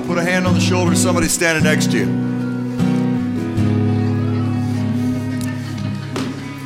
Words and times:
Wow. 0.00 0.06
Put 0.06 0.18
a 0.18 0.22
hand 0.22 0.46
on 0.46 0.54
the 0.54 0.60
shoulder 0.60 0.92
of 0.92 0.98
somebody 0.98 1.28
standing 1.28 1.64
next 1.64 1.90
to 1.92 1.98
you. 1.98 2.04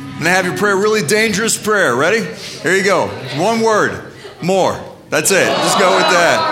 I'm 0.09 0.19
going 0.19 0.23
to 0.23 0.29
have 0.29 0.45
your 0.45 0.57
prayer 0.57 0.75
really 0.75 1.05
dangerous 1.05 1.57
prayer. 1.61 1.95
Ready? 1.95 2.23
Here 2.23 2.75
you 2.75 2.83
go. 2.83 3.07
One 3.37 3.61
word. 3.61 4.11
More. 4.41 4.79
That's 5.09 5.31
it. 5.31 5.45
Just 5.47 5.79
go 5.79 5.95
with 5.95 6.05
that. 6.11 6.51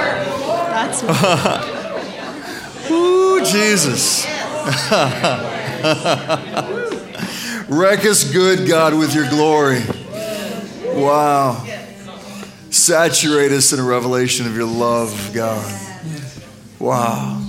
That's 0.74 1.04
Ooh, 2.92 3.40
Jesus. 3.46 4.26
Wreck 7.70 8.06
us 8.06 8.32
good, 8.32 8.68
God, 8.68 8.94
with 8.94 9.16
your 9.16 9.28
glory. 9.30 9.82
Wow. 10.94 11.66
Saturate 12.70 13.52
us 13.52 13.74
in 13.74 13.80
a 13.80 13.84
revelation 13.84 14.46
of 14.46 14.56
your 14.56 14.66
love, 14.66 15.32
God. 15.34 15.93
Wow. 16.84 17.42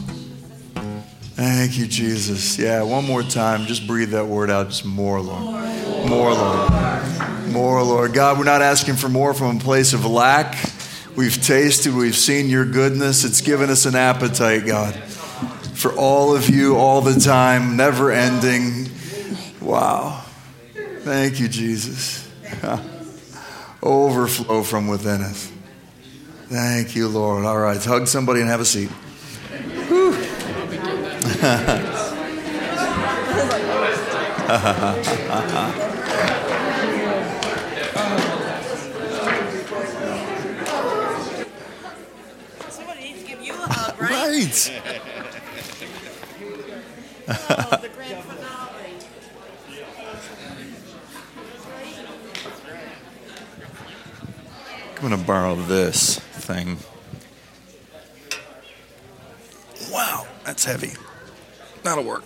Thank 1.34 1.76
you, 1.76 1.88
Jesus. 1.88 2.56
Yeah, 2.56 2.82
one 2.82 3.04
more 3.04 3.24
time. 3.24 3.66
Just 3.66 3.84
breathe 3.84 4.10
that 4.10 4.26
word 4.26 4.48
out. 4.48 4.68
Just 4.68 4.84
more, 4.84 5.20
Lord. 5.20 5.42
More, 6.08 6.32
Lord. 6.32 7.48
More, 7.48 7.82
Lord. 7.82 8.12
God, 8.12 8.38
we're 8.38 8.44
not 8.44 8.62
asking 8.62 8.94
for 8.94 9.08
more 9.08 9.34
from 9.34 9.56
a 9.56 9.58
place 9.60 9.92
of 9.92 10.06
lack. 10.06 10.54
We've 11.16 11.34
tasted, 11.42 11.94
we've 11.94 12.14
seen 12.14 12.48
your 12.48 12.64
goodness. 12.64 13.24
It's 13.24 13.40
given 13.40 13.70
us 13.70 13.86
an 13.86 13.96
appetite, 13.96 14.66
God, 14.66 14.94
for 14.94 15.92
all 15.94 16.36
of 16.36 16.48
you 16.48 16.76
all 16.76 17.00
the 17.00 17.18
time, 17.18 17.76
never 17.76 18.12
ending. 18.12 18.88
Wow. 19.60 20.22
Thank 21.00 21.40
you, 21.40 21.48
Jesus. 21.48 22.30
Overflow 23.82 24.62
from 24.62 24.86
within 24.86 25.22
us. 25.22 25.50
Thank 26.44 26.94
you, 26.94 27.08
Lord. 27.08 27.44
All 27.44 27.58
right, 27.58 27.82
hug 27.82 28.06
somebody 28.06 28.40
and 28.40 28.48
have 28.48 28.60
a 28.60 28.64
seat. 28.64 28.90
Somebody 42.68 43.00
needs 43.00 43.22
to 43.22 43.26
give 43.26 43.40
you 43.40 43.54
a 43.54 43.56
hug, 43.56 44.00
right? 44.02 44.10
right. 44.10 44.82
Oh, 47.26 47.78
the 47.80 47.88
grand 47.88 48.22
finale. 48.24 48.98
I'm 54.94 55.00
going 55.00 55.18
to 55.18 55.26
borrow 55.26 55.54
this 55.54 56.18
thing. 56.18 56.76
Wow, 59.90 60.26
that's 60.44 60.64
heavy. 60.66 60.92
That'll 61.84 62.02
work. 62.02 62.24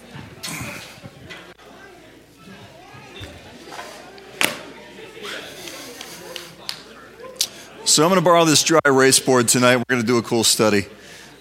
So 7.85 8.05
I'm 8.05 8.11
going 8.11 8.21
to 8.21 8.25
borrow 8.25 8.45
this 8.45 8.63
dry 8.63 8.79
erase 8.87 9.19
board 9.19 9.49
tonight. 9.49 9.79
We're 9.79 9.85
going 9.89 10.01
to 10.01 10.07
do 10.07 10.19
a 10.19 10.23
cool 10.23 10.45
study. 10.45 10.87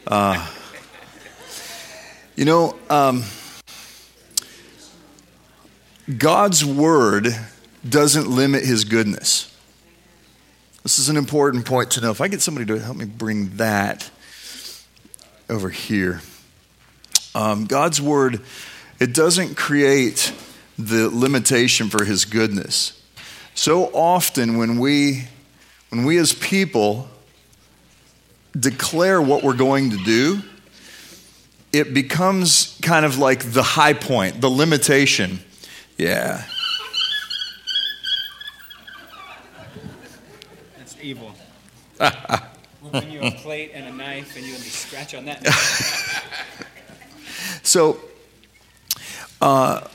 Uh, 0.08 0.50
you 2.36 2.46
know, 2.46 2.76
um, 2.90 3.24
God's 6.18 6.66
word 6.66 7.28
doesn't 7.88 8.28
limit 8.28 8.66
his 8.66 8.84
goodness. 8.84 9.56
This 10.82 10.98
is 10.98 11.10
an 11.10 11.18
important 11.18 11.68
point 11.68 11.92
to 11.92 12.02
know. 12.02 12.10
If 12.10 12.22
I 12.22 12.30
get 12.30 12.42
somebody 12.42 12.66
to 12.66 12.80
help 12.80 12.98
me 12.98 13.06
bring 13.06 13.58
that 13.58 14.10
over 15.50 15.70
here. 15.70 16.22
Um, 17.38 17.66
God's 17.66 18.02
word, 18.02 18.42
it 19.00 19.14
doesn't 19.14 19.58
create 19.58 20.34
the 20.76 21.08
limitation 21.08 21.88
for 21.88 22.04
his 22.04 22.26
goodness. 22.26 23.00
So 23.54 23.92
often 23.94 24.58
when 24.58 24.80
we 24.80 25.28
when 25.90 26.04
we 26.04 26.18
as 26.18 26.34
people 26.34 27.08
declare 28.60 29.22
what 29.22 29.44
we're 29.44 29.54
going 29.54 29.92
to 29.92 29.98
do, 29.98 30.42
it 31.72 31.94
becomes 31.94 32.76
kind 32.82 33.06
of 33.06 33.20
like 33.20 33.52
the 33.52 33.62
high 33.62 33.94
point, 33.94 34.42
the 34.42 34.50
limitation. 34.50 35.40
Yeah. 35.96 36.44
That's 40.76 40.98
evil. 41.04 41.36
we'll 42.00 42.92
bring 42.92 43.12
you 43.12 43.22
a 43.22 43.30
plate 43.30 43.74
and 43.76 43.86
a 43.86 43.96
knife, 43.96 44.36
and 44.36 44.44
you 44.44 44.54
can 44.54 44.62
scratch 44.64 45.14
on 45.14 45.26
that. 45.26 46.64
So, 47.68 48.00
uh, 49.42 49.86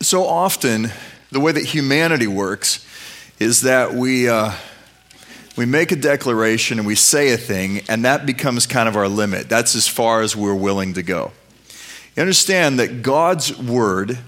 so 0.00 0.26
often, 0.26 0.90
the 1.30 1.38
way 1.38 1.52
that 1.52 1.64
humanity 1.64 2.26
works 2.26 2.84
is 3.38 3.60
that 3.60 3.94
we, 3.94 4.28
uh, 4.28 4.50
we 5.56 5.66
make 5.66 5.92
a 5.92 5.96
declaration 5.96 6.80
and 6.80 6.86
we 6.86 6.96
say 6.96 7.32
a 7.32 7.36
thing, 7.36 7.82
and 7.88 8.04
that 8.04 8.26
becomes 8.26 8.66
kind 8.66 8.88
of 8.88 8.96
our 8.96 9.06
limit. 9.06 9.48
That's 9.48 9.76
as 9.76 9.86
far 9.86 10.20
as 10.20 10.34
we're 10.34 10.56
willing 10.56 10.94
to 10.94 11.04
go. 11.04 11.30
You 12.16 12.22
understand 12.22 12.80
that 12.80 13.02
God's 13.02 13.56
word 13.56 14.18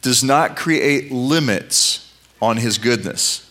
does 0.00 0.24
not 0.24 0.56
create 0.56 1.12
limits 1.12 2.10
on 2.40 2.56
his 2.56 2.78
goodness. 2.78 3.50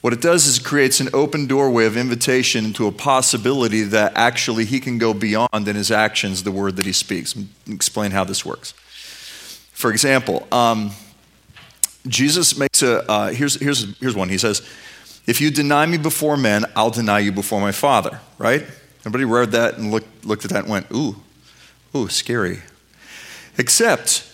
What 0.00 0.14
it 0.14 0.22
does 0.22 0.46
is 0.46 0.58
it 0.58 0.64
creates 0.64 1.00
an 1.00 1.10
open 1.12 1.46
doorway 1.46 1.84
of 1.84 1.96
invitation 1.96 2.64
into 2.64 2.86
a 2.86 2.92
possibility 2.92 3.82
that 3.82 4.12
actually 4.14 4.64
he 4.64 4.80
can 4.80 4.96
go 4.96 5.12
beyond 5.12 5.68
in 5.68 5.76
his 5.76 5.90
actions 5.90 6.42
the 6.42 6.52
word 6.52 6.76
that 6.76 6.86
he 6.86 6.92
speaks. 6.92 7.34
Explain 7.68 8.12
how 8.12 8.24
this 8.24 8.44
works. 8.44 8.72
For 9.72 9.90
example, 9.90 10.46
um, 10.52 10.92
Jesus 12.06 12.56
makes 12.56 12.82
a 12.82 13.10
uh, 13.10 13.30
here's, 13.30 13.56
here's, 13.56 13.98
here's 13.98 14.16
one. 14.16 14.30
He 14.30 14.38
says, 14.38 14.66
If 15.26 15.40
you 15.40 15.50
deny 15.50 15.84
me 15.84 15.98
before 15.98 16.38
men, 16.38 16.64
I'll 16.74 16.90
deny 16.90 17.18
you 17.18 17.32
before 17.32 17.60
my 17.60 17.72
Father, 17.72 18.20
right? 18.38 18.62
Everybody 19.00 19.24
read 19.24 19.52
that 19.52 19.76
and 19.76 19.90
looked, 19.90 20.24
looked 20.24 20.44
at 20.46 20.50
that 20.52 20.64
and 20.64 20.70
went, 20.70 20.86
Ooh, 20.92 21.16
ooh, 21.94 22.08
scary. 22.08 22.60
Except, 23.58 24.26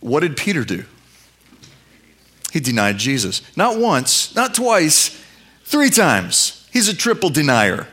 what 0.00 0.20
did 0.20 0.36
Peter 0.36 0.64
do? 0.64 0.84
He 2.54 2.60
denied 2.60 2.98
Jesus. 2.98 3.42
Not 3.56 3.80
once, 3.80 4.32
not 4.36 4.54
twice, 4.54 5.20
three 5.64 5.90
times. 5.90 6.68
He's 6.72 6.86
a 6.86 6.94
triple 6.94 7.28
denier. 7.28 7.88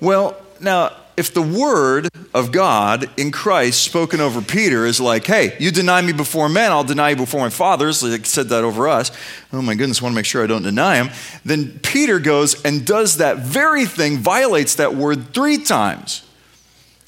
Well, 0.00 0.34
now, 0.62 0.96
if 1.14 1.34
the 1.34 1.42
word 1.42 2.08
of 2.32 2.52
God 2.52 3.10
in 3.18 3.32
Christ 3.32 3.82
spoken 3.82 4.22
over 4.22 4.40
Peter 4.40 4.86
is 4.86 4.98
like, 4.98 5.26
hey, 5.26 5.54
you 5.60 5.70
deny 5.70 6.00
me 6.00 6.14
before 6.14 6.48
men, 6.48 6.72
I'll 6.72 6.84
deny 6.84 7.10
you 7.10 7.16
before 7.16 7.42
my 7.42 7.50
fathers, 7.50 8.02
like 8.02 8.24
said 8.24 8.48
that 8.48 8.64
over 8.64 8.88
us. 8.88 9.10
Oh 9.52 9.60
my 9.60 9.74
goodness, 9.74 10.00
I 10.00 10.04
want 10.04 10.14
to 10.14 10.16
make 10.16 10.24
sure 10.24 10.42
I 10.42 10.46
don't 10.46 10.62
deny 10.62 10.96
him. 10.96 11.10
Then 11.44 11.78
Peter 11.80 12.18
goes 12.18 12.62
and 12.62 12.86
does 12.86 13.18
that 13.18 13.40
very 13.40 13.84
thing, 13.84 14.16
violates 14.16 14.76
that 14.76 14.94
word 14.94 15.34
three 15.34 15.58
times. 15.58 16.26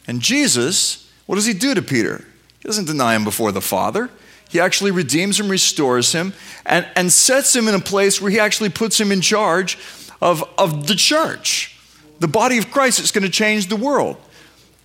And 0.06 0.20
Jesus, 0.20 1.10
what 1.25 1.37
does 1.37 1.47
he 1.47 1.55
do 1.55 1.72
to 1.72 1.81
Peter? 1.81 2.26
He 2.59 2.69
doesn't 2.69 2.84
deny 2.84 3.16
him 3.16 3.25
before 3.25 3.53
the 3.53 3.62
Father. 3.62 4.10
He 4.48 4.60
actually 4.60 4.91
redeems 4.91 5.38
him, 5.38 5.48
restores 5.48 6.12
him, 6.12 6.32
and, 6.64 6.86
and 6.97 7.12
sets 7.12 7.54
him 7.54 7.69
in 7.69 7.75
a 7.75 7.81
place 7.81 8.20
where 8.20 8.31
he 8.31 8.41
actually 8.41 8.70
puts 8.70 8.98
him 8.98 9.12
in 9.12 9.20
charge 9.20 9.78
of, 10.20 10.42
of 10.56 10.86
the 10.86 10.94
church, 10.94 11.78
the 12.19 12.28
body 12.28 12.58
of 12.58 12.70
Christ 12.70 12.98
that's 12.98 13.12
going 13.12 13.25
to 13.25 13.31
change 13.31 13.66
the 13.66 13.76
world. 13.76 14.16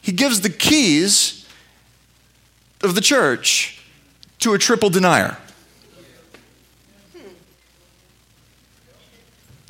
He 0.01 0.11
gives 0.11 0.41
the 0.41 0.49
keys 0.49 1.47
of 2.81 2.95
the 2.95 3.01
church 3.01 3.81
to 4.39 4.53
a 4.53 4.57
triple 4.57 4.89
denier. 4.89 5.37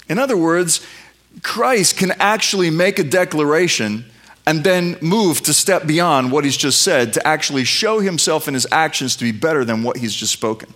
In 0.09 0.17
other 0.19 0.35
words, 0.35 0.85
Christ 1.43 1.97
can 1.97 2.11
actually 2.19 2.69
make 2.69 2.99
a 2.99 3.03
declaration 3.03 4.05
and 4.45 4.63
then 4.63 4.97
move 5.01 5.41
to 5.41 5.53
step 5.53 5.87
beyond 5.87 6.31
what 6.31 6.43
he's 6.43 6.57
just 6.57 6.81
said 6.81 7.13
to 7.13 7.25
actually 7.25 7.63
show 7.63 7.99
himself 7.99 8.47
in 8.47 8.53
his 8.53 8.67
actions 8.71 9.15
to 9.15 9.23
be 9.23 9.31
better 9.31 9.63
than 9.63 9.83
what 9.83 9.97
he's 9.97 10.13
just 10.13 10.33
spoken. 10.33 10.73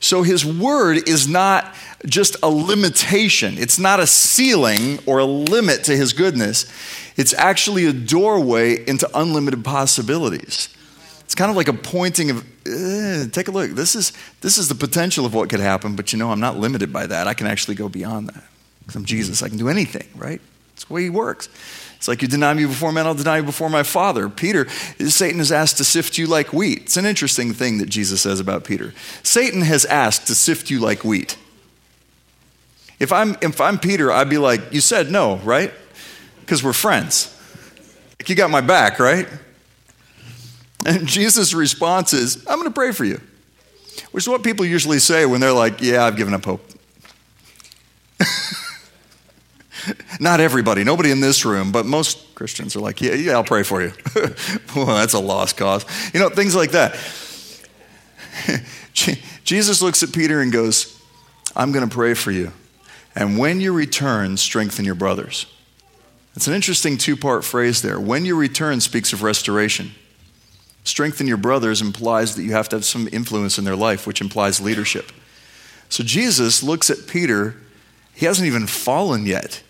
So 0.00 0.22
his 0.22 0.44
word 0.44 1.08
is 1.08 1.28
not 1.28 1.74
just 2.06 2.36
a 2.42 2.48
limitation, 2.48 3.56
it's 3.56 3.78
not 3.78 4.00
a 4.00 4.06
ceiling 4.06 4.98
or 5.06 5.18
a 5.18 5.24
limit 5.24 5.84
to 5.84 5.96
his 5.96 6.12
goodness. 6.12 6.66
It's 7.16 7.32
actually 7.34 7.84
a 7.86 7.92
doorway 7.92 8.84
into 8.86 9.08
unlimited 9.14 9.64
possibilities. 9.64 10.70
It's 11.20 11.36
kind 11.36 11.50
of 11.50 11.56
like 11.56 11.68
a 11.68 11.72
pointing 11.72 12.30
of, 12.30 12.44
eh, 12.66 13.28
take 13.30 13.48
a 13.48 13.52
look. 13.52 13.70
This 13.70 13.94
is, 13.94 14.12
this 14.40 14.58
is 14.58 14.68
the 14.68 14.74
potential 14.74 15.24
of 15.24 15.34
what 15.34 15.48
could 15.48 15.60
happen, 15.60 15.94
but 15.94 16.12
you 16.12 16.18
know, 16.18 16.30
I'm 16.32 16.40
not 16.40 16.58
limited 16.58 16.92
by 16.92 17.06
that. 17.06 17.28
I 17.28 17.34
can 17.34 17.46
actually 17.46 17.76
go 17.76 17.88
beyond 17.88 18.28
that. 18.28 18.44
Because 18.82 18.96
I'm 18.96 19.04
Jesus, 19.04 19.42
I 19.42 19.48
can 19.48 19.58
do 19.58 19.68
anything, 19.68 20.08
right? 20.16 20.40
That's 20.74 20.84
the 20.84 20.94
way 20.94 21.02
he 21.02 21.10
works. 21.10 21.48
It's 21.96 22.08
like 22.08 22.20
you 22.20 22.26
deny 22.26 22.52
me 22.52 22.64
before 22.64 22.90
men, 22.90 23.06
I'll 23.06 23.14
deny 23.14 23.36
you 23.36 23.42
before 23.44 23.70
my 23.70 23.84
Father. 23.84 24.28
Peter, 24.28 24.68
Satan 24.68 25.38
has 25.38 25.52
asked 25.52 25.76
to 25.76 25.84
sift 25.84 26.18
you 26.18 26.26
like 26.26 26.52
wheat. 26.52 26.82
It's 26.82 26.96
an 26.96 27.06
interesting 27.06 27.52
thing 27.52 27.78
that 27.78 27.88
Jesus 27.88 28.20
says 28.20 28.40
about 28.40 28.64
Peter. 28.64 28.92
Satan 29.22 29.62
has 29.62 29.84
asked 29.84 30.26
to 30.26 30.34
sift 30.34 30.68
you 30.68 30.80
like 30.80 31.04
wheat. 31.04 31.38
If 32.98 33.12
I'm, 33.12 33.36
if 33.40 33.60
I'm 33.60 33.78
Peter, 33.78 34.10
I'd 34.10 34.28
be 34.28 34.38
like, 34.38 34.72
You 34.72 34.80
said 34.80 35.12
no, 35.12 35.36
right? 35.38 35.72
Because 36.40 36.64
we're 36.64 36.72
friends. 36.72 37.36
Like, 38.18 38.28
you 38.28 38.34
got 38.34 38.50
my 38.50 38.60
back, 38.60 38.98
right? 38.98 39.28
And 40.84 41.06
Jesus' 41.06 41.54
response 41.54 42.12
is, 42.12 42.44
I'm 42.48 42.58
going 42.58 42.68
to 42.68 42.74
pray 42.74 42.90
for 42.90 43.04
you, 43.04 43.20
which 44.10 44.24
is 44.24 44.28
what 44.28 44.42
people 44.42 44.66
usually 44.66 44.98
say 44.98 45.24
when 45.26 45.40
they're 45.40 45.52
like, 45.52 45.80
Yeah, 45.80 46.04
I've 46.04 46.16
given 46.16 46.34
up 46.34 46.44
hope. 46.44 46.64
Not 50.20 50.40
everybody, 50.40 50.84
nobody 50.84 51.10
in 51.10 51.20
this 51.20 51.44
room, 51.44 51.72
but 51.72 51.86
most 51.86 52.34
Christians 52.34 52.76
are 52.76 52.80
like, 52.80 53.00
Yeah, 53.00 53.14
yeah, 53.14 53.32
I'll 53.32 53.44
pray 53.44 53.62
for 53.62 53.82
you. 53.82 53.92
well, 54.76 54.86
that's 54.86 55.14
a 55.14 55.20
lost 55.20 55.56
cause. 55.56 55.84
You 56.12 56.20
know, 56.20 56.28
things 56.28 56.54
like 56.54 56.72
that. 56.72 56.96
Jesus 59.44 59.82
looks 59.82 60.02
at 60.02 60.12
Peter 60.12 60.40
and 60.40 60.52
goes, 60.52 61.00
I'm 61.54 61.72
going 61.72 61.88
to 61.88 61.94
pray 61.94 62.14
for 62.14 62.30
you. 62.30 62.52
And 63.14 63.38
when 63.38 63.60
you 63.60 63.72
return, 63.72 64.36
strengthen 64.36 64.84
your 64.84 64.94
brothers. 64.94 65.46
It's 66.34 66.46
an 66.46 66.54
interesting 66.54 66.96
two 66.96 67.16
part 67.16 67.44
phrase 67.44 67.82
there. 67.82 68.00
When 68.00 68.24
you 68.24 68.36
return 68.36 68.80
speaks 68.80 69.12
of 69.12 69.22
restoration. 69.22 69.92
Strengthen 70.84 71.28
your 71.28 71.36
brothers 71.36 71.80
implies 71.80 72.34
that 72.34 72.42
you 72.42 72.52
have 72.52 72.68
to 72.70 72.76
have 72.76 72.84
some 72.84 73.08
influence 73.12 73.56
in 73.56 73.64
their 73.64 73.76
life, 73.76 74.06
which 74.06 74.20
implies 74.20 74.60
leadership. 74.60 75.12
So 75.88 76.02
Jesus 76.02 76.62
looks 76.62 76.90
at 76.90 77.06
Peter. 77.06 77.54
He 78.14 78.26
hasn't 78.26 78.46
even 78.46 78.66
fallen 78.66 79.24
yet. 79.24 79.62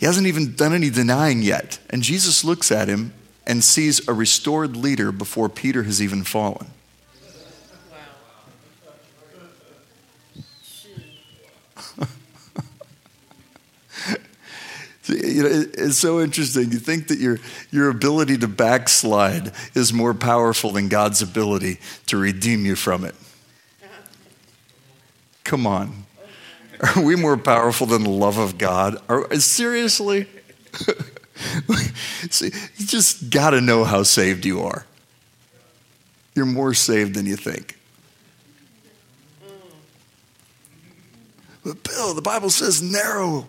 He 0.00 0.06
hasn't 0.06 0.26
even 0.26 0.56
done 0.56 0.72
any 0.72 0.88
denying 0.88 1.42
yet. 1.42 1.78
And 1.90 2.02
Jesus 2.02 2.42
looks 2.42 2.72
at 2.72 2.88
him 2.88 3.12
and 3.46 3.62
sees 3.62 4.08
a 4.08 4.14
restored 4.14 4.74
leader 4.74 5.12
before 5.12 5.50
Peter 5.50 5.82
has 5.82 6.00
even 6.00 6.24
fallen. 6.24 6.68
it's 15.06 15.98
so 15.98 16.22
interesting. 16.22 16.72
You 16.72 16.78
think 16.78 17.08
that 17.08 17.18
your, 17.18 17.38
your 17.70 17.90
ability 17.90 18.38
to 18.38 18.48
backslide 18.48 19.52
is 19.74 19.92
more 19.92 20.14
powerful 20.14 20.70
than 20.70 20.88
God's 20.88 21.20
ability 21.20 21.78
to 22.06 22.16
redeem 22.16 22.64
you 22.64 22.74
from 22.74 23.04
it. 23.04 23.14
Come 25.44 25.66
on. 25.66 26.06
Are 26.96 27.02
we 27.02 27.14
more 27.16 27.36
powerful 27.36 27.86
than 27.86 28.04
the 28.04 28.10
love 28.10 28.38
of 28.38 28.56
God? 28.56 28.96
Are, 29.08 29.34
seriously? 29.34 30.28
See, 32.30 32.50
you 32.76 32.86
just 32.86 33.30
got 33.30 33.50
to 33.50 33.60
know 33.60 33.84
how 33.84 34.02
saved 34.02 34.46
you 34.46 34.62
are. 34.62 34.86
You're 36.34 36.46
more 36.46 36.74
saved 36.74 37.14
than 37.14 37.26
you 37.26 37.36
think. 37.36 37.76
But 41.64 41.82
Bill, 41.82 42.14
the 42.14 42.22
Bible 42.22 42.48
says 42.48 42.80
narrow 42.80 43.46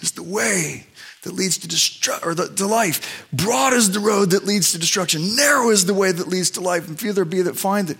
is 0.00 0.12
the 0.12 0.22
way 0.22 0.86
that 1.22 1.32
leads 1.32 1.58
to 1.58 1.68
destru- 1.68 2.24
or 2.24 2.34
the, 2.34 2.48
to 2.48 2.66
life. 2.66 3.26
Broad 3.32 3.72
is 3.72 3.90
the 3.90 4.00
road 4.00 4.30
that 4.30 4.44
leads 4.44 4.72
to 4.72 4.78
destruction. 4.78 5.34
Narrow 5.34 5.70
is 5.70 5.86
the 5.86 5.94
way 5.94 6.12
that 6.12 6.28
leads 6.28 6.50
to 6.50 6.60
life, 6.60 6.86
and 6.86 6.98
few 6.98 7.12
there 7.12 7.24
be 7.24 7.42
that 7.42 7.56
find 7.56 7.90
it. 7.90 7.96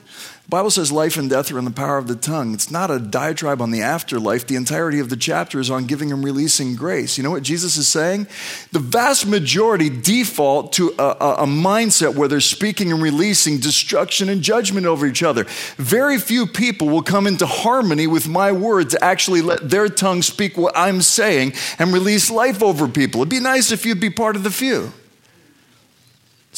Bible 0.48 0.70
says 0.70 0.92
life 0.92 1.16
and 1.16 1.28
death 1.28 1.50
are 1.50 1.58
in 1.58 1.64
the 1.64 1.72
power 1.72 1.98
of 1.98 2.06
the 2.06 2.14
tongue. 2.14 2.54
It's 2.54 2.70
not 2.70 2.88
a 2.88 3.00
diatribe 3.00 3.60
on 3.60 3.72
the 3.72 3.82
afterlife. 3.82 4.46
The 4.46 4.54
entirety 4.54 5.00
of 5.00 5.08
the 5.08 5.16
chapter 5.16 5.58
is 5.58 5.70
on 5.72 5.86
giving 5.86 6.12
and 6.12 6.22
releasing 6.22 6.76
grace. 6.76 7.18
You 7.18 7.24
know 7.24 7.32
what 7.32 7.42
Jesus 7.42 7.76
is 7.76 7.88
saying? 7.88 8.28
The 8.70 8.78
vast 8.78 9.26
majority 9.26 9.90
default 9.90 10.72
to 10.74 10.94
a, 11.00 11.02
a, 11.02 11.34
a 11.38 11.46
mindset 11.46 12.14
where 12.14 12.28
they're 12.28 12.40
speaking 12.40 12.92
and 12.92 13.02
releasing 13.02 13.58
destruction 13.58 14.28
and 14.28 14.40
judgment 14.40 14.86
over 14.86 15.04
each 15.04 15.24
other. 15.24 15.46
Very 15.78 16.16
few 16.16 16.46
people 16.46 16.88
will 16.88 17.02
come 17.02 17.26
into 17.26 17.46
harmony 17.46 18.06
with 18.06 18.28
my 18.28 18.52
word 18.52 18.90
to 18.90 19.04
actually 19.04 19.42
let 19.42 19.68
their 19.68 19.88
tongue 19.88 20.22
speak 20.22 20.56
what 20.56 20.76
I'm 20.76 21.02
saying 21.02 21.54
and 21.80 21.92
release 21.92 22.30
life 22.30 22.62
over 22.62 22.86
people. 22.86 23.20
It'd 23.22 23.30
be 23.30 23.40
nice 23.40 23.72
if 23.72 23.84
you'd 23.84 24.00
be 24.00 24.10
part 24.10 24.36
of 24.36 24.44
the 24.44 24.52
few. 24.52 24.92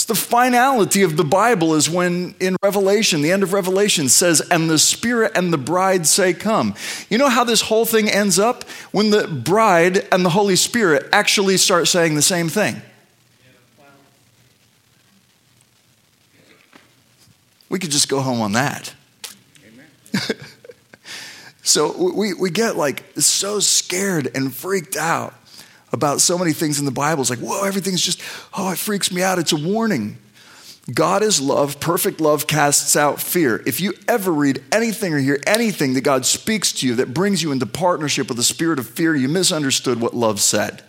The 0.08 0.14
finality 0.14 1.02
of 1.02 1.18
the 1.18 1.24
Bible 1.24 1.74
is 1.74 1.90
when 1.90 2.34
in 2.40 2.56
Revelation, 2.62 3.20
the 3.20 3.30
end 3.30 3.42
of 3.42 3.52
Revelation 3.52 4.08
says, 4.08 4.40
and 4.40 4.70
the 4.70 4.78
Spirit 4.78 5.32
and 5.34 5.52
the 5.52 5.58
bride 5.58 6.06
say, 6.06 6.32
Come. 6.32 6.74
You 7.10 7.18
know 7.18 7.28
how 7.28 7.44
this 7.44 7.60
whole 7.60 7.84
thing 7.84 8.08
ends 8.08 8.38
up? 8.38 8.64
When 8.90 9.10
the 9.10 9.28
bride 9.28 10.08
and 10.10 10.24
the 10.24 10.30
Holy 10.30 10.56
Spirit 10.56 11.06
actually 11.12 11.58
start 11.58 11.88
saying 11.88 12.14
the 12.14 12.22
same 12.22 12.48
thing. 12.48 12.80
We 17.68 17.78
could 17.78 17.90
just 17.90 18.08
go 18.08 18.20
home 18.20 18.40
on 18.40 18.52
that. 18.52 18.94
so 21.62 22.14
we, 22.14 22.32
we 22.32 22.48
get 22.48 22.76
like 22.76 23.04
so 23.18 23.60
scared 23.60 24.30
and 24.34 24.54
freaked 24.54 24.96
out 24.96 25.34
about 25.92 26.20
so 26.20 26.38
many 26.38 26.52
things 26.52 26.78
in 26.78 26.84
the 26.84 26.90
Bible. 26.90 27.22
It's 27.22 27.30
like, 27.30 27.38
whoa, 27.38 27.64
everything's 27.64 28.02
just, 28.02 28.20
oh, 28.56 28.72
it 28.72 28.78
freaks 28.78 29.10
me 29.10 29.22
out. 29.22 29.38
It's 29.38 29.52
a 29.52 29.56
warning. 29.56 30.18
God 30.92 31.22
is 31.22 31.40
love. 31.40 31.80
Perfect 31.80 32.20
love 32.20 32.46
casts 32.46 32.96
out 32.96 33.20
fear. 33.20 33.62
If 33.66 33.80
you 33.80 33.92
ever 34.06 34.32
read 34.32 34.62
anything 34.72 35.12
or 35.12 35.18
hear 35.18 35.38
anything 35.46 35.94
that 35.94 36.00
God 36.00 36.24
speaks 36.24 36.72
to 36.74 36.86
you 36.86 36.94
that 36.96 37.12
brings 37.12 37.42
you 37.42 37.52
into 37.52 37.66
partnership 37.66 38.28
with 38.28 38.38
the 38.38 38.42
spirit 38.42 38.78
of 38.78 38.88
fear, 38.88 39.14
you 39.14 39.28
misunderstood 39.28 40.00
what 40.00 40.14
love 40.14 40.40
said. 40.40 40.82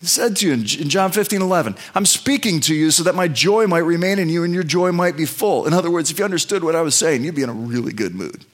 He 0.00 0.06
said 0.06 0.36
to 0.36 0.46
you 0.46 0.52
in 0.52 0.64
John 0.64 1.10
15, 1.10 1.42
11, 1.42 1.74
I'm 1.94 2.06
speaking 2.06 2.60
to 2.60 2.74
you 2.74 2.92
so 2.92 3.02
that 3.02 3.16
my 3.16 3.26
joy 3.26 3.66
might 3.66 3.78
remain 3.78 4.20
in 4.20 4.28
you 4.28 4.44
and 4.44 4.54
your 4.54 4.62
joy 4.62 4.92
might 4.92 5.16
be 5.16 5.24
full. 5.24 5.66
In 5.66 5.72
other 5.72 5.90
words, 5.90 6.12
if 6.12 6.18
you 6.20 6.24
understood 6.24 6.62
what 6.62 6.76
I 6.76 6.82
was 6.82 6.94
saying, 6.94 7.24
you'd 7.24 7.34
be 7.34 7.42
in 7.42 7.48
a 7.48 7.54
really 7.54 7.92
good 7.92 8.14
mood. 8.14 8.44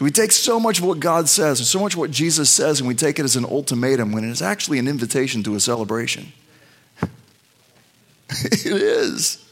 So 0.00 0.04
we 0.04 0.10
take 0.10 0.32
so 0.32 0.58
much 0.58 0.78
of 0.78 0.86
what 0.86 0.98
God 0.98 1.28
says 1.28 1.60
and 1.60 1.66
so 1.66 1.78
much 1.78 1.92
of 1.92 1.98
what 1.98 2.10
Jesus 2.10 2.48
says 2.48 2.80
and 2.80 2.88
we 2.88 2.94
take 2.94 3.18
it 3.18 3.24
as 3.26 3.36
an 3.36 3.44
ultimatum 3.44 4.12
when 4.12 4.24
it 4.24 4.30
is 4.30 4.40
actually 4.40 4.78
an 4.78 4.88
invitation 4.88 5.42
to 5.42 5.56
a 5.56 5.60
celebration. 5.60 6.32
it 8.30 8.64
is. 8.64 9.46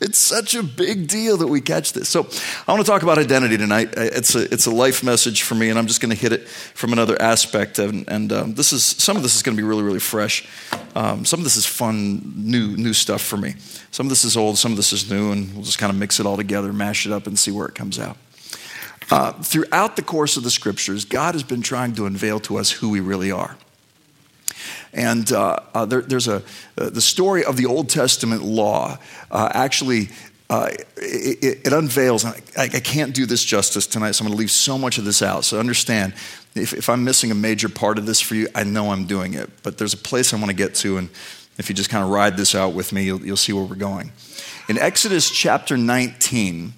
It's 0.00 0.16
such 0.16 0.54
a 0.54 0.62
big 0.62 1.06
deal 1.06 1.36
that 1.36 1.48
we 1.48 1.60
catch 1.60 1.92
this. 1.92 2.08
So, 2.08 2.20
I 2.66 2.72
want 2.72 2.82
to 2.82 2.90
talk 2.90 3.02
about 3.02 3.18
identity 3.18 3.58
tonight. 3.58 3.92
It's 3.94 4.34
a, 4.34 4.50
it's 4.50 4.64
a 4.64 4.70
life 4.70 5.04
message 5.04 5.42
for 5.42 5.54
me, 5.54 5.68
and 5.68 5.78
I'm 5.78 5.86
just 5.86 6.00
going 6.00 6.16
to 6.16 6.18
hit 6.18 6.32
it 6.32 6.48
from 6.48 6.94
another 6.94 7.20
aspect. 7.20 7.78
And, 7.78 8.08
and 8.08 8.32
um, 8.32 8.54
this 8.54 8.72
is 8.72 8.82
some 8.82 9.18
of 9.18 9.22
this 9.22 9.36
is 9.36 9.42
going 9.42 9.54
to 9.54 9.62
be 9.62 9.68
really, 9.68 9.82
really 9.82 10.00
fresh. 10.00 10.48
Um, 10.94 11.26
some 11.26 11.40
of 11.40 11.44
this 11.44 11.56
is 11.56 11.66
fun, 11.66 12.32
new, 12.36 12.74
new 12.78 12.94
stuff 12.94 13.20
for 13.20 13.36
me. 13.36 13.56
Some 13.90 14.06
of 14.06 14.08
this 14.08 14.24
is 14.24 14.34
old, 14.34 14.56
some 14.56 14.72
of 14.72 14.76
this 14.78 14.94
is 14.94 15.10
new, 15.10 15.30
and 15.32 15.52
we'll 15.52 15.64
just 15.64 15.78
kind 15.78 15.92
of 15.92 15.98
mix 15.98 16.18
it 16.18 16.24
all 16.24 16.38
together, 16.38 16.72
mash 16.72 17.04
it 17.04 17.12
up, 17.12 17.26
and 17.26 17.38
see 17.38 17.50
where 17.50 17.66
it 17.66 17.74
comes 17.74 17.98
out. 17.98 18.16
Uh, 19.10 19.32
throughout 19.32 19.96
the 19.96 20.02
course 20.02 20.36
of 20.36 20.44
the 20.44 20.50
scriptures, 20.50 21.04
God 21.04 21.34
has 21.34 21.42
been 21.42 21.62
trying 21.62 21.94
to 21.94 22.06
unveil 22.06 22.38
to 22.40 22.58
us 22.58 22.70
who 22.70 22.90
we 22.90 23.00
really 23.00 23.32
are. 23.32 23.56
And 24.92 25.30
uh, 25.32 25.58
uh, 25.74 25.84
there, 25.84 26.00
there's 26.02 26.28
a 26.28 26.42
uh, 26.78 26.90
the 26.90 27.00
story 27.00 27.44
of 27.44 27.56
the 27.56 27.66
Old 27.66 27.88
Testament 27.88 28.42
law 28.42 28.98
uh, 29.30 29.50
actually. 29.52 30.08
Uh, 30.48 30.68
it, 30.96 31.60
it, 31.64 31.72
unveils, 31.72 32.24
I, 32.24 32.42
I, 32.56 32.66
can't 32.66 33.14
do 33.14 33.24
this 33.24 33.44
justice 33.44 33.86
tonight, 33.86 34.10
so 34.16 34.24
I'm 34.24 34.26
going 34.26 34.36
to 34.36 34.40
leave 34.40 34.50
so 34.50 34.76
much 34.76 34.98
of 34.98 35.04
this 35.04 35.22
out. 35.22 35.44
So 35.44 35.60
understand, 35.60 36.12
if, 36.56 36.72
if 36.72 36.88
I'm 36.88 37.04
missing 37.04 37.30
a 37.30 37.36
major 37.36 37.68
part 37.68 37.98
of 37.98 38.06
this 38.06 38.20
for 38.20 38.34
you, 38.34 38.48
I 38.52 38.64
know 38.64 38.90
I'm 38.90 39.06
doing 39.06 39.34
it. 39.34 39.48
But 39.62 39.78
there's 39.78 39.94
a 39.94 39.96
place 39.96 40.34
I 40.34 40.38
want 40.38 40.48
to 40.48 40.56
get 40.56 40.74
to, 40.74 40.96
and 40.96 41.08
if 41.56 41.68
you 41.68 41.76
just 41.76 41.88
kind 41.88 42.02
of 42.02 42.10
ride 42.10 42.36
this 42.36 42.56
out 42.56 42.72
with 42.72 42.92
me, 42.92 43.04
you'll, 43.04 43.24
you'll 43.24 43.36
see 43.36 43.52
where 43.52 43.62
we're 43.62 43.76
going. 43.76 44.10
In 44.68 44.76
Exodus 44.76 45.30
chapter 45.30 45.76
19, 45.76 46.72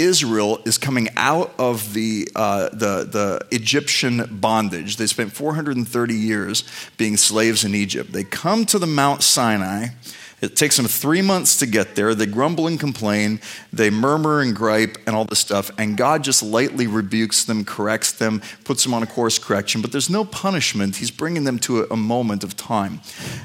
Israel 0.00 0.60
is 0.64 0.78
coming 0.78 1.08
out 1.16 1.52
of 1.58 1.94
the, 1.94 2.28
uh, 2.34 2.70
the, 2.70 3.04
the 3.04 3.46
Egyptian 3.50 4.28
bondage. 4.30 4.96
They 4.96 5.06
spent 5.06 5.32
430 5.32 6.14
years 6.14 6.64
being 6.96 7.16
slaves 7.16 7.64
in 7.64 7.74
Egypt. 7.74 8.12
They 8.12 8.24
come 8.24 8.64
to 8.66 8.78
the 8.78 8.86
Mount 8.86 9.22
Sinai 9.22 9.88
it 10.40 10.56
takes 10.56 10.76
them 10.76 10.86
three 10.86 11.20
months 11.20 11.56
to 11.58 11.66
get 11.66 11.96
there. 11.96 12.14
They 12.14 12.26
grumble 12.26 12.66
and 12.66 12.80
complain. 12.80 13.40
They 13.72 13.90
murmur 13.90 14.40
and 14.40 14.56
gripe 14.56 14.96
and 15.06 15.14
all 15.14 15.24
this 15.24 15.38
stuff. 15.38 15.70
And 15.78 15.96
God 15.96 16.24
just 16.24 16.42
lightly 16.42 16.86
rebukes 16.86 17.44
them, 17.44 17.64
corrects 17.64 18.12
them, 18.12 18.40
puts 18.64 18.82
them 18.84 18.94
on 18.94 19.02
a 19.02 19.06
course 19.06 19.38
correction. 19.38 19.82
But 19.82 19.92
there's 19.92 20.08
no 20.08 20.24
punishment. 20.24 20.96
He's 20.96 21.10
bringing 21.10 21.44
them 21.44 21.58
to 21.60 21.82
a, 21.82 21.86
a 21.90 21.96
moment 21.96 22.42
of 22.42 22.56
time. 22.56 23.00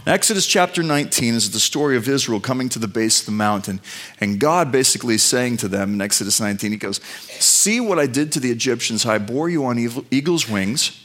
Exodus 0.07 0.47
chapter 0.47 0.83
19 0.83 1.33
is 1.33 1.51
the 1.51 1.59
story 1.59 1.97
of 1.97 2.07
Israel 2.07 2.39
coming 2.39 2.69
to 2.69 2.79
the 2.79 2.87
base 2.87 3.19
of 3.19 3.25
the 3.25 3.31
mountain. 3.33 3.81
And 4.21 4.39
God 4.39 4.71
basically 4.71 5.17
saying 5.17 5.57
to 5.57 5.67
them 5.67 5.95
in 5.95 6.01
Exodus 6.01 6.39
19, 6.39 6.71
He 6.71 6.77
goes, 6.77 7.01
See 7.39 7.81
what 7.81 7.99
I 7.99 8.07
did 8.07 8.31
to 8.33 8.39
the 8.39 8.51
Egyptians. 8.51 9.05
I 9.05 9.17
bore 9.17 9.49
you 9.49 9.65
on 9.65 9.77
eagle's 10.11 10.49
wings 10.49 11.01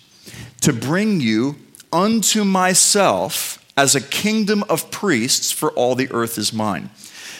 to 0.60 0.72
bring 0.72 1.20
you 1.20 1.56
unto 1.92 2.44
myself 2.44 3.59
as 3.80 3.94
a 3.94 4.00
kingdom 4.00 4.62
of 4.68 4.90
priests, 4.90 5.50
for 5.50 5.70
all 5.70 5.94
the 5.94 6.12
earth 6.12 6.36
is 6.36 6.52
mine. 6.52 6.90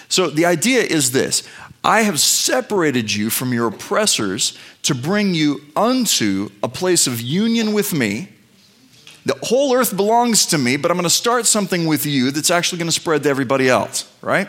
So 0.08 0.30
the 0.30 0.46
idea 0.46 0.80
is 0.80 1.12
this 1.12 1.46
I 1.84 2.00
have 2.02 2.18
separated 2.18 3.12
you 3.12 3.28
from 3.28 3.52
your 3.52 3.68
oppressors 3.68 4.56
to 4.84 4.94
bring 4.94 5.34
you 5.34 5.60
unto 5.76 6.48
a 6.62 6.68
place 6.68 7.06
of 7.06 7.20
union 7.20 7.74
with 7.74 7.92
me 7.92 8.30
the 9.26 9.38
whole 9.42 9.74
earth 9.74 9.96
belongs 9.96 10.46
to 10.46 10.58
me, 10.58 10.76
but 10.76 10.90
I'm 10.90 10.96
going 10.96 11.04
to 11.04 11.10
start 11.10 11.46
something 11.46 11.86
with 11.86 12.06
you 12.06 12.30
that's 12.30 12.50
actually 12.50 12.78
going 12.78 12.88
to 12.88 12.92
spread 12.92 13.22
to 13.24 13.28
everybody 13.28 13.68
else, 13.68 14.10
right? 14.22 14.48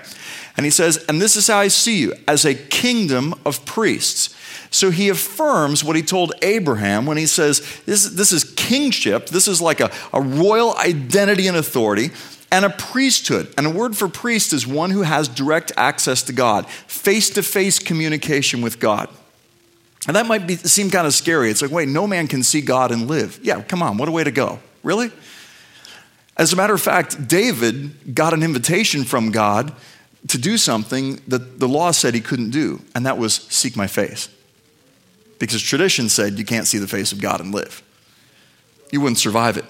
And 0.56 0.66
he 0.66 0.70
says, 0.70 1.04
and 1.10 1.22
this 1.22 1.36
is 1.36 1.48
how 1.48 1.58
I 1.58 1.68
see 1.68 2.00
you 2.00 2.14
as 2.28 2.46
a 2.46 2.56
kingdom 2.56 3.36
of 3.46 3.66
priests. 3.66 4.36
So 4.70 4.90
he 4.90 5.10
affirms 5.10 5.84
what 5.84 5.98
he 5.98 6.02
told 6.02 6.34
Abraham 6.42 7.06
when 7.06 7.18
he 7.18 7.26
says, 7.26 7.60
This, 7.86 8.06
this 8.10 8.32
is 8.32 8.46
kingship, 8.56 9.28
this 9.28 9.50
is 9.50 9.62
like 9.62 9.82
a, 9.82 9.92
a 10.14 10.22
royal 10.22 10.78
identity 10.78 11.48
and 11.48 11.58
authority, 11.58 12.12
and 12.52 12.64
a 12.64 12.70
priesthood. 12.70 13.54
And 13.58 13.68
a 13.68 13.70
word 13.70 13.98
for 13.98 14.08
priest 14.08 14.54
is 14.54 14.66
one 14.66 14.92
who 14.92 15.02
has 15.02 15.28
direct 15.28 15.74
access 15.76 16.24
to 16.24 16.34
God, 16.34 16.70
face 16.70 17.30
to 17.32 17.44
face 17.44 17.80
communication 17.80 18.62
with 18.62 18.80
God. 18.80 19.10
And 20.08 20.16
that 20.16 20.26
might 20.26 20.48
be, 20.48 20.56
seem 20.56 20.90
kind 20.90 21.06
of 21.06 21.14
scary. 21.14 21.52
It's 21.52 21.62
like, 21.62 21.72
wait, 21.72 21.88
no 21.88 22.08
man 22.08 22.28
can 22.28 22.44
see 22.44 22.62
God 22.62 22.92
and 22.92 23.08
live. 23.08 23.40
Yeah, 23.44 23.62
come 23.62 23.84
on, 23.84 23.98
what 23.98 24.10
a 24.10 24.12
way 24.12 24.24
to 24.24 24.32
go. 24.32 24.60
Really? 24.84 25.12
As 26.38 26.54
a 26.54 26.56
matter 26.56 26.74
of 26.74 26.82
fact, 26.82 27.28
David 27.28 28.16
got 28.16 28.34
an 28.34 28.42
invitation 28.42 29.04
from 29.04 29.32
God 29.32 29.74
to 30.28 30.38
do 30.38 30.58
something 30.58 31.20
that 31.28 31.60
the 31.60 31.68
law 31.68 31.92
said 31.92 32.14
he 32.14 32.22
couldn't 32.22 32.52
do, 32.52 32.82
and 32.96 33.06
that 33.06 33.18
was 33.18 33.36
seek 33.36 33.76
my 33.76 33.88
face. 33.88 34.30
Because 35.40 35.62
tradition 35.62 36.10
said 36.10 36.38
you 36.38 36.46
can't 36.46 36.68
see 36.68 36.78
the 36.78 36.88
face 36.88 37.12
of 37.12 37.22
God 37.22 37.42
and 37.42 37.54
live. 37.54 37.84
You 38.92 39.02
wouldn't 39.02 39.18
survive 39.18 39.58
it. 39.58 39.66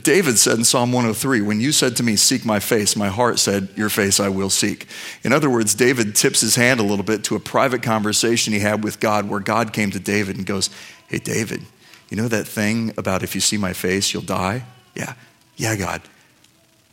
David 0.00 0.38
said 0.38 0.56
in 0.56 0.64
Psalm 0.64 0.90
103, 0.90 1.42
When 1.42 1.60
you 1.60 1.70
said 1.70 1.96
to 1.96 2.02
me, 2.02 2.16
Seek 2.16 2.46
my 2.46 2.60
face, 2.60 2.96
my 2.96 3.08
heart 3.08 3.38
said, 3.38 3.68
Your 3.76 3.90
face 3.90 4.20
I 4.20 4.30
will 4.30 4.48
seek. 4.48 4.86
In 5.22 5.34
other 5.34 5.50
words, 5.50 5.74
David 5.74 6.16
tips 6.16 6.40
his 6.40 6.56
hand 6.56 6.80
a 6.80 6.82
little 6.82 7.04
bit 7.04 7.24
to 7.24 7.36
a 7.36 7.40
private 7.40 7.82
conversation 7.82 8.54
he 8.54 8.60
had 8.60 8.82
with 8.82 9.00
God 9.00 9.28
where 9.28 9.40
God 9.40 9.74
came 9.74 9.90
to 9.90 10.00
David 10.00 10.36
and 10.36 10.46
goes, 10.46 10.70
Hey, 11.08 11.18
David, 11.18 11.62
you 12.08 12.16
know 12.16 12.28
that 12.28 12.46
thing 12.46 12.94
about 12.96 13.22
if 13.22 13.34
you 13.34 13.42
see 13.42 13.58
my 13.58 13.74
face, 13.74 14.14
you'll 14.14 14.22
die? 14.22 14.64
Yeah. 14.94 15.12
Yeah, 15.56 15.76
God. 15.76 16.00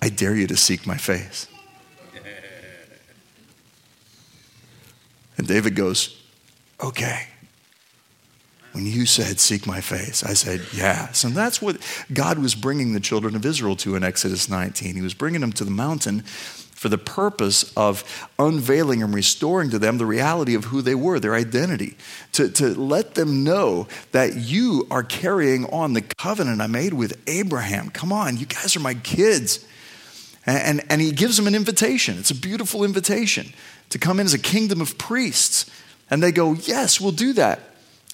I 0.01 0.09
dare 0.09 0.35
you 0.35 0.47
to 0.47 0.57
seek 0.57 0.85
my 0.85 0.97
face. 0.97 1.47
And 5.37 5.47
David 5.47 5.73
goes, 5.73 6.21
Okay. 6.81 7.27
When 8.71 8.85
you 8.85 9.05
said, 9.05 9.39
Seek 9.39 9.65
my 9.65 9.81
face, 9.81 10.23
I 10.23 10.33
said, 10.33 10.61
Yes. 10.73 11.23
And 11.23 11.35
that's 11.35 11.61
what 11.61 11.77
God 12.13 12.39
was 12.39 12.55
bringing 12.55 12.93
the 12.93 12.99
children 12.99 13.35
of 13.35 13.45
Israel 13.45 13.75
to 13.77 13.95
in 13.95 14.03
Exodus 14.03 14.49
19. 14.49 14.95
He 14.95 15.01
was 15.01 15.13
bringing 15.13 15.41
them 15.41 15.53
to 15.53 15.65
the 15.65 15.71
mountain 15.71 16.23
for 16.79 16.87
the 16.87 16.97
purpose 16.97 17.73
of 17.75 18.29
unveiling 18.39 19.03
and 19.03 19.13
restoring 19.13 19.69
to 19.69 19.77
them 19.77 19.97
the 19.97 20.05
reality 20.05 20.55
of 20.55 20.63
who 20.65 20.81
they 20.81 20.95
were, 20.95 21.19
their 21.19 21.35
identity, 21.35 21.97
to, 22.31 22.47
to 22.49 22.67
let 22.79 23.15
them 23.15 23.43
know 23.43 23.85
that 24.13 24.35
you 24.35 24.87
are 24.89 25.03
carrying 25.03 25.65
on 25.73 25.91
the 25.91 26.01
covenant 26.01 26.61
I 26.61 26.67
made 26.67 26.93
with 26.93 27.21
Abraham. 27.27 27.89
Come 27.89 28.13
on, 28.13 28.37
you 28.37 28.45
guys 28.45 28.77
are 28.77 28.79
my 28.79 28.93
kids. 28.93 29.65
And, 30.45 30.79
and, 30.79 30.91
and 30.91 31.01
he 31.01 31.11
gives 31.11 31.35
them 31.35 31.47
an 31.47 31.55
invitation. 31.55 32.17
It's 32.17 32.31
a 32.31 32.35
beautiful 32.35 32.85
invitation 32.85 33.51
to 33.89 33.99
come 33.99 34.21
in 34.21 34.25
as 34.25 34.33
a 34.33 34.39
kingdom 34.39 34.79
of 34.79 34.97
priests. 34.97 35.69
And 36.09 36.23
they 36.23 36.31
go, 36.31 36.53
Yes, 36.53 37.01
we'll 37.01 37.11
do 37.11 37.33
that. 37.33 37.59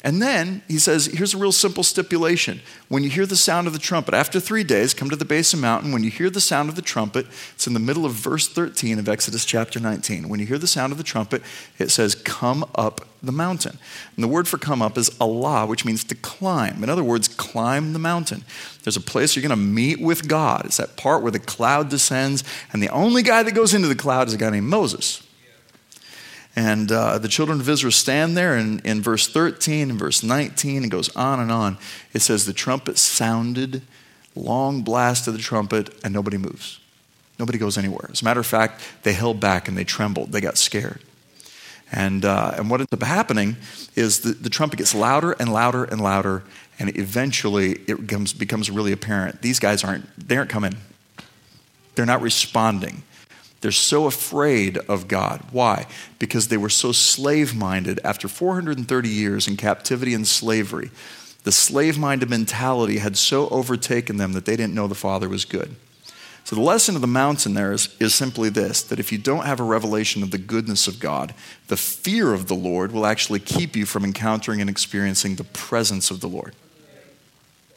And 0.05 0.21
then 0.21 0.61
he 0.67 0.77
says, 0.77 1.07
here's 1.07 1.33
a 1.33 1.37
real 1.39 1.51
simple 1.51 1.81
stipulation. 1.81 2.61
When 2.89 3.01
you 3.01 3.09
hear 3.09 3.25
the 3.25 3.35
sound 3.35 3.65
of 3.65 3.73
the 3.73 3.79
trumpet, 3.79 4.13
after 4.13 4.39
three 4.39 4.63
days, 4.63 4.93
come 4.93 5.09
to 5.09 5.15
the 5.15 5.25
base 5.25 5.51
of 5.51 5.59
the 5.59 5.65
mountain. 5.65 5.91
When 5.91 6.03
you 6.03 6.11
hear 6.11 6.29
the 6.29 6.39
sound 6.39 6.69
of 6.69 6.75
the 6.75 6.83
trumpet, 6.83 7.25
it's 7.55 7.65
in 7.65 7.73
the 7.73 7.79
middle 7.79 8.05
of 8.05 8.11
verse 8.11 8.47
13 8.47 8.99
of 8.99 9.09
Exodus 9.09 9.45
chapter 9.45 9.79
19. 9.79 10.29
When 10.29 10.39
you 10.39 10.45
hear 10.45 10.59
the 10.59 10.67
sound 10.67 10.91
of 10.91 10.99
the 10.99 11.03
trumpet, 11.03 11.41
it 11.79 11.89
says, 11.89 12.13
come 12.13 12.65
up 12.75 13.01
the 13.23 13.31
mountain. 13.31 13.79
And 14.15 14.23
the 14.23 14.27
word 14.27 14.47
for 14.47 14.59
come 14.59 14.79
up 14.79 14.95
is 14.95 15.09
alah, 15.19 15.67
which 15.67 15.85
means 15.85 16.03
to 16.03 16.13
climb. 16.13 16.83
In 16.83 16.89
other 16.91 17.03
words, 17.03 17.27
climb 17.27 17.93
the 17.93 17.99
mountain. 17.99 18.43
There's 18.83 18.97
a 18.97 19.01
place 19.01 19.35
you're 19.35 19.41
going 19.41 19.49
to 19.49 19.55
meet 19.55 19.99
with 19.99 20.27
God. 20.27 20.65
It's 20.65 20.77
that 20.77 20.97
part 20.97 21.23
where 21.23 21.31
the 21.31 21.39
cloud 21.39 21.89
descends, 21.89 22.43
and 22.71 22.83
the 22.83 22.89
only 22.89 23.23
guy 23.23 23.41
that 23.41 23.55
goes 23.55 23.73
into 23.73 23.87
the 23.87 23.95
cloud 23.95 24.27
is 24.27 24.35
a 24.35 24.37
guy 24.37 24.51
named 24.51 24.67
Moses. 24.67 25.24
And 26.55 26.89
uh, 26.91 27.17
the 27.17 27.27
children 27.27 27.59
of 27.59 27.67
Israel 27.67 27.91
stand 27.91 28.37
there, 28.37 28.55
and 28.55 28.79
in 28.85 29.01
verse 29.01 29.27
13 29.27 29.89
and 29.89 29.99
verse 29.99 30.23
19, 30.23 30.85
it 30.85 30.89
goes 30.89 31.13
on 31.15 31.39
and 31.39 31.51
on. 31.51 31.77
It 32.13 32.21
says, 32.21 32.45
The 32.45 32.53
trumpet 32.53 32.97
sounded, 32.97 33.81
long 34.35 34.81
blast 34.81 35.27
of 35.27 35.33
the 35.33 35.39
trumpet, 35.39 35.93
and 36.03 36.13
nobody 36.13 36.37
moves. 36.37 36.79
Nobody 37.37 37.57
goes 37.57 37.77
anywhere. 37.77 38.09
As 38.09 38.21
a 38.21 38.25
matter 38.25 38.39
of 38.39 38.45
fact, 38.45 38.81
they 39.03 39.11
held 39.11 39.41
back 39.41 39.67
and 39.67 39.77
they 39.77 39.83
trembled. 39.83 40.31
They 40.31 40.39
got 40.39 40.57
scared. 40.57 41.01
And, 41.91 42.23
uh, 42.23 42.53
and 42.57 42.69
what 42.69 42.79
ends 42.79 42.93
up 42.93 43.03
happening 43.03 43.57
is 43.95 44.21
the, 44.21 44.31
the 44.31 44.49
trumpet 44.49 44.77
gets 44.77 44.95
louder 44.95 45.33
and 45.33 45.51
louder 45.51 45.83
and 45.83 46.01
louder, 46.01 46.43
and 46.79 46.97
eventually 46.97 47.73
it 47.87 47.99
becomes, 48.01 48.33
becomes 48.33 48.71
really 48.71 48.91
apparent. 48.91 49.41
These 49.41 49.59
guys 49.59 49.83
aren't, 49.83 50.05
they 50.17 50.37
aren't 50.37 50.49
coming. 50.49 50.75
They're 51.95 52.05
not 52.05 52.21
responding. 52.21 53.03
They're 53.65 53.71
so 53.71 54.05
afraid 54.05 54.77
of 54.77 55.07
God. 55.07 55.41
Why? 55.51 55.87
Because 56.19 56.49
they 56.49 56.55
were 56.55 56.69
so 56.69 56.91
slave 56.91 57.55
minded 57.55 57.99
after 58.03 58.27
430 58.27 59.09
years 59.09 59.47
in 59.47 59.57
captivity 59.57 60.13
and 60.13 60.27
slavery. 60.27 60.91
The 61.45 61.51
slave 61.51 61.97
minded 61.97 62.29
mentality 62.29 62.99
had 62.99 63.17
so 63.17 63.49
overtaken 63.49 64.17
them 64.17 64.33
that 64.33 64.45
they 64.45 64.55
didn't 64.55 64.75
know 64.75 64.85
the 64.87 64.93
Father 64.93 65.27
was 65.27 65.45
good. 65.45 65.75
So, 66.43 66.55
the 66.55 66.61
lesson 66.61 66.93
of 66.93 67.01
the 67.01 67.07
mountain 67.07 67.55
there 67.55 67.71
is, 67.71 67.89
is 67.99 68.13
simply 68.13 68.49
this 68.49 68.83
that 68.83 68.99
if 68.99 69.11
you 69.11 69.17
don't 69.17 69.47
have 69.47 69.59
a 69.59 69.63
revelation 69.63 70.21
of 70.21 70.29
the 70.29 70.37
goodness 70.37 70.87
of 70.87 70.99
God, 70.99 71.33
the 71.67 71.75
fear 71.75 72.35
of 72.35 72.47
the 72.47 72.53
Lord 72.53 72.91
will 72.91 73.07
actually 73.07 73.39
keep 73.39 73.75
you 73.75 73.87
from 73.87 74.03
encountering 74.03 74.61
and 74.61 74.69
experiencing 74.69 75.37
the 75.37 75.43
presence 75.43 76.11
of 76.11 76.19
the 76.19 76.29
Lord. 76.29 76.53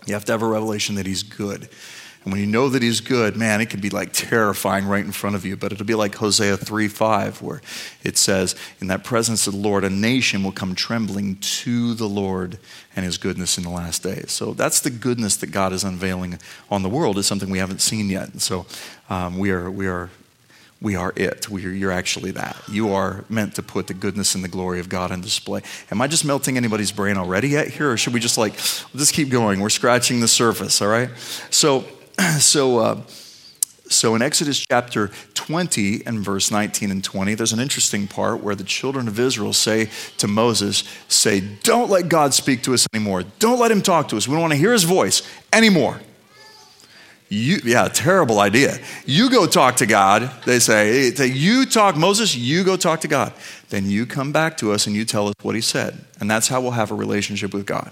You 0.05 0.13
have 0.13 0.27
to 0.27 0.33
have 0.33 0.43
a 0.43 0.47
revelation 0.47 0.97
that 0.97 1.07
He's 1.07 1.23
good. 1.23 1.71
And 2.25 2.33
when 2.33 2.41
you 2.41 2.47
know 2.47 2.69
that 2.69 2.83
he's 2.83 3.01
good, 3.01 3.37
man, 3.37 3.61
it 3.61 3.71
can 3.71 3.81
be 3.81 3.91
like 3.91 4.13
terrifying 4.13 4.87
right 4.87 5.05
in 5.05 5.13
front 5.13 5.37
of 5.37 5.45
you. 5.45 5.57
But 5.57 5.73
it'll 5.73 5.87
be 5.87 5.95
like 5.95 6.17
Hosea 6.17 6.57
3 6.57 6.89
5, 6.89 7.43
where 7.43 7.63
it 8.03 8.19
says, 8.19 8.55
In 8.81 8.89
that 8.89 9.05
presence 9.05 9.47
of 9.47 9.55
the 9.55 9.61
Lord, 9.61 9.85
a 9.85 9.91
nation 9.91 10.43
will 10.43 10.53
come 10.53 10.75
trembling 10.75 11.37
to 11.37 11.95
the 11.95 12.09
Lord 12.09 12.59
and 12.95 13.05
his 13.05 13.19
goodness 13.19 13.57
in 13.57 13.65
the 13.65 13.71
last 13.71 14.03
days. 14.03 14.33
So 14.33 14.53
that's 14.53 14.81
the 14.81 14.91
goodness 14.91 15.37
that 15.37 15.49
God 15.49 15.73
is 15.73 15.85
unveiling 15.85 16.39
on 16.71 16.83
the 16.83 16.89
world, 16.89 17.19
is 17.19 17.27
something 17.27 17.51
we 17.51 17.59
haven't 17.59 17.81
seen 17.81 18.11
yet. 18.11 18.31
And 18.31 18.43
so 18.43 18.67
um, 19.09 19.39
we 19.39 19.51
are, 19.51 19.71
we 19.71 19.87
are 19.87 20.11
we 20.81 20.95
are 20.95 21.13
it. 21.17 21.49
We 21.49 21.67
are, 21.67 21.71
you're 21.71 21.91
actually 21.91 22.31
that. 22.33 22.57
You 22.71 22.93
are 22.93 23.25
meant 23.29 23.57
to 23.57 23.63
put 23.63 23.89
the 23.89 23.95
goodness 23.95 24.35
and 24.35 24.45
the 24.45 24.49
glory 24.49 24.79
of 24.79 24.89
God 24.89 25.11
on 25.11 25.21
display. 25.21 25.63
Am 25.91 26.01
I 26.01 26.07
just 26.07 26.25
melting 26.25 26.57
anybody's 26.57 26.93
brain 26.93 27.17
already 27.17 27.49
yet 27.49 27.69
here, 27.69 27.91
or 27.91 27.97
should 27.97 28.15
we 28.15 28.21
just 28.21 28.39
like 28.39 28.55
just 28.95 29.13
keep 29.13 29.29
going? 29.29 29.61
We're 29.61 29.71
scratching 29.71 30.21
the 30.21 30.29
surface, 30.29 30.81
all 30.81 30.89
right? 30.89 31.11
So 31.51 31.85
so, 32.39 32.79
uh, 32.79 33.01
so 33.89 34.15
in 34.15 34.23
Exodus 34.23 34.59
chapter 34.59 35.11
20 35.35 36.07
and 36.07 36.21
verse 36.21 36.51
19 36.51 36.91
and 36.91 37.03
20, 37.03 37.35
there's 37.35 37.53
an 37.53 37.61
interesting 37.61 38.07
part 38.07 38.43
where 38.43 38.55
the 38.55 38.65
children 38.65 39.09
of 39.09 39.19
Israel 39.19 39.53
say 39.53 39.89
to 40.19 40.29
Moses, 40.29 40.85
say, 41.09 41.41
don't 41.63 41.91
let 41.91 42.09
God 42.09 42.35
speak 42.35 42.63
to 42.65 42.75
us 42.75 42.87
anymore. 42.93 43.25
Don't 43.39 43.59
let 43.59 43.71
him 43.71 43.83
talk 43.83 44.09
to 44.09 44.17
us. 44.17 44.27
We 44.27 44.35
don't 44.35 44.43
want 44.43 44.53
to 44.53 44.59
hear 44.59 44.73
his 44.73 44.85
voice 44.85 45.23
anymore. 45.53 46.01
You, 47.31 47.59
yeah, 47.63 47.89
terrible 47.89 48.41
idea. 48.41 48.79
You 49.05 49.29
go 49.29 49.47
talk 49.47 49.77
to 49.77 49.87
God. 49.87 50.31
They 50.47 50.59
say, 50.61 51.11
you 51.27 51.67
talk, 51.67 51.95
Moses, 51.95 52.35
you 52.35 52.65
go 52.65 52.77
talk 52.77 53.03
to 53.03 53.09
God. 53.09 53.35
Then 53.69 53.89
you 53.91 54.07
come 54.07 54.33
back 54.33 54.57
to 54.59 54.73
us 54.73 54.87
and 54.87 54.97
you 54.97 55.05
tell 55.05 55.29
us 55.29 55.35
what 55.43 55.55
he 55.55 55.61
said. 55.61 56.07
And 56.21 56.31
that's 56.31 56.49
how 56.49 56.63
we'll 56.63 56.71
have 56.71 56.91
a 56.91 56.95
relationship 56.95 57.53
with 57.53 57.67
God. 57.67 57.91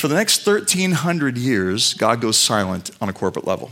For 0.00 0.08
the 0.08 0.14
next 0.14 0.46
1,300 0.46 1.36
years, 1.36 1.92
God 1.92 2.22
goes 2.22 2.38
silent 2.38 2.90
on 3.02 3.10
a 3.10 3.12
corporate 3.12 3.46
level. 3.46 3.70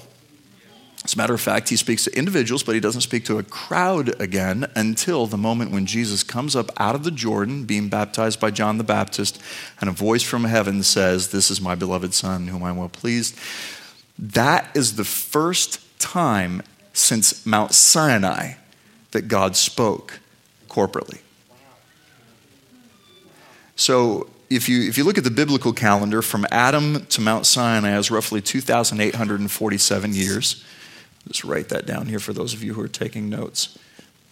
As 1.03 1.15
a 1.15 1.17
matter 1.17 1.33
of 1.33 1.41
fact, 1.41 1.71
he 1.71 1.77
speaks 1.77 2.05
to 2.05 2.15
individuals, 2.15 2.63
but 2.63 2.75
he 2.75 2.83
doesn't 2.83 3.01
speak 3.01 3.25
to 3.25 3.39
a 3.39 3.43
crowd 3.43 4.21
again 4.21 4.71
until 4.77 5.27
the 5.27 5.39
moment 5.39 5.71
when 5.71 5.87
Jesus 5.87 6.23
comes 6.23 6.55
up 6.55 6.71
out 6.77 6.95
of 6.95 7.03
the 7.03 7.11
Jordan, 7.11 7.65
being 7.65 7.89
baptized 7.89 8.41
by 8.41 8.51
John 8.51 8.77
the 8.77 8.85
Baptist, 8.85 9.41
and 9.81 9.89
a 9.89 9.93
voice 9.95 10.23
from 10.23 10.45
heaven 10.45 10.83
says, 10.83 11.29
This 11.29 11.51
is 11.51 11.63
my 11.63 11.75
beloved 11.75 12.13
Son, 12.13 12.49
whom 12.49 12.63
I'm 12.63 12.77
well 12.77 12.91
pleased. 12.91 13.35
That 14.19 14.69
is 14.77 14.97
the 14.97 15.05
first 15.05 15.81
time 15.99 16.63
since 16.93 17.47
Mount 17.47 17.73
Sinai 17.73 18.57
that 19.13 19.29
God 19.29 19.57
spoke 19.57 20.21
corporately. 20.69 21.21
So 23.77 24.29
if 24.51 24.69
you, 24.69 24.89
if 24.89 24.97
you 24.97 25.05
look 25.05 25.19
at 25.19 25.25
the 25.25 25.31
biblical 25.31 25.73
calendar, 25.73 26.23
from 26.23 26.47
Adam 26.51 27.07
to 27.07 27.21
Mount 27.21 27.47
Sinai 27.47 27.97
is 27.99 28.11
roughly 28.11 28.41
2,847 28.41 30.15
years. 30.15 30.65
Just 31.27 31.45
write 31.45 31.69
that 31.69 31.87
down 31.87 32.07
here 32.07 32.19
for 32.19 32.33
those 32.33 32.55
of 32.55 32.63
you 32.63 32.75
who 32.75 32.81
are 32.81 32.89
taking 32.89 33.29
notes. 33.29 33.79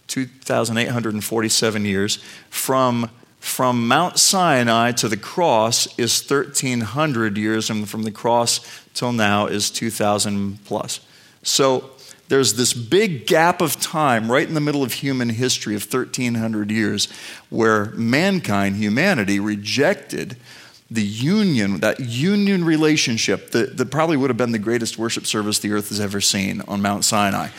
2,847 0.07 1.85
years. 1.85 2.15
From, 2.49 3.09
from 3.39 3.87
Mount 3.87 4.17
Sinai 4.17 4.91
to 4.93 5.07
the 5.07 5.17
cross 5.17 5.87
is 5.99 6.19
1,300 6.19 7.37
years, 7.37 7.69
and 7.69 7.87
from 7.87 8.03
the 8.03 8.11
cross 8.11 8.61
till 8.93 9.11
now 9.11 9.45
is 9.45 9.69
2,000 9.69 10.63
plus. 10.65 10.99
So 11.43 11.91
there's 12.29 12.55
this 12.55 12.73
big 12.73 13.25
gap 13.25 13.61
of 13.61 13.79
time 13.79 14.31
right 14.31 14.47
in 14.47 14.53
the 14.53 14.61
middle 14.61 14.83
of 14.83 14.93
human 14.93 15.29
history 15.29 15.75
of 15.75 15.83
1300 15.83 16.69
years 16.71 17.07
where 17.49 17.85
mankind, 17.91 18.75
humanity, 18.75 19.39
rejected 19.39 20.37
the 20.89 21.03
union, 21.03 21.79
that 21.79 21.99
union 21.99 22.63
relationship 22.63 23.51
that, 23.51 23.77
that 23.77 23.91
probably 23.91 24.17
would 24.17 24.29
have 24.29 24.37
been 24.37 24.51
the 24.51 24.59
greatest 24.59 24.97
worship 24.97 25.25
service 25.25 25.59
the 25.59 25.71
earth 25.71 25.89
has 25.89 25.99
ever 25.99 26.21
seen 26.21 26.61
on 26.67 26.81
Mount 26.81 27.03
Sinai. 27.03 27.49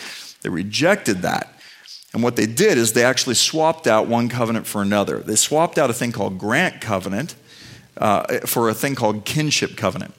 They 0.43 0.49
rejected 0.49 1.23
that. 1.23 1.55
And 2.15 2.23
what 2.23 2.37
they 2.37 2.47
did 2.47 2.79
is 2.79 2.95
they 2.95 3.05
actually 3.05 3.35
swapped 3.35 3.87
out 3.87 4.07
one 4.07 4.29
covenant 4.29 4.67
for 4.67 4.81
another. 4.81 5.19
They 5.19 5.37
swapped 5.37 5.77
out 5.77 5.91
a 5.91 5.93
thing 5.93 6.13
called 6.13 6.39
grant 6.39 6.81
covenant 6.81 7.35
uh, 7.99 8.47
for 8.47 8.71
a 8.71 8.75
thing 8.75 8.95
called 8.95 9.25
kinship 9.27 9.77
covenant. 9.77 10.15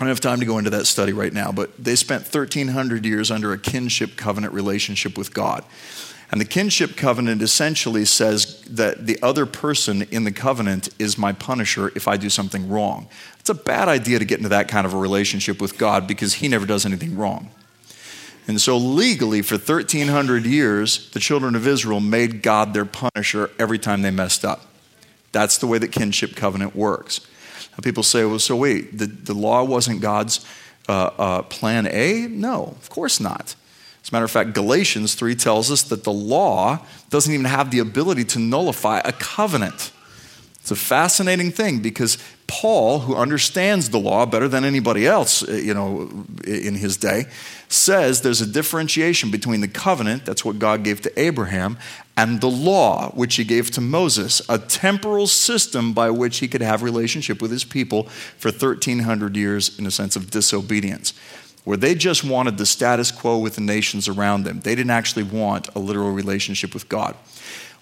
I 0.00 0.04
don't 0.04 0.08
have 0.08 0.20
time 0.20 0.40
to 0.40 0.46
go 0.46 0.56
into 0.56 0.70
that 0.70 0.86
study 0.86 1.12
right 1.12 1.32
now, 1.32 1.52
but 1.52 1.76
they 1.76 1.94
spent 1.94 2.22
1,300 2.22 3.04
years 3.04 3.30
under 3.30 3.52
a 3.52 3.58
kinship 3.58 4.16
covenant 4.16 4.54
relationship 4.54 5.18
with 5.18 5.34
God. 5.34 5.62
And 6.30 6.40
the 6.40 6.46
kinship 6.46 6.96
covenant 6.96 7.42
essentially 7.42 8.06
says 8.06 8.62
that 8.62 9.06
the 9.06 9.18
other 9.22 9.44
person 9.44 10.02
in 10.10 10.24
the 10.24 10.32
covenant 10.32 10.88
is 10.98 11.18
my 11.18 11.34
punisher 11.34 11.92
if 11.94 12.08
I 12.08 12.16
do 12.16 12.30
something 12.30 12.70
wrong. 12.70 13.08
It's 13.40 13.50
a 13.50 13.54
bad 13.54 13.88
idea 13.88 14.18
to 14.18 14.24
get 14.24 14.38
into 14.38 14.48
that 14.48 14.68
kind 14.68 14.86
of 14.86 14.94
a 14.94 14.96
relationship 14.96 15.60
with 15.60 15.76
God 15.76 16.06
because 16.06 16.34
He 16.34 16.48
never 16.48 16.64
does 16.64 16.86
anything 16.86 17.18
wrong. 17.18 17.50
And 18.48 18.58
so, 18.58 18.78
legally, 18.78 19.42
for 19.42 19.56
1,300 19.56 20.46
years, 20.46 21.10
the 21.10 21.20
children 21.20 21.54
of 21.54 21.66
Israel 21.66 22.00
made 22.00 22.40
God 22.40 22.72
their 22.72 22.86
punisher 22.86 23.50
every 23.58 23.78
time 23.78 24.00
they 24.00 24.10
messed 24.10 24.46
up. 24.46 24.64
That's 25.32 25.58
the 25.58 25.66
way 25.66 25.76
that 25.76 25.92
kinship 25.92 26.36
covenant 26.36 26.74
works. 26.74 27.20
Now, 27.72 27.78
people 27.82 28.02
say, 28.02 28.24
well, 28.24 28.38
so 28.38 28.56
wait, 28.56 28.96
the, 28.96 29.06
the 29.06 29.34
law 29.34 29.64
wasn't 29.64 30.00
God's 30.00 30.44
uh, 30.88 31.10
uh, 31.18 31.42
plan 31.42 31.86
A? 31.86 32.26
No, 32.28 32.74
of 32.80 32.90
course 32.90 33.20
not. 33.20 33.54
As 34.02 34.10
a 34.10 34.14
matter 34.14 34.24
of 34.24 34.30
fact, 34.30 34.54
Galatians 34.54 35.14
3 35.14 35.34
tells 35.34 35.70
us 35.70 35.82
that 35.84 36.04
the 36.04 36.12
law 36.12 36.84
doesn't 37.10 37.32
even 37.32 37.46
have 37.46 37.70
the 37.70 37.80
ability 37.80 38.24
to 38.24 38.38
nullify 38.38 39.00
a 39.04 39.12
covenant. 39.12 39.92
It's 40.60 40.70
a 40.70 40.76
fascinating 40.76 41.50
thing 41.50 41.80
because 41.80 42.18
Paul, 42.50 42.98
who 42.98 43.14
understands 43.14 43.90
the 43.90 44.00
law 44.00 44.26
better 44.26 44.48
than 44.48 44.64
anybody 44.64 45.06
else, 45.06 45.48
uh, 45.48 45.52
you 45.52 45.72
know, 45.72 46.10
in 46.44 46.74
his 46.74 46.96
day, 46.96 47.26
says 47.68 48.22
there's 48.22 48.40
a 48.40 48.46
differentiation 48.46 49.30
between 49.30 49.60
the 49.60 49.68
covenant, 49.68 50.26
that's 50.26 50.44
what 50.44 50.58
God 50.58 50.82
gave 50.82 51.00
to 51.02 51.20
Abraham, 51.20 51.78
and 52.16 52.40
the 52.40 52.50
law, 52.50 53.10
which 53.12 53.36
he 53.36 53.44
gave 53.44 53.70
to 53.70 53.80
Moses, 53.80 54.42
a 54.48 54.58
temporal 54.58 55.28
system 55.28 55.92
by 55.92 56.10
which 56.10 56.38
he 56.38 56.48
could 56.48 56.60
have 56.60 56.82
relationship 56.82 57.40
with 57.40 57.52
his 57.52 57.62
people 57.62 58.04
for 58.36 58.50
1300 58.50 59.36
years 59.36 59.78
in 59.78 59.86
a 59.86 59.90
sense 59.92 60.16
of 60.16 60.30
disobedience 60.30 61.14
where 61.64 61.76
they 61.76 61.94
just 61.94 62.24
wanted 62.24 62.56
the 62.56 62.66
status 62.66 63.12
quo 63.12 63.38
with 63.38 63.54
the 63.54 63.60
nations 63.60 64.08
around 64.08 64.44
them. 64.44 64.58
They 64.60 64.74
didn't 64.74 64.90
actually 64.90 65.24
want 65.24 65.68
a 65.76 65.78
literal 65.78 66.10
relationship 66.10 66.72
with 66.72 66.88
God. 66.88 67.14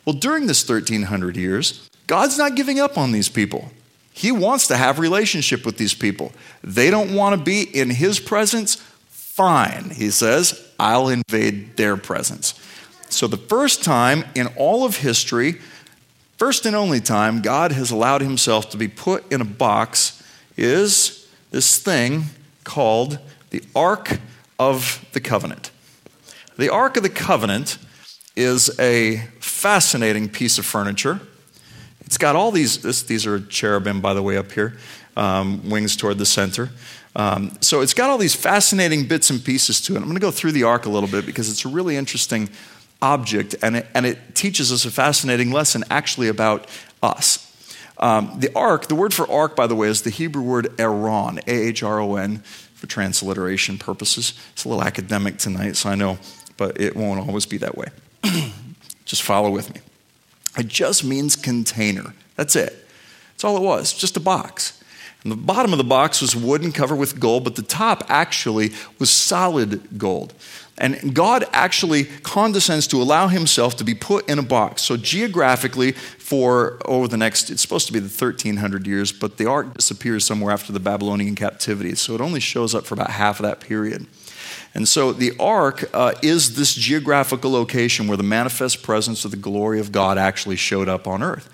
Well, 0.04 0.16
during 0.16 0.46
this 0.46 0.68
1300 0.68 1.36
years, 1.36 1.88
God's 2.08 2.36
not 2.36 2.56
giving 2.56 2.80
up 2.80 2.98
on 2.98 3.12
these 3.12 3.28
people. 3.28 3.70
He 4.18 4.32
wants 4.32 4.66
to 4.66 4.76
have 4.76 4.98
relationship 4.98 5.64
with 5.64 5.76
these 5.76 5.94
people. 5.94 6.32
They 6.64 6.90
don't 6.90 7.14
want 7.14 7.38
to 7.38 7.40
be 7.40 7.62
in 7.62 7.88
his 7.88 8.18
presence. 8.18 8.74
Fine, 9.10 9.90
he 9.90 10.10
says, 10.10 10.60
I'll 10.76 11.08
invade 11.08 11.76
their 11.76 11.96
presence. 11.96 12.54
So 13.10 13.28
the 13.28 13.36
first 13.36 13.84
time 13.84 14.24
in 14.34 14.48
all 14.56 14.84
of 14.84 14.96
history, 14.96 15.60
first 16.36 16.66
and 16.66 16.74
only 16.74 16.98
time 16.98 17.42
God 17.42 17.70
has 17.70 17.92
allowed 17.92 18.20
himself 18.20 18.70
to 18.70 18.76
be 18.76 18.88
put 18.88 19.30
in 19.32 19.40
a 19.40 19.44
box 19.44 20.20
is 20.56 21.28
this 21.52 21.78
thing 21.78 22.24
called 22.64 23.20
the 23.50 23.62
Ark 23.72 24.18
of 24.58 25.06
the 25.12 25.20
Covenant. 25.20 25.70
The 26.56 26.72
Ark 26.72 26.96
of 26.96 27.04
the 27.04 27.08
Covenant 27.08 27.78
is 28.34 28.76
a 28.80 29.18
fascinating 29.38 30.28
piece 30.28 30.58
of 30.58 30.66
furniture. 30.66 31.20
It's 32.08 32.16
got 32.16 32.36
all 32.36 32.50
these, 32.50 32.80
this, 32.80 33.02
these 33.02 33.26
are 33.26 33.38
cherubim, 33.38 34.00
by 34.00 34.14
the 34.14 34.22
way, 34.22 34.38
up 34.38 34.50
here, 34.52 34.78
um, 35.14 35.68
wings 35.68 35.94
toward 35.94 36.16
the 36.16 36.24
center. 36.24 36.70
Um, 37.14 37.52
so 37.60 37.82
it's 37.82 37.92
got 37.92 38.08
all 38.08 38.16
these 38.16 38.34
fascinating 38.34 39.06
bits 39.06 39.28
and 39.28 39.44
pieces 39.44 39.78
to 39.82 39.92
it. 39.92 39.98
I'm 39.98 40.04
going 40.04 40.14
to 40.14 40.20
go 40.20 40.30
through 40.30 40.52
the 40.52 40.62
ark 40.62 40.86
a 40.86 40.88
little 40.88 41.10
bit 41.10 41.26
because 41.26 41.50
it's 41.50 41.66
a 41.66 41.68
really 41.68 41.96
interesting 41.96 42.48
object 43.02 43.56
and 43.62 43.76
it, 43.76 43.88
and 43.92 44.06
it 44.06 44.34
teaches 44.34 44.72
us 44.72 44.86
a 44.86 44.90
fascinating 44.90 45.52
lesson 45.52 45.84
actually 45.90 46.28
about 46.28 46.66
us. 47.02 47.44
Um, 47.98 48.32
the 48.38 48.50
ark, 48.56 48.86
the 48.86 48.94
word 48.94 49.12
for 49.12 49.30
ark, 49.30 49.54
by 49.54 49.66
the 49.66 49.74
way, 49.74 49.88
is 49.88 50.00
the 50.00 50.08
Hebrew 50.08 50.40
word 50.40 50.80
Aaron, 50.80 51.40
A 51.46 51.52
H 51.68 51.82
R 51.82 52.00
O 52.00 52.16
N, 52.16 52.38
for 52.38 52.86
transliteration 52.86 53.76
purposes. 53.76 54.32
It's 54.54 54.64
a 54.64 54.68
little 54.70 54.82
academic 54.82 55.36
tonight, 55.36 55.76
so 55.76 55.90
I 55.90 55.94
know, 55.94 56.16
but 56.56 56.80
it 56.80 56.96
won't 56.96 57.20
always 57.20 57.44
be 57.44 57.58
that 57.58 57.76
way. 57.76 57.88
just 59.04 59.20
follow 59.20 59.50
with 59.50 59.74
me. 59.74 59.82
It 60.56 60.68
just 60.68 61.04
means 61.04 61.36
container. 61.36 62.14
That's 62.36 62.56
it. 62.56 62.86
That's 63.30 63.44
all 63.44 63.56
it 63.56 63.62
was, 63.62 63.92
just 63.92 64.16
a 64.16 64.20
box. 64.20 64.82
And 65.22 65.32
the 65.32 65.36
bottom 65.36 65.72
of 65.72 65.78
the 65.78 65.84
box 65.84 66.20
was 66.20 66.36
wooden 66.36 66.72
covered 66.72 66.96
with 66.96 67.18
gold, 67.18 67.44
but 67.44 67.56
the 67.56 67.62
top 67.62 68.04
actually 68.08 68.70
was 68.98 69.10
solid 69.10 69.98
gold. 69.98 70.32
And 70.78 71.12
God 71.12 71.44
actually 71.52 72.04
condescends 72.04 72.86
to 72.88 73.02
allow 73.02 73.26
himself 73.26 73.76
to 73.76 73.84
be 73.84 73.94
put 73.94 74.28
in 74.28 74.38
a 74.38 74.44
box. 74.44 74.82
So, 74.82 74.96
geographically, 74.96 75.90
for 75.92 76.78
over 76.84 77.08
the 77.08 77.16
next, 77.16 77.50
it's 77.50 77.62
supposed 77.62 77.88
to 77.88 77.92
be 77.92 77.98
the 77.98 78.04
1300 78.04 78.86
years, 78.86 79.10
but 79.10 79.38
the 79.38 79.46
ark 79.46 79.74
disappears 79.74 80.24
somewhere 80.24 80.52
after 80.52 80.72
the 80.72 80.78
Babylonian 80.78 81.34
captivity. 81.34 81.96
So, 81.96 82.14
it 82.14 82.20
only 82.20 82.38
shows 82.38 82.76
up 82.76 82.86
for 82.86 82.94
about 82.94 83.10
half 83.10 83.40
of 83.40 83.44
that 83.44 83.58
period. 83.58 84.06
And 84.74 84.86
so, 84.86 85.12
the 85.12 85.32
ark 85.40 85.88
uh, 85.92 86.14
is 86.22 86.56
this 86.56 86.74
geographical 86.74 87.50
location 87.50 88.06
where 88.06 88.16
the 88.16 88.22
manifest 88.22 88.82
presence 88.82 89.24
of 89.24 89.30
the 89.30 89.36
glory 89.36 89.80
of 89.80 89.92
God 89.92 90.18
actually 90.18 90.56
showed 90.56 90.88
up 90.88 91.06
on 91.06 91.22
earth 91.22 91.48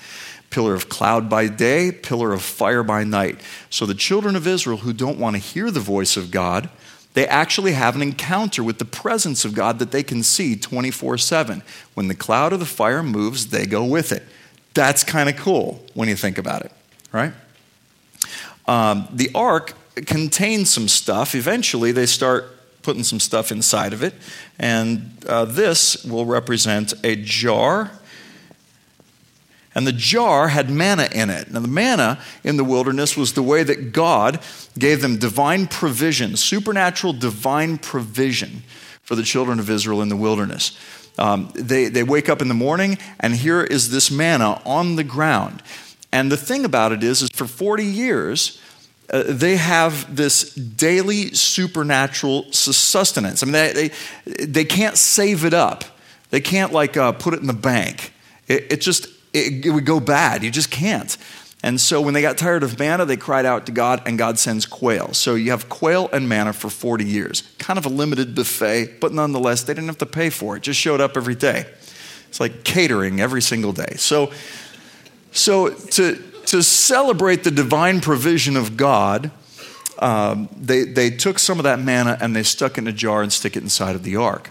pillar 0.55 0.75
of 0.75 0.89
cloud 0.89 1.29
by 1.29 1.49
day, 1.49 1.91
pillar 1.91 2.33
of 2.33 2.41
fire 2.41 2.85
by 2.85 3.03
night. 3.03 3.41
So 3.71 3.87
the 3.87 3.95
children 3.95 4.37
of 4.37 4.47
Israel 4.47 4.77
who 4.79 4.93
don't 4.93 5.19
want 5.19 5.35
to 5.35 5.43
hear 5.43 5.69
the 5.69 5.81
voice 5.81 6.17
of 6.17 6.31
God, 6.31 6.71
they 7.15 7.27
actually 7.27 7.73
have 7.73 7.97
an 7.97 8.03
encounter 8.03 8.63
with 8.63 8.79
the 8.79 8.85
presence 8.85 9.45
of 9.45 9.53
God 9.53 9.81
that 9.81 9.91
they 9.91 10.05
can 10.05 10.23
see 10.23 10.55
24 10.55 11.19
7. 11.19 11.63
When 11.95 12.07
the 12.07 12.15
cloud 12.15 12.53
of 12.53 12.61
the 12.61 12.67
fire 12.67 13.03
moves, 13.03 13.49
they 13.49 13.67
go 13.67 13.85
with 13.85 14.13
it. 14.13 14.23
That's 14.75 15.03
kind 15.03 15.29
of 15.29 15.37
cool 15.37 15.85
when 15.95 16.09
you 16.09 16.15
think 16.15 16.39
about 16.39 16.65
it, 16.65 16.71
right? 17.11 17.33
Um, 18.69 19.09
the 19.13 19.31
ark 19.35 19.75
contains 20.07 20.71
some 20.71 20.87
stuff. 20.87 21.35
Eventually, 21.35 21.91
they 21.91 22.07
start 22.07 22.54
putting 22.85 23.03
some 23.03 23.19
stuff 23.19 23.51
inside 23.51 23.93
of 23.93 24.03
it. 24.03 24.15
And 24.59 25.19
uh, 25.27 25.47
this 25.47 26.05
will 26.05 26.27
represent 26.27 26.95
a 27.03 27.17
jar 27.17 27.91
and 29.75 29.87
the 29.87 29.93
jar 29.93 30.49
had 30.49 30.71
manna 30.71 31.09
in 31.13 31.31
it. 31.31 31.51
Now, 31.51 31.61
the 31.61 31.69
manna 31.69 32.21
in 32.45 32.57
the 32.57 32.65
wilderness 32.65 33.17
was 33.17 33.33
the 33.33 33.43
way 33.43 33.65
that 33.65 33.93
God 33.93 34.39
gave 34.79 35.03
them 35.03 35.19
divine 35.19 35.67
provision, 35.67 36.37
supernatural 36.37 37.13
divine 37.13 37.79
provision 37.79 38.63
for 39.03 39.17
the 39.17 39.25
children 39.25 39.59
of 39.59 39.69
Israel 39.69 40.01
in 40.01 40.09
the 40.09 40.17
wilderness. 40.17 40.79
Um, 41.19 41.51
they, 41.55 41.89
they 41.89 42.03
wake 42.03 42.29
up 42.29 42.41
in 42.41 42.49
the 42.49 42.55
morning, 42.55 42.99
and 43.21 43.35
here 43.35 43.63
is 43.63 43.91
this 43.91 44.11
manna 44.11 44.61
on 44.65 44.97
the 44.97 45.05
ground. 45.05 45.63
And 46.13 46.31
the 46.31 46.37
thing 46.37 46.65
about 46.65 46.93
it 46.93 47.03
is, 47.03 47.23
is 47.23 47.31
for 47.31 47.47
40 47.47 47.85
years, 47.85 48.61
uh, 49.11 49.25
they 49.27 49.57
have 49.57 50.15
this 50.15 50.55
daily 50.55 51.35
supernatural 51.35 52.51
sustenance. 52.53 53.43
I 53.43 53.47
mean, 53.47 53.53
they, 53.53 53.91
they, 54.25 54.45
they 54.47 54.65
can't 54.65 54.97
save 54.97 55.45
it 55.45 55.55
up. 55.55 55.85
They 56.31 56.41
can't 56.41 56.73
like 56.73 56.97
uh, 56.97 57.13
put 57.13 57.35
it 57.35 57.41
in 57.41 57.47
the 57.47 57.53
bank. 57.53 58.13
It, 58.49 58.73
it 58.73 58.81
just 58.81 59.07
it, 59.33 59.67
it 59.67 59.71
would 59.71 59.85
go 59.85 60.01
bad. 60.01 60.43
You 60.43 60.51
just 60.51 60.71
can't. 60.71 61.17
And 61.63 61.81
so 61.81 62.03
when 62.03 62.13
they 62.13 62.21
got 62.21 62.37
tired 62.37 62.63
of 62.63 62.79
manna, 62.79 63.07
they 63.07 63.17
cried 63.17 63.47
out 63.47 63.67
to 63.67 63.73
God, 63.73 64.03
and 64.05 64.19
God 64.19 64.39
sends 64.39 64.67
quail. 64.67 65.15
So 65.15 65.35
you 65.35 65.51
have 65.51 65.71
quail 65.71 66.11
and 66.13 66.29
manna 66.29 66.53
for 66.53 66.69
40 66.69 67.07
years. 67.07 67.43
Kind 67.59 67.79
of 67.79 67.87
a 67.87 67.89
limited 67.89 68.35
buffet, 68.35 69.01
but 69.01 69.13
nonetheless, 69.15 69.63
they 69.63 69.73
didn't 69.73 69.87
have 69.87 69.99
to 69.99 70.07
pay 70.07 70.29
for 70.29 70.57
it. 70.57 70.59
it 70.59 70.63
just 70.65 70.79
showed 70.79 71.01
up 71.01 71.17
every 71.17 71.35
day. 71.35 71.65
It's 72.29 72.39
like 72.39 72.65
catering 72.65 73.21
every 73.21 73.41
single 73.41 73.73
day. 73.73 73.95
So, 73.97 74.31
so 75.33 75.71
to, 75.71 76.23
to 76.47 76.63
celebrate 76.63 77.45
the 77.45 77.51
divine 77.51 78.01
provision 78.01 78.57
of 78.57 78.77
God, 78.77 79.31
um, 79.99 80.49
they, 80.57 80.85
they 80.85 81.11
took 81.11 81.39
some 81.39 81.59
of 81.59 81.65
that 81.65 81.79
manna 81.79 82.19
and 82.21 82.35
they 82.35 82.43
stuck 82.43 82.73
it 82.73 82.83
in 82.83 82.89
a 82.89 82.93
jar 82.93 83.23
and 83.23 83.33
stick 83.33 83.57
it 83.57 83.63
inside 83.63 83.95
of 83.95 84.03
the 84.03 84.17
ark. 84.17 84.51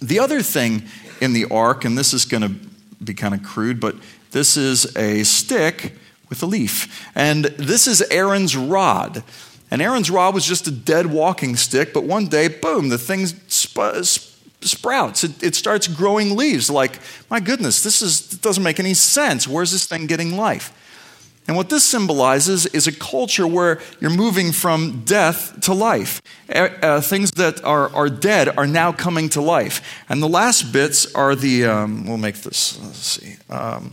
The 0.00 0.18
other 0.18 0.42
thing 0.42 0.84
in 1.20 1.32
the 1.32 1.46
ark, 1.50 1.84
and 1.84 1.96
this 1.96 2.12
is 2.12 2.24
going 2.24 2.42
to 2.42 2.54
be 3.02 3.14
kind 3.14 3.34
of 3.34 3.42
crude, 3.42 3.80
but 3.80 3.96
this 4.32 4.56
is 4.56 4.96
a 4.96 5.22
stick 5.24 5.94
with 6.28 6.42
a 6.42 6.46
leaf. 6.46 7.08
And 7.14 7.44
this 7.44 7.86
is 7.86 8.02
Aaron's 8.10 8.56
rod. 8.56 9.22
And 9.70 9.80
Aaron's 9.80 10.10
rod 10.10 10.34
was 10.34 10.44
just 10.44 10.66
a 10.66 10.70
dead 10.70 11.06
walking 11.06 11.56
stick, 11.56 11.94
but 11.94 12.04
one 12.04 12.26
day, 12.26 12.48
boom, 12.48 12.88
the 12.88 12.98
thing 12.98 13.26
sp- 13.26 14.04
sprouts. 14.60 15.24
It, 15.24 15.42
it, 15.42 15.54
starts 15.54 15.88
growing 15.88 16.36
leaves. 16.36 16.70
Like, 16.70 16.98
my 17.30 17.40
goodness, 17.40 17.82
this 17.82 18.02
is, 18.02 18.20
doesn't 18.20 18.62
make 18.62 18.80
any 18.80 18.94
sense. 18.94 19.46
Where's 19.48 19.72
this 19.72 19.86
thing 19.86 20.06
getting 20.06 20.36
life? 20.36 20.72
And 21.48 21.56
what 21.56 21.70
this 21.70 21.84
symbolizes 21.84 22.66
is 22.66 22.86
a 22.86 22.92
culture 22.92 23.46
where 23.46 23.80
you're 24.00 24.10
moving 24.10 24.52
from 24.52 25.02
death 25.04 25.60
to 25.62 25.74
life. 25.74 26.22
Uh, 26.48 27.00
things 27.00 27.32
that 27.32 27.64
are, 27.64 27.92
are 27.94 28.08
dead 28.08 28.56
are 28.56 28.66
now 28.66 28.92
coming 28.92 29.28
to 29.30 29.40
life. 29.40 30.02
And 30.08 30.22
the 30.22 30.28
last 30.28 30.72
bits 30.72 31.12
are 31.14 31.34
the, 31.34 31.66
um, 31.66 32.06
we'll 32.06 32.16
make 32.16 32.36
this, 32.36 32.80
let's 32.80 32.98
see, 32.98 33.36
um, 33.50 33.92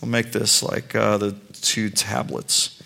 we'll 0.00 0.10
make 0.10 0.32
this 0.32 0.62
like 0.62 0.94
uh, 0.94 1.16
the 1.16 1.32
two 1.62 1.88
tablets. 1.88 2.82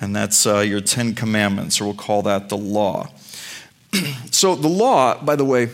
And 0.00 0.16
that's 0.16 0.46
uh, 0.46 0.60
your 0.60 0.80
Ten 0.80 1.14
Commandments, 1.14 1.80
or 1.80 1.84
we'll 1.84 1.94
call 1.94 2.22
that 2.22 2.48
the 2.48 2.56
law. 2.56 3.08
so, 4.32 4.56
the 4.56 4.68
law, 4.68 5.22
by 5.22 5.36
the 5.36 5.44
way, 5.44 5.68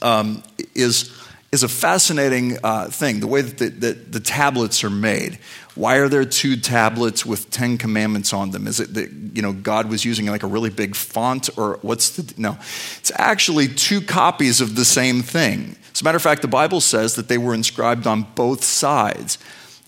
um, 0.00 0.42
is, 0.74 1.12
is 1.52 1.62
a 1.62 1.68
fascinating 1.68 2.56
uh, 2.64 2.86
thing, 2.88 3.20
the 3.20 3.26
way 3.26 3.42
that 3.42 3.58
the, 3.58 3.68
that 3.68 4.12
the 4.12 4.20
tablets 4.20 4.82
are 4.82 4.88
made. 4.88 5.38
Why 5.74 5.96
are 5.96 6.08
there 6.08 6.24
two 6.24 6.56
tablets 6.56 7.26
with 7.26 7.50
Ten 7.50 7.78
Commandments 7.78 8.32
on 8.32 8.52
them? 8.52 8.66
Is 8.66 8.78
it 8.78 8.94
that 8.94 9.10
you 9.34 9.42
know 9.42 9.52
God 9.52 9.88
was 9.88 10.04
using 10.04 10.26
like 10.26 10.42
a 10.42 10.46
really 10.46 10.70
big 10.70 10.94
font, 10.94 11.50
or 11.58 11.78
what's 11.82 12.10
the 12.10 12.34
no? 12.36 12.56
It's 12.98 13.12
actually 13.16 13.68
two 13.68 14.00
copies 14.00 14.60
of 14.60 14.76
the 14.76 14.84
same 14.84 15.22
thing. 15.22 15.76
As 15.92 16.00
a 16.00 16.04
matter 16.04 16.16
of 16.16 16.22
fact, 16.22 16.42
the 16.42 16.48
Bible 16.48 16.80
says 16.80 17.14
that 17.14 17.28
they 17.28 17.38
were 17.38 17.54
inscribed 17.54 18.06
on 18.06 18.22
both 18.34 18.62
sides. 18.64 19.38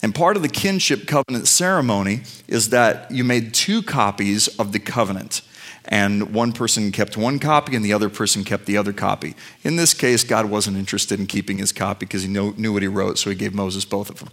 And 0.03 0.14
part 0.14 0.37
of 0.37 0.42
the 0.42 0.49
kinship 0.49 1.07
covenant 1.07 1.49
ceremony 1.49 2.22
is 2.46 2.68
that 2.70 3.11
you 3.11 3.25
made 3.25 3.55
two 3.55 3.83
copies 3.83 4.46
of 4.59 4.72
the 4.72 4.79
covenant. 4.79 5.40
And 5.88 6.35
one 6.35 6.53
person 6.53 6.90
kept 6.90 7.16
one 7.16 7.38
copy 7.38 7.77
and 7.77 7.85
the 7.85 7.92
other 7.92 8.09
person 8.09 8.42
kept 8.42 8.66
the 8.66 8.77
other 8.77 8.92
copy. 8.92 9.37
In 9.62 9.77
this 9.77 9.94
case, 9.94 10.25
God 10.25 10.46
wasn't 10.46 10.77
interested 10.77 11.20
in 11.20 11.27
keeping 11.27 11.59
his 11.59 11.72
copy 11.72 12.07
because 12.07 12.22
he 12.22 12.29
knew, 12.29 12.72
what 12.72 12.83
he 12.83 12.88
wrote, 12.88 13.18
so 13.18 13.31
he 13.31 13.37
gave 13.37 13.55
Moses 13.55 13.85
both 13.85 14.11
of 14.11 14.18
them. 14.18 14.29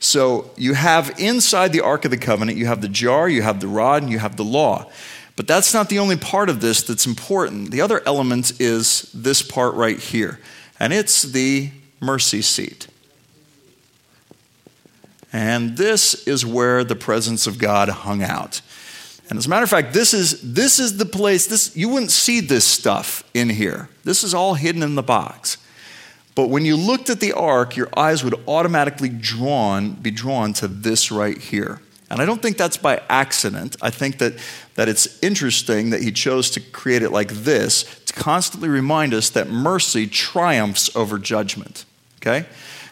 So 0.00 0.50
you 0.56 0.74
have 0.74 1.14
inside 1.18 1.72
the 1.72 1.82
Ark 1.82 2.04
of 2.04 2.10
the 2.10 2.16
Covenant, 2.16 2.58
you 2.58 2.66
have 2.66 2.80
the 2.80 2.88
jar, 2.88 3.28
you 3.28 3.42
have 3.42 3.60
the 3.60 3.68
rod, 3.68 4.02
and 4.02 4.10
you 4.10 4.18
have 4.18 4.36
the 4.36 4.44
law. 4.44 4.90
But 5.36 5.46
that's 5.46 5.72
not 5.72 5.88
the 5.88 6.00
only 6.00 6.16
part 6.16 6.48
of 6.48 6.60
this 6.60 6.82
that's 6.82 7.06
important. 7.06 7.70
The 7.70 7.80
other 7.80 8.02
element 8.04 8.60
is 8.60 9.02
this 9.14 9.40
part 9.40 9.74
right 9.74 10.00
here, 10.00 10.40
and 10.80 10.92
it's 10.92 11.22
the 11.22 11.70
mercy 12.00 12.42
seat. 12.42 12.88
And 15.32 15.76
this 15.76 16.26
is 16.26 16.44
where 16.44 16.82
the 16.82 16.96
presence 16.96 17.46
of 17.46 17.58
God 17.58 17.88
hung 17.88 18.22
out. 18.22 18.62
And 19.28 19.38
as 19.38 19.46
a 19.46 19.48
matter 19.48 19.64
of 19.64 19.70
fact, 19.70 19.92
this 19.92 20.14
is, 20.14 20.54
this 20.54 20.78
is 20.78 20.96
the 20.96 21.04
place, 21.04 21.46
this, 21.46 21.76
you 21.76 21.88
wouldn't 21.90 22.10
see 22.10 22.40
this 22.40 22.64
stuff 22.64 23.22
in 23.34 23.50
here. 23.50 23.88
This 24.04 24.24
is 24.24 24.32
all 24.32 24.54
hidden 24.54 24.82
in 24.82 24.94
the 24.94 25.02
box. 25.02 25.58
But 26.34 26.48
when 26.48 26.64
you 26.64 26.76
looked 26.76 27.10
at 27.10 27.20
the 27.20 27.32
ark, 27.32 27.76
your 27.76 27.88
eyes 27.96 28.24
would 28.24 28.34
automatically 28.46 29.08
drawn, 29.08 29.94
be 29.94 30.10
drawn 30.10 30.52
to 30.54 30.68
this 30.68 31.10
right 31.10 31.36
here. 31.36 31.80
And 32.10 32.22
I 32.22 32.24
don't 32.24 32.40
think 32.40 32.56
that's 32.56 32.78
by 32.78 33.02
accident. 33.10 33.76
I 33.82 33.90
think 33.90 34.18
that, 34.18 34.34
that 34.76 34.88
it's 34.88 35.22
interesting 35.22 35.90
that 35.90 36.00
he 36.00 36.10
chose 36.10 36.48
to 36.52 36.60
create 36.60 37.02
it 37.02 37.10
like 37.10 37.28
this 37.28 38.02
to 38.06 38.14
constantly 38.14 38.68
remind 38.68 39.12
us 39.12 39.28
that 39.30 39.50
mercy 39.50 40.06
triumphs 40.06 40.94
over 40.96 41.18
judgment. 41.18 41.84
Okay? 42.22 42.46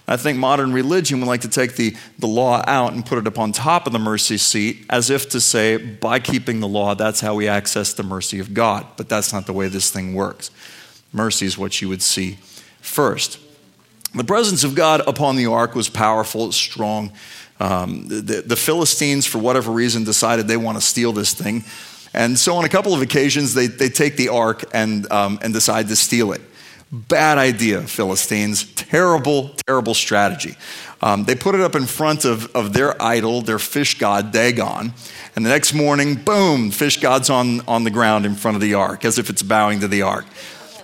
I 0.09 0.17
think 0.17 0.39
modern 0.39 0.73
religion 0.73 1.21
would 1.21 1.27
like 1.27 1.41
to 1.41 1.49
take 1.49 1.75
the, 1.75 1.97
the 2.19 2.29
law 2.29 2.63
out 2.67 2.93
and 2.93 3.05
put 3.05 3.19
it 3.19 3.27
up 3.27 3.39
on 3.39 3.51
top 3.51 3.87
of 3.87 3.93
the 3.93 3.99
mercy 3.99 4.37
seat 4.37 4.87
as 4.89 5.11
if 5.11 5.29
to 5.31 5.41
say, 5.41 5.77
by 5.77 6.21
keeping 6.21 6.61
the 6.61 6.69
law, 6.69 6.95
that's 6.95 7.21
how 7.21 7.35
we 7.35 7.49
access 7.49 7.93
the 7.93 8.05
mercy 8.05 8.39
of 8.39 8.55
God. 8.55 8.87
But 8.97 9.09
that's 9.09 9.33
not 9.33 9.47
the 9.47 9.53
way 9.53 9.69
this 9.69 9.91
thing 9.91 10.15
works. 10.15 10.51
Mercy 11.13 11.47
is 11.47 11.59
what 11.59 11.83
you 11.83 11.89
would 11.89 12.03
see 12.03 12.39
first. 12.81 13.41
The 14.15 14.25
presence 14.25 14.63
of 14.65 14.75
God 14.75 15.03
upon 15.07 15.37
the 15.37 15.47
ark 15.47 15.75
was 15.75 15.89
powerful, 15.89 16.53
strong. 16.53 17.13
Um, 17.59 18.07
the, 18.07 18.43
the 18.47 18.57
Philistines, 18.57 19.27
for 19.27 19.39
whatever 19.39 19.73
reason, 19.73 20.05
decided 20.05 20.47
they 20.47 20.57
want 20.57 20.79
to 20.79 20.83
steal 20.83 21.13
this 21.13 21.35
thing. 21.35 21.65
And 22.15 22.39
so, 22.39 22.57
on 22.57 22.65
a 22.65 22.69
couple 22.69 22.95
of 22.95 23.03
occasions, 23.03 23.55
they, 23.55 23.67
they 23.67 23.89
take 23.89 24.17
the 24.17 24.29
ark 24.29 24.65
and, 24.73 25.11
um, 25.13 25.39
and 25.43 25.53
decide 25.53 25.89
to 25.89 25.97
steal 25.97 26.33
it. 26.33 26.41
Bad 26.93 27.39
idea, 27.39 27.83
Philistines. 27.83 28.65
Terrible, 28.75 29.51
terrible 29.67 29.95
strategy. 29.95 30.57
Um, 31.03 31.25
they 31.25 31.35
put 31.35 31.55
it 31.55 31.61
up 31.61 31.75
in 31.75 31.85
front 31.85 32.25
of, 32.25 32.55
of 32.55 32.73
their 32.73 33.01
idol, 33.03 33.43
their 33.43 33.59
fish 33.59 33.99
god, 33.99 34.33
Dagon. 34.33 34.93
And 35.35 35.45
the 35.45 35.51
next 35.51 35.75
morning, 35.75 36.15
boom, 36.15 36.71
fish 36.71 37.01
god's 37.01 37.29
on, 37.29 37.61
on 37.67 37.85
the 37.85 37.91
ground 37.91 38.25
in 38.25 38.37
front 38.37 38.55
of 38.55 38.61
the 38.61 38.75
ark, 38.75 39.05
as 39.05 39.19
if 39.19 39.29
it's 39.29 39.43
bowing 39.43 39.81
to 39.81 39.89
the 39.89 40.03
ark. 40.03 40.27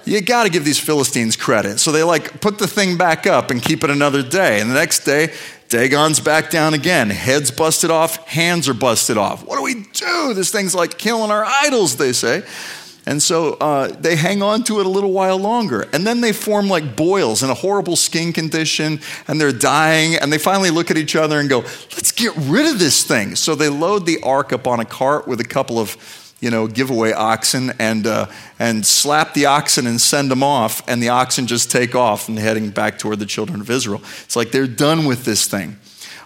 You 0.04 0.20
got 0.20 0.42
to 0.42 0.50
give 0.50 0.64
these 0.64 0.80
Philistines 0.80 1.36
credit. 1.36 1.78
So 1.78 1.92
they 1.92 2.02
like 2.02 2.40
put 2.40 2.58
the 2.58 2.66
thing 2.66 2.96
back 2.96 3.26
up 3.26 3.52
and 3.52 3.62
keep 3.62 3.84
it 3.84 3.90
another 3.90 4.22
day. 4.22 4.60
And 4.60 4.68
the 4.68 4.74
next 4.74 5.04
day, 5.04 5.32
Dagon's 5.68 6.18
back 6.18 6.50
down 6.50 6.74
again. 6.74 7.08
Heads 7.10 7.52
busted 7.52 7.90
off, 7.90 8.26
hands 8.26 8.68
are 8.68 8.74
busted 8.74 9.16
off. 9.16 9.46
What 9.46 9.56
do 9.56 9.62
we 9.62 9.84
do? 9.92 10.34
This 10.34 10.50
thing's 10.50 10.74
like 10.74 10.98
killing 10.98 11.30
our 11.30 11.44
idols, 11.44 11.96
they 11.96 12.12
say. 12.12 12.42
And 13.04 13.20
so 13.22 13.54
uh, 13.54 13.88
they 13.88 14.16
hang 14.16 14.42
on 14.42 14.62
to 14.64 14.80
it 14.80 14.86
a 14.86 14.88
little 14.88 15.12
while 15.12 15.38
longer. 15.38 15.88
And 15.92 16.06
then 16.06 16.20
they 16.20 16.32
form 16.32 16.68
like 16.68 16.96
boils 16.96 17.42
and 17.42 17.50
a 17.50 17.54
horrible 17.54 17.96
skin 17.96 18.32
condition, 18.32 19.00
and 19.26 19.40
they're 19.40 19.52
dying. 19.52 20.16
And 20.16 20.32
they 20.32 20.38
finally 20.38 20.70
look 20.70 20.90
at 20.90 20.96
each 20.96 21.16
other 21.16 21.40
and 21.40 21.48
go, 21.48 21.60
let's 21.60 22.12
get 22.12 22.32
rid 22.36 22.70
of 22.70 22.78
this 22.78 23.04
thing. 23.04 23.34
So 23.34 23.54
they 23.54 23.68
load 23.68 24.06
the 24.06 24.20
ark 24.22 24.52
up 24.52 24.66
on 24.66 24.80
a 24.80 24.84
cart 24.84 25.26
with 25.26 25.40
a 25.40 25.44
couple 25.44 25.78
of 25.78 25.96
you 26.42 26.50
know, 26.50 26.66
giveaway 26.66 27.12
oxen 27.12 27.72
and, 27.78 28.04
uh, 28.04 28.26
and 28.58 28.84
slap 28.84 29.32
the 29.32 29.46
oxen 29.46 29.86
and 29.86 30.00
send 30.00 30.28
them 30.28 30.42
off, 30.42 30.82
and 30.88 31.00
the 31.00 31.08
oxen 31.08 31.46
just 31.46 31.70
take 31.70 31.94
off 31.94 32.28
and 32.28 32.36
heading 32.36 32.70
back 32.70 32.98
toward 32.98 33.20
the 33.20 33.26
children 33.26 33.60
of 33.60 33.70
Israel. 33.70 34.02
It's 34.24 34.34
like 34.34 34.50
they're 34.50 34.66
done 34.66 35.06
with 35.06 35.24
this 35.24 35.46
thing. 35.46 35.76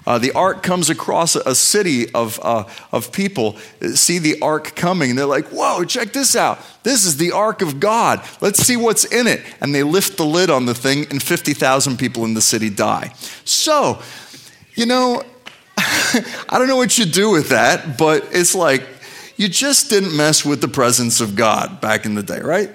Uh, 0.07 0.19
the 0.19 0.33
ark 0.33 0.63
comes 0.63 0.89
across 0.89 1.35
a 1.35 1.55
city 1.55 2.13
of, 2.15 2.39
uh, 2.43 2.65
of 2.93 3.11
people, 3.11 3.57
see 3.95 4.19
the 4.19 4.41
ark 4.41 4.77
coming, 4.77 5.11
and 5.11 5.19
they're 5.19 5.27
like, 5.27 5.47
Whoa, 5.47 5.85
check 5.85 6.13
this 6.13 6.37
out. 6.37 6.61
This 6.85 7.05
is 7.05 7.17
the 7.17 7.33
ark 7.33 7.61
of 7.61 7.81
God. 7.81 8.23
Let's 8.41 8.63
see 8.63 8.77
what's 8.77 9.05
in 9.05 9.27
it. 9.27 9.43
And 9.61 9.75
they 9.75 9.83
lift 9.83 10.17
the 10.17 10.25
lid 10.25 10.49
on 10.49 10.67
the 10.67 10.75
thing, 10.75 11.07
and 11.11 11.23
50,000 11.23 11.99
people 11.99 12.25
in 12.25 12.35
the 12.35 12.41
city 12.41 12.71
die. 12.71 13.13
So, 13.45 14.01
you 14.75 14.87
know, 14.87 15.23
I 15.77 16.47
don't 16.53 16.69
know 16.69 16.77
what 16.77 16.99
you 16.99 17.05
do 17.05 17.31
with 17.31 17.49
that, 17.49 17.99
but 17.99 18.29
it's 18.31 18.55
like 18.55 18.87
you 19.37 19.49
just 19.49 19.91
didn't 19.91 20.17
mess 20.17 20.45
with 20.45 20.61
the 20.61 20.69
presence 20.69 21.21
of 21.21 21.37
God 21.37 21.81
back 21.81 22.07
in 22.07 22.15
the 22.15 22.23
day, 22.23 22.41
right? 22.41 22.71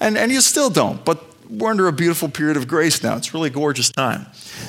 And, 0.00 0.18
and 0.18 0.30
you 0.30 0.40
still 0.40 0.70
don't, 0.70 1.04
but 1.04 1.24
we're 1.48 1.70
under 1.70 1.88
a 1.88 1.92
beautiful 1.92 2.28
period 2.28 2.56
of 2.56 2.68
grace 2.68 3.02
now. 3.02 3.16
It's 3.16 3.34
really 3.34 3.50
gorgeous 3.50 3.90
time. 3.90 4.26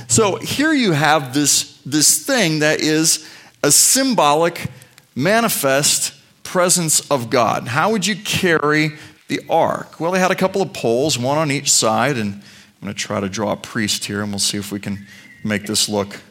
So 0.08 0.38
here 0.38 0.74
you 0.74 0.92
have 0.92 1.34
this, 1.34 1.80
this 1.86 2.26
thing 2.26 2.60
that 2.60 2.82
is 2.82 3.30
a 3.64 3.72
symbolic, 3.72 4.68
manifest 5.16 6.14
presence 6.44 7.10
of 7.10 7.30
God. 7.30 7.68
How 7.68 7.92
would 7.92 8.06
you 8.06 8.16
carry 8.16 8.92
the 9.28 9.42
ark? 9.50 10.00
Well, 10.00 10.12
they 10.12 10.20
had 10.20 10.32
a 10.32 10.36
couple 10.36 10.62
of 10.62 10.72
poles, 10.74 11.18
one 11.18 11.38
on 11.38 11.52
each 11.52 11.72
side, 11.72 12.18
and 12.18 12.34
I'm 12.36 12.42
going 12.82 12.94
to 12.94 13.00
try 13.00 13.20
to 13.20 13.28
draw 13.28 13.52
a 13.52 13.58
priest 13.58 14.06
here, 14.06 14.22
and 14.22 14.32
we'll 14.32 14.40
see 14.40 14.58
if 14.58 14.72
we 14.72 14.80
can 14.80 15.06
make 15.44 15.66
this 15.66 15.90
look 15.90 16.22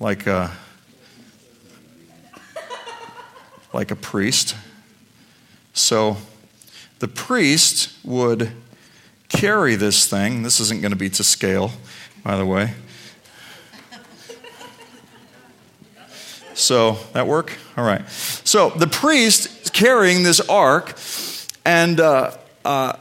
like 0.00 0.26
a, 0.26 0.52
like 3.72 3.90
a 3.90 3.96
priest. 3.96 4.54
So 5.72 6.16
the 7.00 7.08
priest 7.08 7.92
would 8.04 8.52
carry 9.28 9.74
this 9.74 10.06
thing. 10.06 10.42
This 10.42 10.60
isn't 10.60 10.80
going 10.80 10.92
to 10.92 10.96
be 10.96 11.10
to 11.10 11.24
scale, 11.24 11.72
by 12.22 12.36
the 12.36 12.46
way. 12.46 12.74
So, 16.54 16.98
that 17.12 17.26
work? 17.26 17.52
All 17.76 17.84
right. 17.84 18.08
So, 18.08 18.70
the 18.70 18.86
priest 18.86 19.72
carrying 19.72 20.22
this 20.22 20.40
ark, 20.40 20.96
and, 21.64 22.00
uh, 22.00 22.36
uh, 22.64 22.96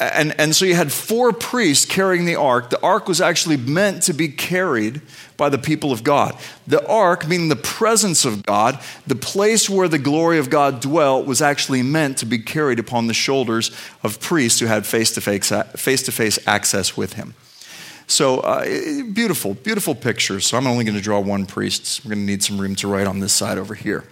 and, 0.00 0.38
and 0.38 0.54
so 0.54 0.64
you 0.64 0.74
had 0.74 0.92
four 0.92 1.32
priests 1.32 1.84
carrying 1.84 2.24
the 2.24 2.36
ark. 2.36 2.70
The 2.70 2.80
ark 2.82 3.08
was 3.08 3.20
actually 3.20 3.56
meant 3.56 4.02
to 4.04 4.12
be 4.12 4.28
carried 4.28 5.00
by 5.36 5.48
the 5.48 5.58
people 5.58 5.92
of 5.92 6.04
God. 6.04 6.36
The 6.66 6.86
ark, 6.86 7.26
meaning 7.26 7.48
the 7.48 7.56
presence 7.56 8.24
of 8.24 8.44
God, 8.44 8.78
the 9.06 9.16
place 9.16 9.70
where 9.70 9.88
the 9.88 9.98
glory 9.98 10.38
of 10.38 10.50
God 10.50 10.80
dwelt, 10.80 11.26
was 11.26 11.40
actually 11.40 11.82
meant 11.82 12.18
to 12.18 12.26
be 12.26 12.38
carried 12.38 12.78
upon 12.78 13.06
the 13.06 13.14
shoulders 13.14 13.70
of 14.02 14.20
priests 14.20 14.60
who 14.60 14.66
had 14.66 14.86
face 14.86 15.12
to 15.12 15.20
face 15.20 16.38
access 16.46 16.96
with 16.96 17.14
him. 17.14 17.34
So, 18.08 18.40
uh, 18.40 18.64
beautiful, 19.12 19.52
beautiful 19.52 19.94
pictures. 19.94 20.46
So, 20.46 20.56
I'm 20.56 20.66
only 20.66 20.84
going 20.84 20.96
to 20.96 21.00
draw 21.02 21.20
one 21.20 21.44
priest. 21.44 22.04
We're 22.04 22.14
going 22.14 22.26
to 22.26 22.30
need 22.30 22.42
some 22.42 22.58
room 22.58 22.74
to 22.76 22.88
write 22.88 23.06
on 23.06 23.20
this 23.20 23.34
side 23.34 23.58
over 23.58 23.74
here. 23.74 24.04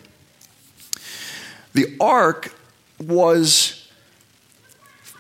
The 1.73 1.97
ark 1.99 2.55
was, 2.99 3.91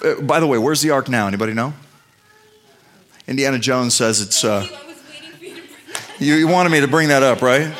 uh, 0.04 0.20
by 0.20 0.40
the 0.40 0.46
way, 0.46 0.58
where's 0.58 0.82
the 0.82 0.90
ark 0.90 1.08
now? 1.08 1.26
Anybody 1.26 1.54
know? 1.54 1.72
Indiana 3.26 3.58
Jones 3.58 3.94
says 3.94 4.20
it's. 4.20 4.44
Uh, 4.44 4.68
you, 6.18 6.34
you 6.34 6.46
wanted 6.46 6.70
me 6.70 6.80
to 6.80 6.88
bring 6.88 7.08
that 7.08 7.22
up, 7.22 7.40
right? 7.40 7.74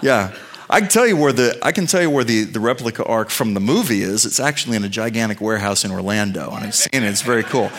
Yeah. 0.00 0.34
I 0.68 0.78
can 0.78 0.88
tell 0.88 1.06
you 1.06 1.16
where 1.16 1.32
the 1.32 1.58
I 1.62 1.72
can 1.72 1.86
tell 1.86 2.00
you 2.00 2.10
where 2.10 2.22
the, 2.22 2.44
the 2.44 2.60
replica 2.60 3.04
ark 3.04 3.30
from 3.30 3.54
the 3.54 3.60
movie 3.60 4.02
is. 4.02 4.24
It's 4.24 4.38
actually 4.38 4.76
in 4.76 4.84
a 4.84 4.88
gigantic 4.88 5.40
warehouse 5.40 5.84
in 5.84 5.90
Orlando, 5.90 6.50
and 6.50 6.64
I've 6.64 6.76
seen 6.76 7.02
it. 7.02 7.08
It's 7.08 7.22
very 7.22 7.42
cool. 7.42 7.70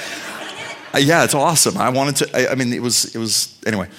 Uh, 0.93 0.97
yeah, 0.97 1.23
it's 1.23 1.33
awesome. 1.33 1.77
I 1.77 1.89
wanted 1.89 2.15
to. 2.17 2.37
I, 2.37 2.51
I, 2.51 2.55
mean, 2.55 2.73
it 2.73 2.81
was 2.81 3.15
it 3.15 3.19
was 3.19 3.57
anyway. 3.65 3.89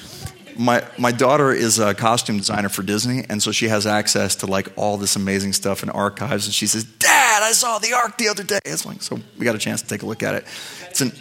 My 0.58 0.84
my 0.98 1.12
daughter 1.12 1.50
is 1.52 1.78
a 1.78 1.94
costume 1.94 2.36
designer 2.36 2.68
for 2.68 2.82
Disney, 2.82 3.24
and 3.28 3.42
so 3.42 3.52
she 3.52 3.68
has 3.68 3.86
access 3.86 4.36
to 4.36 4.46
like 4.46 4.68
all 4.76 4.98
this 4.98 5.16
amazing 5.16 5.54
stuff 5.54 5.82
in 5.82 5.88
archives. 5.88 6.44
And 6.46 6.54
she 6.54 6.66
says, 6.66 6.84
"Dad, 6.84 7.42
I 7.42 7.52
saw 7.52 7.78
the 7.78 7.94
ark 7.94 8.18
the 8.18 8.28
other 8.28 8.42
day." 8.42 8.58
It's 8.64 8.84
like 8.84 9.02
so 9.02 9.18
we 9.38 9.44
got 9.46 9.54
a 9.54 9.58
chance 9.58 9.80
to 9.80 9.88
take 9.88 10.02
a 10.02 10.06
look 10.06 10.22
at 10.22 10.34
it. 10.34 10.44
It's 10.90 11.00
an 11.00 11.12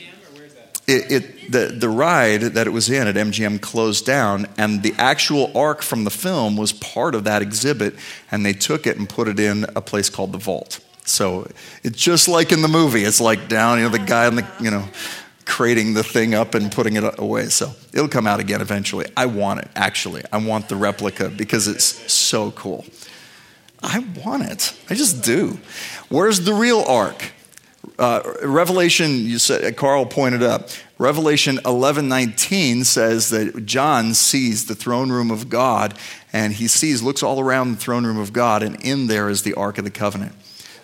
it, 0.87 1.11
it, 1.11 1.51
the, 1.51 1.67
the 1.67 1.87
ride 1.87 2.41
that 2.41 2.67
it 2.67 2.71
was 2.71 2.89
in 2.89 3.07
at 3.07 3.15
MGM 3.15 3.61
closed 3.61 4.05
down, 4.05 4.47
and 4.57 4.83
the 4.83 4.93
actual 4.97 5.55
ark 5.55 5.81
from 5.81 6.03
the 6.03 6.09
film 6.09 6.57
was 6.57 6.73
part 6.73 7.15
of 7.15 7.23
that 7.25 7.41
exhibit, 7.41 7.95
and 8.31 8.45
they 8.45 8.53
took 8.53 8.87
it 8.87 8.97
and 8.97 9.07
put 9.07 9.27
it 9.27 9.39
in 9.39 9.65
a 9.75 9.81
place 9.81 10.09
called 10.09 10.31
the 10.31 10.37
Vault. 10.37 10.79
So 11.05 11.47
it's 11.83 11.97
just 11.97 12.27
like 12.27 12.51
in 12.51 12.61
the 12.61 12.67
movie. 12.67 13.03
It's 13.03 13.21
like 13.21 13.47
down, 13.47 13.77
you 13.77 13.85
know, 13.85 13.89
the 13.89 13.99
guy 13.99 14.27
in 14.27 14.35
the, 14.35 14.47
you 14.59 14.71
know, 14.71 14.87
crating 15.51 15.93
the 15.93 16.03
thing 16.03 16.33
up 16.33 16.55
and 16.55 16.71
putting 16.71 16.95
it 16.95 17.03
away. 17.19 17.49
So 17.49 17.73
it'll 17.93 18.07
come 18.07 18.25
out 18.25 18.39
again 18.39 18.61
eventually. 18.61 19.05
I 19.17 19.25
want 19.25 19.59
it, 19.59 19.67
actually. 19.75 20.23
I 20.31 20.37
want 20.37 20.69
the 20.69 20.77
replica 20.77 21.27
because 21.27 21.67
it's 21.67 21.83
so 22.09 22.51
cool. 22.51 22.85
I 23.83 23.99
want 24.23 24.43
it. 24.43 24.73
I 24.89 24.93
just 24.93 25.25
do. 25.25 25.59
Where's 26.07 26.39
the 26.39 26.53
real 26.53 26.85
ark? 26.87 27.33
Uh, 27.99 28.21
Revelation, 28.43 29.25
you 29.25 29.39
said, 29.39 29.75
Carl 29.75 30.05
pointed 30.05 30.41
up. 30.41 30.69
Revelation 30.97 31.57
11:19 31.65 32.85
says 32.85 33.29
that 33.31 33.65
John 33.65 34.13
sees 34.13 34.67
the 34.67 34.75
throne 34.75 35.11
room 35.11 35.31
of 35.31 35.49
God, 35.49 35.95
and 36.31 36.53
he 36.53 36.69
sees, 36.69 37.01
looks 37.01 37.23
all 37.23 37.41
around 37.41 37.71
the 37.71 37.77
throne 37.77 38.05
room 38.05 38.19
of 38.19 38.31
God, 38.31 38.63
and 38.63 38.81
in 38.81 39.07
there 39.07 39.29
is 39.29 39.43
the 39.43 39.55
Ark 39.55 39.77
of 39.77 39.83
the 39.83 39.91
Covenant. 39.91 40.33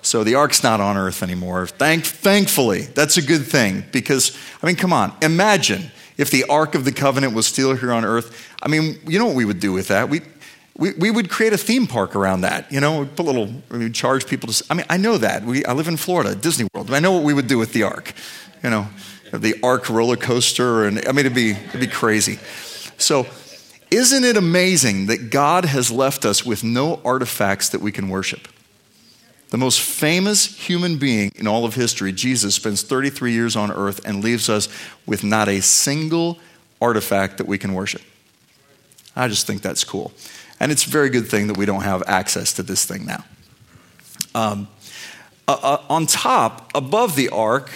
So 0.08 0.24
the 0.24 0.36
ark's 0.36 0.64
not 0.64 0.80
on 0.80 0.96
earth 0.96 1.22
anymore. 1.22 1.68
Thank, 1.68 2.06
thankfully, 2.06 2.84
that's 2.84 3.18
a 3.18 3.22
good 3.22 3.46
thing 3.46 3.84
because, 3.92 4.38
I 4.64 4.66
mean, 4.66 4.78
come 4.78 4.94
on, 4.94 5.14
imagine 5.22 5.92
if 6.16 6.32
the 6.32 6.46
Ark 6.46 6.76
of 6.76 6.86
the 6.86 6.94
Covenant 6.94 7.34
was 7.34 7.46
still 7.46 7.76
here 7.76 7.92
on 7.92 8.06
earth. 8.06 8.48
I 8.64 8.70
mean, 8.70 8.98
you 9.06 9.20
know 9.20 9.26
what 9.26 9.36
we 9.36 9.44
would 9.44 9.60
do 9.60 9.74
with 9.74 9.90
that? 9.90 10.08
We, 10.08 10.22
we, 10.78 10.94
we 10.94 11.12
would 11.12 11.30
create 11.30 11.52
a 11.52 11.58
theme 11.58 11.88
park 11.88 12.16
around 12.16 12.42
that. 12.42 12.72
You 12.72 12.80
know, 12.80 13.06
put 13.06 13.26
little, 13.26 13.52
we 13.70 13.90
charge 13.90 14.28
people 14.28 14.54
to, 14.54 14.66
I 14.70 14.76
mean, 14.76 14.86
I 14.90 14.96
know 14.96 15.18
that. 15.18 15.44
We, 15.44 15.66
I 15.66 15.74
live 15.74 15.90
in 15.90 15.98
Florida, 15.98 16.36
Disney 16.36 16.70
World. 16.74 16.90
I 16.94 17.00
know 17.00 17.12
what 17.12 17.24
we 17.24 17.34
would 17.34 17.48
do 17.48 17.58
with 17.58 17.74
the 17.74 17.84
Ark. 17.84 18.14
You 18.64 18.70
know, 18.70 18.88
the 19.34 19.60
Ark 19.62 19.90
roller 19.90 20.16
coaster, 20.16 20.86
and 20.86 21.06
I 21.06 21.12
mean, 21.12 21.26
it'd 21.26 21.36
be, 21.36 21.52
it'd 21.52 21.82
be 21.82 21.88
crazy. 21.88 22.40
So, 22.98 23.28
isn't 23.92 24.24
it 24.24 24.38
amazing 24.38 25.08
that 25.08 25.32
God 25.32 25.66
has 25.66 25.92
left 25.92 26.24
us 26.24 26.46
with 26.46 26.64
no 26.64 27.02
artifacts 27.04 27.68
that 27.70 27.82
we 27.82 27.92
can 27.92 28.08
worship? 28.08 28.48
The 29.50 29.58
most 29.58 29.80
famous 29.80 30.46
human 30.46 30.98
being 30.98 31.32
in 31.36 31.48
all 31.48 31.64
of 31.64 31.76
history, 31.76 32.12
Jesus, 32.12 32.56
spends 32.56 32.82
33 32.82 33.32
years 33.32 33.56
on 33.56 33.72
earth 33.72 34.06
and 34.06 34.24
leaves 34.24 34.50
us 34.50 34.68
with 35.06 35.24
not 35.24 35.48
a 35.48 35.62
single 35.62 36.38
artifact 36.82 37.38
that 37.38 37.48
we 37.48 37.58
can 37.58 37.74
worship. 37.74 38.02
I 39.16 39.28
just 39.28 39.48
think 39.48 39.62
that's 39.62 39.84
cool. 39.84 40.12
And 40.60 40.72
it's 40.72 40.86
a 40.86 40.90
very 40.90 41.10
good 41.10 41.28
thing 41.28 41.48
that 41.48 41.58
we 41.58 41.66
don't 41.66 41.84
have 41.84 42.04
access 42.08 42.54
to 42.54 42.64
this 42.64 42.86
thing 42.86 43.06
now. 43.06 43.24
Um, 44.36 44.68
uh, 45.48 45.58
uh, 45.62 45.84
on 45.90 46.06
top, 46.08 46.70
above 46.76 47.16
the 47.16 47.30
ark, 47.30 47.72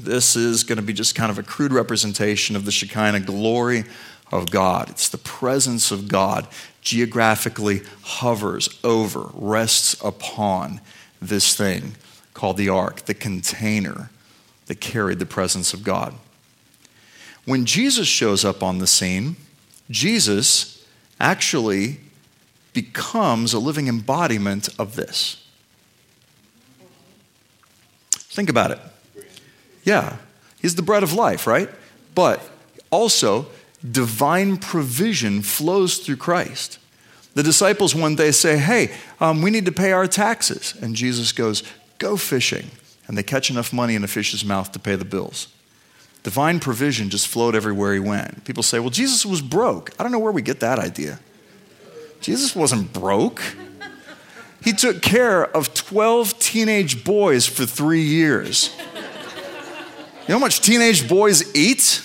this 0.00 0.36
is 0.36 0.64
going 0.64 0.76
to 0.76 0.82
be 0.82 0.92
just 0.92 1.14
kind 1.14 1.30
of 1.30 1.38
a 1.38 1.42
crude 1.42 1.72
representation 1.72 2.56
of 2.56 2.64
the 2.64 2.70
Shekinah 2.70 3.20
glory 3.20 3.84
of 4.32 4.50
God. 4.50 4.88
It's 4.90 5.08
the 5.08 5.18
presence 5.18 5.90
of 5.90 6.08
God 6.08 6.46
geographically 6.88 7.82
hovers 8.02 8.78
over, 8.82 9.28
rests 9.34 9.94
upon 10.02 10.80
this 11.20 11.54
thing 11.54 11.94
called 12.32 12.56
the 12.56 12.70
ark, 12.70 13.02
the 13.02 13.14
container 13.14 14.10
that 14.66 14.80
carried 14.80 15.18
the 15.18 15.26
presence 15.26 15.74
of 15.74 15.84
God. 15.84 16.14
When 17.44 17.66
Jesus 17.66 18.08
shows 18.08 18.42
up 18.42 18.62
on 18.62 18.78
the 18.78 18.86
scene, 18.86 19.36
Jesus 19.90 20.86
actually 21.20 22.00
becomes 22.72 23.52
a 23.52 23.58
living 23.58 23.86
embodiment 23.88 24.68
of 24.78 24.96
this. 24.96 25.44
Think 28.12 28.48
about 28.48 28.70
it. 28.70 28.78
Yeah, 29.84 30.16
he's 30.60 30.74
the 30.74 30.82
bread 30.82 31.02
of 31.02 31.12
life, 31.12 31.46
right? 31.46 31.68
But 32.14 32.40
also, 32.90 33.46
divine 33.90 34.56
provision 34.56 35.42
flows 35.42 35.98
through 35.98 36.16
Christ. 36.16 36.78
The 37.34 37.42
disciples 37.42 37.94
one 37.94 38.16
day 38.16 38.32
say, 38.32 38.58
Hey, 38.58 38.92
um, 39.20 39.42
we 39.42 39.50
need 39.50 39.66
to 39.66 39.72
pay 39.72 39.92
our 39.92 40.06
taxes. 40.06 40.74
And 40.80 40.96
Jesus 40.96 41.32
goes, 41.32 41.62
Go 41.98 42.16
fishing. 42.16 42.70
And 43.06 43.16
they 43.16 43.22
catch 43.22 43.50
enough 43.50 43.72
money 43.72 43.94
in 43.94 44.04
a 44.04 44.08
fish's 44.08 44.44
mouth 44.44 44.72
to 44.72 44.78
pay 44.78 44.96
the 44.96 45.04
bills. 45.04 45.48
Divine 46.22 46.60
provision 46.60 47.08
just 47.08 47.28
flowed 47.28 47.54
everywhere 47.54 47.94
he 47.94 48.00
went. 48.00 48.44
People 48.44 48.62
say, 48.62 48.80
Well, 48.80 48.90
Jesus 48.90 49.24
was 49.24 49.40
broke. 49.40 49.92
I 49.98 50.02
don't 50.02 50.12
know 50.12 50.18
where 50.18 50.32
we 50.32 50.42
get 50.42 50.60
that 50.60 50.78
idea. 50.78 51.20
Jesus 52.20 52.56
wasn't 52.56 52.92
broke. 52.92 53.40
He 54.62 54.72
took 54.72 55.00
care 55.02 55.44
of 55.44 55.72
12 55.72 56.38
teenage 56.40 57.04
boys 57.04 57.46
for 57.46 57.64
three 57.64 58.02
years. 58.02 58.76
You 60.26 60.34
know 60.34 60.34
how 60.34 60.44
much 60.44 60.60
teenage 60.60 61.08
boys 61.08 61.54
eat? 61.54 62.02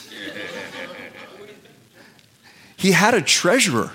He 2.84 2.92
had 2.92 3.14
a 3.14 3.22
treasurer. 3.22 3.92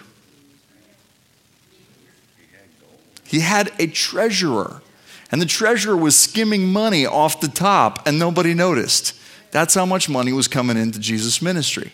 He 3.26 3.40
had 3.40 3.70
a 3.78 3.86
treasurer. 3.86 4.80
And 5.30 5.42
the 5.42 5.46
treasurer 5.46 5.94
was 5.94 6.16
skimming 6.16 6.72
money 6.72 7.04
off 7.04 7.38
the 7.42 7.48
top, 7.48 8.06
and 8.06 8.18
nobody 8.18 8.54
noticed. 8.54 9.12
That's 9.50 9.74
how 9.74 9.84
much 9.84 10.08
money 10.08 10.32
was 10.32 10.48
coming 10.48 10.78
into 10.78 10.98
Jesus' 10.98 11.42
ministry. 11.42 11.92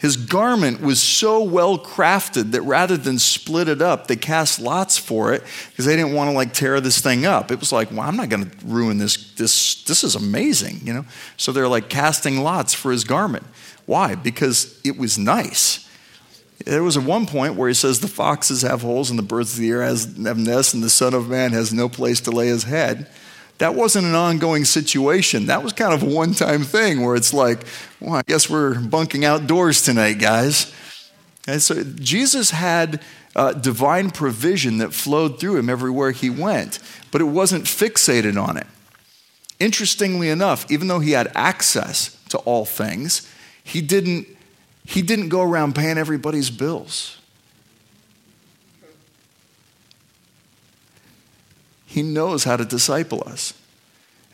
His 0.00 0.16
garment 0.16 0.80
was 0.80 0.98
so 0.98 1.42
well 1.42 1.78
crafted 1.78 2.52
that 2.52 2.62
rather 2.62 2.96
than 2.96 3.18
split 3.18 3.68
it 3.68 3.82
up, 3.82 4.06
they 4.06 4.16
cast 4.16 4.58
lots 4.58 4.96
for 4.96 5.34
it 5.34 5.44
because 5.68 5.84
they 5.84 5.94
didn't 5.94 6.14
want 6.14 6.30
to 6.30 6.34
like 6.34 6.54
tear 6.54 6.80
this 6.80 7.02
thing 7.02 7.26
up. 7.26 7.50
It 7.50 7.60
was 7.60 7.70
like, 7.70 7.90
well, 7.90 8.00
I'm 8.00 8.16
not 8.16 8.30
going 8.30 8.48
to 8.48 8.56
ruin 8.64 8.96
this. 8.96 9.34
This 9.34 9.84
this 9.84 10.02
is 10.02 10.14
amazing, 10.14 10.80
you 10.84 10.94
know. 10.94 11.04
So 11.36 11.52
they're 11.52 11.68
like 11.68 11.90
casting 11.90 12.38
lots 12.38 12.72
for 12.72 12.92
his 12.92 13.04
garment. 13.04 13.44
Why? 13.84 14.14
Because 14.14 14.80
it 14.84 14.96
was 14.96 15.18
nice. 15.18 15.86
There 16.64 16.82
was 16.82 16.96
at 16.96 17.04
one 17.04 17.26
point 17.26 17.56
where 17.56 17.68
he 17.68 17.74
says, 17.74 18.00
The 18.00 18.08
foxes 18.08 18.62
have 18.62 18.80
holes 18.80 19.10
and 19.10 19.18
the 19.18 19.22
birds 19.22 19.52
of 19.52 19.60
the 19.60 19.70
air 19.70 19.82
have 19.82 20.38
nests, 20.38 20.72
and 20.72 20.82
the 20.82 20.88
Son 20.88 21.12
of 21.12 21.28
Man 21.28 21.52
has 21.52 21.74
no 21.74 21.90
place 21.90 22.20
to 22.22 22.30
lay 22.30 22.46
his 22.46 22.64
head. 22.64 23.06
That 23.60 23.74
wasn't 23.74 24.06
an 24.06 24.14
ongoing 24.14 24.64
situation. 24.64 25.46
That 25.46 25.62
was 25.62 25.74
kind 25.74 25.92
of 25.92 26.02
a 26.02 26.06
one 26.06 26.32
time 26.32 26.64
thing 26.64 27.02
where 27.02 27.14
it's 27.14 27.34
like, 27.34 27.66
well, 28.00 28.14
I 28.14 28.22
guess 28.22 28.48
we're 28.48 28.80
bunking 28.80 29.26
outdoors 29.26 29.82
tonight, 29.82 30.14
guys. 30.14 30.72
And 31.46 31.60
so 31.60 31.84
Jesus 31.84 32.52
had 32.52 33.02
uh, 33.36 33.52
divine 33.52 34.12
provision 34.12 34.78
that 34.78 34.94
flowed 34.94 35.38
through 35.38 35.58
him 35.58 35.68
everywhere 35.68 36.10
he 36.10 36.30
went, 36.30 36.78
but 37.10 37.20
it 37.20 37.24
wasn't 37.24 37.64
fixated 37.64 38.42
on 38.42 38.56
it. 38.56 38.66
Interestingly 39.58 40.30
enough, 40.30 40.70
even 40.70 40.88
though 40.88 41.00
he 41.00 41.10
had 41.10 41.30
access 41.34 42.18
to 42.30 42.38
all 42.38 42.64
things, 42.64 43.30
he 43.62 43.82
didn't, 43.82 44.26
he 44.86 45.02
didn't 45.02 45.28
go 45.28 45.42
around 45.42 45.74
paying 45.74 45.98
everybody's 45.98 46.48
bills. 46.48 47.19
He 51.90 52.04
knows 52.04 52.44
how 52.44 52.56
to 52.56 52.64
disciple 52.64 53.20
us. 53.26 53.52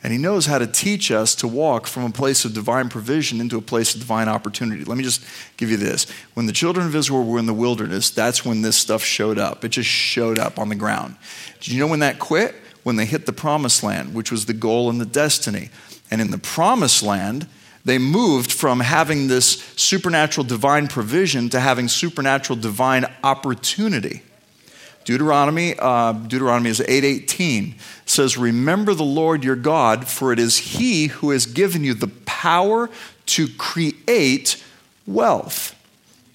And 0.03 0.13
he 0.13 0.19
knows 0.19 0.45
how 0.45 0.59
to 0.59 0.67
teach 0.67 1.09
us 1.09 1.33
to 1.33 1.47
walk 1.47 1.87
from 1.87 2.03
a 2.03 2.11
place 2.11 2.45
of 2.45 2.53
divine 2.53 2.87
provision 2.87 3.41
into 3.41 3.57
a 3.57 3.63
place 3.63 3.95
of 3.95 4.01
divine 4.01 4.29
opportunity. 4.29 4.83
Let 4.83 4.95
me 4.95 5.03
just 5.03 5.25
give 5.57 5.71
you 5.71 5.77
this. 5.77 6.05
When 6.35 6.45
the 6.45 6.51
children 6.53 6.85
of 6.85 6.95
Israel 6.95 7.25
were 7.25 7.39
in 7.39 7.47
the 7.47 7.55
wilderness, 7.55 8.11
that's 8.11 8.45
when 8.45 8.61
this 8.61 8.77
stuff 8.77 9.03
showed 9.03 9.39
up. 9.39 9.65
It 9.65 9.69
just 9.69 9.89
showed 9.89 10.37
up 10.37 10.59
on 10.59 10.69
the 10.69 10.75
ground. 10.75 11.15
Did 11.59 11.69
you 11.69 11.79
know 11.79 11.87
when 11.87 12.01
that 12.01 12.19
quit? 12.19 12.53
When 12.83 12.95
they 12.95 13.05
hit 13.05 13.25
the 13.25 13.33
promised 13.33 13.81
land, 13.81 14.13
which 14.13 14.31
was 14.31 14.45
the 14.45 14.53
goal 14.53 14.91
and 14.91 15.01
the 15.01 15.05
destiny. 15.07 15.71
And 16.11 16.21
in 16.21 16.29
the 16.29 16.37
promised 16.37 17.01
land, 17.01 17.47
they 17.83 17.97
moved 17.97 18.51
from 18.51 18.81
having 18.81 19.29
this 19.29 19.63
supernatural 19.75 20.45
divine 20.45 20.87
provision 20.89 21.49
to 21.49 21.59
having 21.59 21.87
supernatural 21.87 22.59
divine 22.59 23.07
opportunity. 23.23 24.21
Deuteronomy, 25.07 25.73
uh, 25.79 26.11
Deuteronomy 26.11 26.69
is 26.69 26.81
8:18 26.81 27.75
says, 28.05 28.37
"Remember 28.37 28.93
the 28.93 29.05
Lord 29.05 29.41
your 29.41 29.55
God, 29.55 30.05
for 30.05 30.33
it 30.33 30.37
is 30.37 30.57
He 30.57 31.07
who 31.07 31.29
has 31.29 31.45
given 31.45 31.85
you 31.85 31.93
the 31.93 32.09
power 32.09 32.89
to 33.27 33.47
create 33.47 34.57
wealth." 35.05 35.73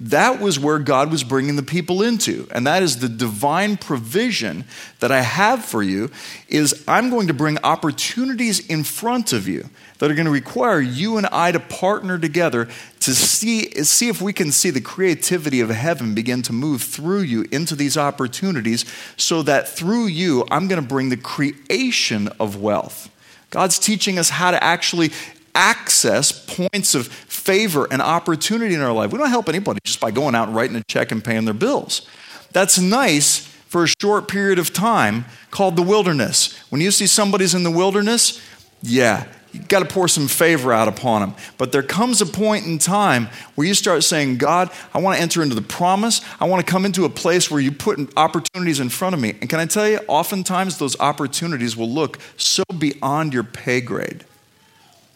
That 0.06 0.40
was 0.40 0.58
where 0.58 0.80
God 0.80 1.12
was 1.12 1.22
bringing 1.22 1.54
the 1.54 1.62
people 1.62 2.02
into, 2.02 2.48
and 2.50 2.66
that 2.66 2.82
is 2.82 2.98
the 2.98 3.08
divine 3.08 3.76
provision 3.76 4.64
that 4.98 5.12
I 5.12 5.20
have 5.20 5.64
for 5.64 5.80
you. 5.80 6.10
Is 6.48 6.82
I'm 6.88 7.08
going 7.08 7.28
to 7.28 7.34
bring 7.34 7.56
opportunities 7.62 8.66
in 8.66 8.82
front 8.82 9.32
of 9.32 9.46
you 9.46 9.70
that 9.98 10.10
are 10.10 10.14
going 10.14 10.26
to 10.26 10.32
require 10.32 10.80
you 10.80 11.18
and 11.18 11.26
I 11.26 11.52
to 11.52 11.60
partner 11.60 12.18
together 12.18 12.68
to 12.98 13.14
see, 13.14 13.70
see 13.84 14.08
if 14.08 14.20
we 14.20 14.32
can 14.32 14.50
see 14.50 14.70
the 14.70 14.80
creativity 14.80 15.60
of 15.60 15.70
heaven 15.70 16.16
begin 16.16 16.42
to 16.42 16.52
move 16.52 16.82
through 16.82 17.20
you 17.20 17.46
into 17.52 17.76
these 17.76 17.96
opportunities 17.96 18.84
so 19.16 19.42
that 19.42 19.68
through 19.68 20.06
you, 20.06 20.44
I'm 20.50 20.66
going 20.66 20.82
to 20.82 20.88
bring 20.88 21.10
the 21.10 21.16
creation 21.16 22.26
of 22.40 22.56
wealth. 22.56 23.08
God's 23.50 23.78
teaching 23.78 24.18
us 24.18 24.30
how 24.30 24.50
to 24.50 24.64
actually 24.64 25.12
access 25.54 26.32
points 26.32 26.94
of 26.94 27.08
favor 27.08 27.86
and 27.90 28.00
opportunity 28.00 28.74
in 28.74 28.80
our 28.80 28.92
life. 28.92 29.12
We 29.12 29.18
don't 29.18 29.28
help 29.28 29.48
anybody 29.48 29.80
just 29.84 30.00
by 30.00 30.10
going 30.10 30.34
out 30.34 30.48
and 30.48 30.56
writing 30.56 30.76
a 30.76 30.82
check 30.84 31.12
and 31.12 31.22
paying 31.22 31.44
their 31.44 31.54
bills. 31.54 32.06
That's 32.52 32.78
nice 32.78 33.46
for 33.68 33.84
a 33.84 33.88
short 34.00 34.28
period 34.28 34.58
of 34.58 34.72
time 34.72 35.24
called 35.50 35.76
the 35.76 35.82
wilderness. 35.82 36.58
When 36.70 36.80
you 36.80 36.90
see 36.90 37.06
somebody's 37.06 37.54
in 37.54 37.62
the 37.62 37.70
wilderness, 37.70 38.40
yeah, 38.82 39.26
you 39.52 39.60
got 39.60 39.80
to 39.80 39.84
pour 39.86 40.08
some 40.08 40.28
favor 40.28 40.72
out 40.72 40.88
upon 40.88 41.20
them. 41.20 41.34
But 41.58 41.72
there 41.72 41.82
comes 41.82 42.20
a 42.20 42.26
point 42.26 42.66
in 42.66 42.78
time 42.78 43.28
where 43.54 43.66
you 43.66 43.74
start 43.74 44.02
saying, 44.02 44.38
God, 44.38 44.70
I 44.94 44.98
want 44.98 45.16
to 45.16 45.22
enter 45.22 45.42
into 45.42 45.54
the 45.54 45.62
promise. 45.62 46.22
I 46.40 46.46
want 46.46 46.66
to 46.66 46.70
come 46.70 46.84
into 46.84 47.04
a 47.04 47.10
place 47.10 47.50
where 47.50 47.60
you 47.60 47.72
put 47.72 47.98
opportunities 48.16 48.80
in 48.80 48.88
front 48.88 49.14
of 49.14 49.20
me. 49.20 49.36
And 49.40 49.48
can 49.48 49.60
I 49.60 49.66
tell 49.66 49.88
you, 49.88 50.00
oftentimes 50.08 50.78
those 50.78 50.98
opportunities 51.00 51.76
will 51.76 51.90
look 51.90 52.18
so 52.36 52.64
beyond 52.78 53.34
your 53.34 53.44
pay 53.44 53.80
grade. 53.80 54.24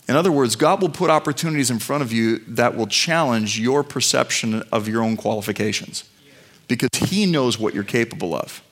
In 0.09 0.14
other 0.14 0.31
words, 0.31 0.55
God 0.55 0.81
will 0.81 0.88
put 0.88 1.11
opportunities 1.11 1.71
in 1.71 1.79
front 1.79 2.03
of 2.03 2.12
you 2.12 2.38
that 2.49 2.77
will 2.77 2.87
challenge 2.87 3.59
your 3.59 3.83
perception 3.83 4.62
of 4.71 4.87
your 4.87 5.03
own 5.03 5.16
qualifications 5.16 6.05
because 6.69 6.90
He 6.95 7.27
knows 7.27 7.59
what 7.59 7.75
you're 7.75 7.85
capable 7.85 8.35
of. 8.35 8.62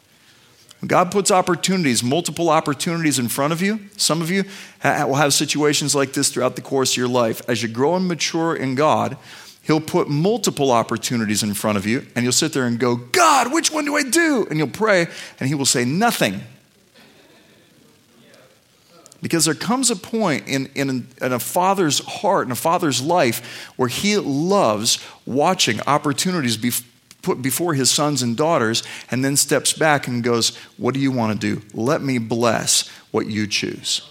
When 0.81 0.89
God 0.89 1.11
puts 1.11 1.31
opportunities, 1.31 2.05
multiple 2.05 2.51
opportunities 2.51 3.19
in 3.19 3.29
front 3.29 3.53
of 3.53 3.63
you, 3.63 3.81
some 3.97 4.21
of 4.21 4.31
you 4.31 4.45
will 4.83 5.15
have 5.15 5.33
situations 5.33 5.95
like 5.95 6.13
this 6.13 6.31
throughout 6.31 6.57
the 6.57 6.63
course 6.63 6.93
of 6.93 6.99
your 6.99 7.09
life. 7.09 7.41
As 7.49 7.63
you 7.63 7.69
grow 7.69 7.97
and 7.97 8.07
mature 8.07 8.55
in 8.55 8.75
God, 8.75 9.17
He'll 9.63 9.81
put 9.81 10.09
multiple 10.11 10.71
opportunities 10.71 11.43
in 11.43 11.55
front 11.55 11.79
of 11.79 11.87
you, 11.87 12.07
and 12.15 12.23
you'll 12.23 12.33
sit 12.33 12.53
there 12.53 12.67
and 12.67 12.79
go, 12.79 12.97
God, 12.97 13.51
which 13.51 13.73
one 13.73 13.87
do 13.87 13.97
I 13.97 14.03
do? 14.03 14.47
And 14.51 14.59
you'll 14.59 14.69
pray, 14.69 15.07
and 15.41 15.49
He 15.49 15.55
will 15.55 15.65
say, 15.65 15.85
Nothing. 15.87 16.43
Because 19.25 19.47
there 19.47 19.55
comes 19.55 19.91
a 19.91 19.97
point 19.97 20.49
in, 20.49 20.67
in, 20.75 21.09
in, 21.23 21.33
a 21.33 21.39
father's 21.39 22.01
heart, 22.01 22.47
in 22.47 22.53
a 22.53 22.55
father's 22.55 23.01
life, 23.01 23.73
where 23.77 23.89
he 23.89 24.19
loves 24.19 25.03
watching 25.25 25.81
opportunities 25.87 26.59
be 26.59 26.71
put 27.23 27.41
before 27.41 27.73
his 27.73 27.91
sons 27.91 28.21
and 28.21 28.37
daughters 28.37 28.83
and 29.11 29.25
then 29.25 29.35
steps 29.35 29.73
back 29.73 30.07
and 30.07 30.23
goes, 30.23 30.55
What 30.77 30.93
do 30.93 31.01
you 31.01 31.11
want 31.11 31.41
to 31.41 31.55
do? 31.55 31.63
Let 31.73 32.03
me 32.03 32.19
bless 32.19 32.87
what 33.13 33.27
you 33.27 33.47
choose. 33.47 34.07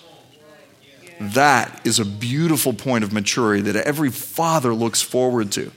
That 1.20 1.86
is 1.86 2.00
a 2.00 2.06
beautiful 2.06 2.74
point 2.74 3.04
of 3.04 3.14
maturity 3.14 3.62
that 3.72 3.76
every 3.86 4.10
father 4.10 4.74
looks 4.74 5.04
forward 5.04 5.52
to. 5.52 5.72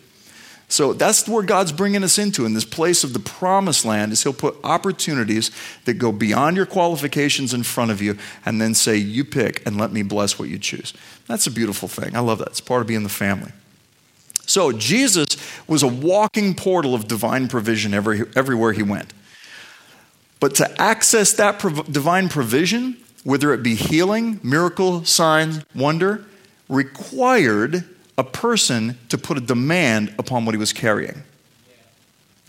So 0.69 0.93
that's 0.93 1.29
where 1.29 1.45
God's 1.45 1.71
bringing 1.71 2.03
us 2.03 2.19
into 2.19 2.45
in 2.45 2.55
this 2.55 2.65
place 2.65 3.05
of 3.05 3.13
the 3.13 3.21
promised 3.21 3.85
land 3.85 4.13
is 4.13 4.25
he'll 4.25 4.33
put 4.33 4.57
opportunities 4.65 5.51
that 5.85 5.95
go 5.95 6.11
beyond 6.11 6.57
your 6.57 6.67
qualifications 6.67 7.55
in 7.55 7.63
front 7.63 7.93
of 7.93 8.03
you 8.03 8.19
and 8.45 8.61
then 8.61 8.75
say 8.75 8.97
you 8.97 9.25
pick 9.25 9.65
and 9.65 9.79
let 9.79 9.93
me 9.93 10.03
bless 10.03 10.39
what 10.39 10.49
you 10.49 10.59
choose. 10.59 10.93
That's 11.29 11.47
a 11.47 11.53
beautiful 11.53 11.89
thing. 11.89 12.17
I 12.17 12.21
love 12.21 12.39
that. 12.39 12.49
It's 12.49 12.61
part 12.61 12.81
of 12.81 12.89
being 12.89 13.05
the 13.05 13.09
family. 13.09 13.53
So 14.45 14.73
Jesus 14.73 15.27
was 15.69 15.83
a 15.83 15.89
walking 15.89 16.55
portal 16.55 16.95
of 16.95 17.07
divine 17.07 17.47
provision 17.47 17.95
every, 17.95 18.23
everywhere 18.35 18.73
he 18.73 18.83
went. 18.83 19.13
But 20.41 20.55
to 20.57 20.83
access 20.83 21.33
that 21.35 21.59
prov- 21.59 21.93
divine 21.93 22.29
provision, 22.29 22.97
whether 23.25 23.53
it 23.53 23.63
be 23.63 23.75
healing, 23.75 24.41
miracle, 24.43 25.05
sign, 25.05 25.65
wonder, 25.75 26.25
required 26.69 27.85
a 28.19 28.25
person 28.25 28.99
to 29.09 29.19
put 29.19 29.37
a 29.37 29.41
demand 29.41 30.15
upon 30.19 30.45
what 30.45 30.55
he 30.55 30.59
was 30.59 30.73
carrying. 30.73 31.23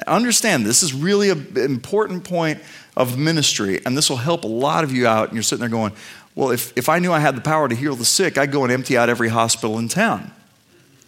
Understand, 0.05 0.65
this 0.65 0.83
is 0.83 0.93
really 0.93 1.29
an 1.29 1.57
important 1.57 2.23
point 2.23 2.59
of 2.95 3.17
ministry, 3.17 3.81
and 3.85 3.97
this 3.97 4.09
will 4.09 4.17
help 4.17 4.43
a 4.43 4.47
lot 4.47 4.83
of 4.83 4.91
you 4.91 5.07
out. 5.07 5.27
And 5.29 5.33
you're 5.35 5.43
sitting 5.43 5.61
there 5.61 5.69
going, 5.69 5.91
Well, 6.35 6.51
if, 6.51 6.77
if 6.77 6.87
I 6.87 6.99
knew 6.99 7.11
I 7.11 7.19
had 7.19 7.35
the 7.35 7.41
power 7.41 7.67
to 7.67 7.75
heal 7.75 7.95
the 7.95 8.05
sick, 8.05 8.37
I'd 8.37 8.51
go 8.51 8.63
and 8.63 8.71
empty 8.71 8.95
out 8.95 9.09
every 9.09 9.29
hospital 9.29 9.79
in 9.79 9.87
town, 9.87 10.31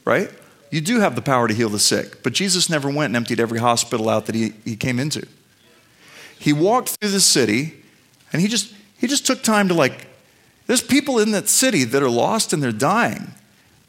right? 0.05 0.31
You 0.71 0.81
do 0.81 0.99
have 0.99 1.15
the 1.15 1.21
power 1.21 1.47
to 1.47 1.53
heal 1.53 1.69
the 1.69 1.79
sick, 1.79 2.23
but 2.23 2.33
Jesus 2.33 2.69
never 2.69 2.89
went 2.89 3.11
and 3.11 3.15
emptied 3.15 3.39
every 3.39 3.59
hospital 3.59 4.09
out 4.09 4.25
that 4.25 4.35
he, 4.35 4.53
he 4.65 4.75
came 4.75 4.99
into. 4.99 5.27
He 6.37 6.53
walked 6.53 6.89
through 6.89 7.09
the 7.09 7.19
city, 7.19 7.73
and 8.31 8.41
he 8.41 8.47
just, 8.47 8.73
he 8.97 9.07
just 9.07 9.25
took 9.25 9.43
time 9.43 9.67
to, 9.67 9.73
like, 9.73 10.07
there's 10.67 10.83
people 10.83 11.19
in 11.19 11.31
that 11.31 11.49
city 11.49 11.83
that 11.83 12.03
are 12.03 12.09
lost 12.09 12.53
and 12.53 12.61
they're 12.61 12.71
dying. 12.71 13.33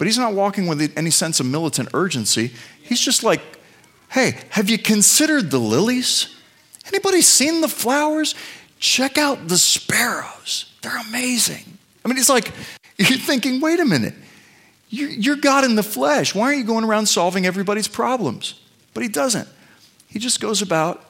But 0.01 0.07
he's 0.07 0.17
not 0.17 0.33
walking 0.33 0.67
with 0.67 0.97
any 0.97 1.11
sense 1.11 1.41
of 1.41 1.47
militant 1.47 1.91
urgency. 1.93 2.53
He's 2.83 3.03
just 3.03 3.23
like, 3.23 3.43
hey, 4.09 4.39
have 4.49 4.71
you 4.71 4.79
considered 4.79 5.51
the 5.51 5.59
lilies? 5.59 6.35
Anybody 6.87 7.21
seen 7.21 7.61
the 7.61 7.69
flowers? 7.69 8.35
Check 8.79 9.19
out 9.19 9.49
the 9.49 9.59
sparrows. 9.59 10.73
They're 10.81 10.97
amazing. 10.97 11.65
I 12.03 12.09
mean, 12.09 12.17
it's 12.17 12.31
like, 12.31 12.51
you're 12.97 13.19
thinking, 13.19 13.61
wait 13.61 13.79
a 13.79 13.85
minute. 13.85 14.15
You're 14.89 15.37
God 15.37 15.65
in 15.65 15.75
the 15.75 15.83
flesh. 15.83 16.35
Why 16.35 16.45
aren't 16.45 16.59
you 16.61 16.65
going 16.65 16.87
around 16.87 17.05
solving 17.05 17.45
everybody's 17.45 17.87
problems? 17.87 18.59
But 18.95 19.03
he 19.03 19.09
doesn't. 19.11 19.49
He 20.09 20.19
just 20.19 20.41
goes 20.41 20.63
about 20.63 21.05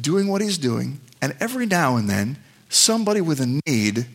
doing 0.00 0.28
what 0.28 0.40
he's 0.40 0.56
doing, 0.56 1.00
and 1.20 1.34
every 1.40 1.66
now 1.66 1.96
and 1.96 2.08
then, 2.08 2.38
somebody 2.68 3.20
with 3.20 3.40
a 3.40 3.60
need, 3.66 4.06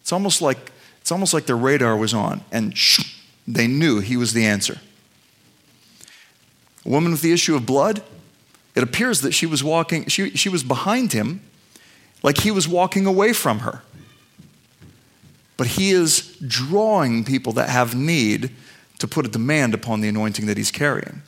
it's 0.00 0.12
almost 0.14 0.40
like, 0.40 0.72
it's 1.02 1.12
almost 1.12 1.34
like 1.34 1.44
their 1.44 1.58
radar 1.58 1.94
was 1.94 2.14
on, 2.14 2.40
and 2.50 2.74
shoo, 2.74 3.02
they 3.46 3.66
knew 3.66 4.00
he 4.00 4.16
was 4.16 4.32
the 4.32 4.44
answer. 4.44 4.80
A 6.84 6.88
woman 6.88 7.12
with 7.12 7.22
the 7.22 7.32
issue 7.32 7.56
of 7.56 7.66
blood, 7.66 8.02
it 8.74 8.82
appears 8.82 9.20
that 9.22 9.32
she 9.32 9.46
was 9.46 9.62
walking, 9.62 10.06
she, 10.06 10.30
she 10.30 10.48
was 10.48 10.62
behind 10.62 11.12
him 11.12 11.40
like 12.22 12.38
he 12.38 12.50
was 12.50 12.68
walking 12.68 13.06
away 13.06 13.32
from 13.32 13.60
her. 13.60 13.82
But 15.56 15.66
he 15.66 15.90
is 15.90 16.36
drawing 16.46 17.24
people 17.24 17.52
that 17.54 17.68
have 17.68 17.94
need 17.94 18.50
to 18.98 19.08
put 19.08 19.26
a 19.26 19.28
demand 19.28 19.74
upon 19.74 20.00
the 20.00 20.08
anointing 20.08 20.46
that 20.46 20.56
he's 20.56 20.70
carrying. 20.70 21.22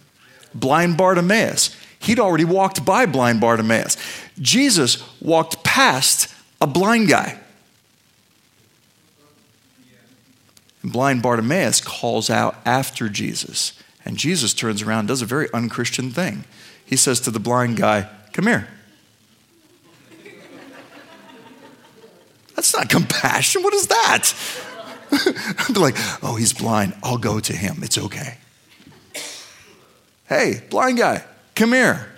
Blind 0.55 0.96
Bartimaeus, 0.96 1.77
he'd 2.01 2.18
already 2.18 2.44
walked 2.44 2.85
by 2.85 3.07
blind 3.07 3.40
Bartimaeus. 3.40 3.96
Jesus 4.38 5.03
walked 5.20 5.62
past 5.64 6.33
a 6.61 6.66
blind 6.66 7.09
guy. 7.09 7.38
And 10.83 10.92
blind 10.92 11.23
Bartimaeus 11.23 11.81
calls 11.81 12.29
out 12.29 12.57
after 12.64 13.09
Jesus. 13.09 13.73
And 14.05 14.16
Jesus 14.16 14.53
turns 14.53 14.83
around 14.83 15.01
and 15.01 15.09
does 15.09 15.23
a 15.23 15.27
very 15.27 15.49
unchristian 15.55 16.11
thing. 16.11 16.45
He 16.85 16.97
says 16.97 17.21
to 17.21 17.31
the 17.31 17.40
blind 17.40 17.77
guy, 17.77 18.09
Come 18.33 18.47
here. 18.47 18.68
That's 22.57 22.75
not 22.75 22.88
compassion. 22.88 23.62
What 23.62 23.75
is 23.75 23.87
that? 23.88 24.35
I'd 25.68 25.75
be 25.75 25.81
like, 25.81 25.97
Oh, 26.23 26.37
he's 26.37 26.53
blind. 26.53 26.95
I'll 27.03 27.18
go 27.18 27.38
to 27.40 27.53
him. 27.53 27.79
It's 27.83 27.99
okay. 27.99 28.38
Hey, 30.29 30.62
blind 30.71 30.97
guy, 30.97 31.25
come 31.55 31.73
here. 31.73 32.09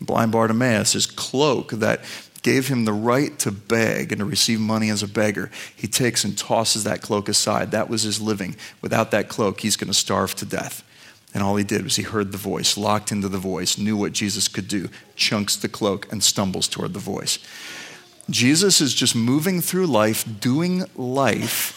Blind 0.00 0.32
Bartimaeus, 0.32 0.94
his 0.94 1.04
cloak 1.04 1.72
that 1.72 2.00
gave 2.42 2.68
him 2.68 2.84
the 2.84 2.92
right 2.92 3.38
to 3.40 3.50
beg 3.50 4.12
and 4.12 4.20
to 4.20 4.24
receive 4.24 4.60
money 4.60 4.88
as 4.88 5.02
a 5.02 5.08
beggar. 5.08 5.50
He 5.74 5.86
takes 5.86 6.24
and 6.24 6.36
tosses 6.36 6.84
that 6.84 7.02
cloak 7.02 7.28
aside. 7.28 7.70
That 7.70 7.90
was 7.90 8.02
his 8.02 8.20
living. 8.20 8.56
Without 8.80 9.10
that 9.10 9.28
cloak, 9.28 9.60
he's 9.60 9.76
going 9.76 9.88
to 9.88 9.94
starve 9.94 10.34
to 10.36 10.46
death. 10.46 10.82
And 11.32 11.42
all 11.42 11.56
he 11.56 11.64
did 11.64 11.84
was 11.84 11.96
he 11.96 12.02
heard 12.02 12.32
the 12.32 12.38
voice, 12.38 12.76
locked 12.76 13.12
into 13.12 13.28
the 13.28 13.38
voice, 13.38 13.78
knew 13.78 13.96
what 13.96 14.12
Jesus 14.12 14.48
could 14.48 14.66
do, 14.66 14.88
chunks 15.14 15.54
the 15.56 15.68
cloak, 15.68 16.10
and 16.10 16.22
stumbles 16.22 16.66
toward 16.66 16.92
the 16.92 16.98
voice. 16.98 17.38
Jesus 18.28 18.80
is 18.80 18.94
just 18.94 19.14
moving 19.14 19.60
through 19.60 19.86
life, 19.86 20.24
doing 20.40 20.84
life, 20.96 21.76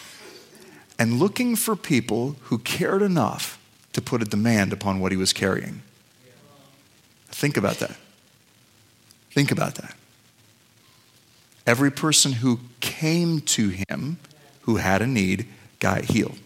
and 0.97 1.19
looking 1.19 1.55
for 1.55 1.75
people 1.75 2.35
who 2.43 2.57
cared 2.59 3.01
enough 3.01 3.59
to 3.93 4.01
put 4.01 4.21
a 4.21 4.25
demand 4.25 4.73
upon 4.73 4.99
what 4.99 5.11
he 5.11 5.17
was 5.17 5.33
carrying. 5.33 5.81
Think 7.27 7.57
about 7.57 7.77
that. 7.77 7.95
Think 9.31 9.51
about 9.51 9.75
that. 9.75 9.95
Every 11.65 11.91
person 11.91 12.33
who 12.33 12.59
came 12.79 13.41
to 13.41 13.69
him 13.69 14.17
who 14.61 14.77
had 14.77 15.01
a 15.01 15.07
need 15.07 15.47
got 15.79 16.05
healed. 16.05 16.37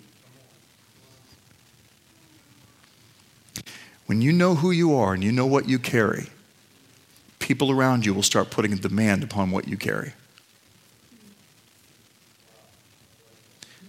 When 4.05 4.21
you 4.21 4.31
know 4.31 4.55
who 4.55 4.71
you 4.71 4.95
are 4.95 5.13
and 5.13 5.23
you 5.23 5.31
know 5.31 5.45
what 5.45 5.67
you 5.67 5.79
carry, 5.79 6.27
people 7.39 7.71
around 7.71 8.05
you 8.05 8.13
will 8.13 8.23
start 8.23 8.49
putting 8.49 8.73
a 8.73 8.77
demand 8.77 9.23
upon 9.23 9.51
what 9.51 9.67
you 9.67 9.77
carry. 9.77 10.13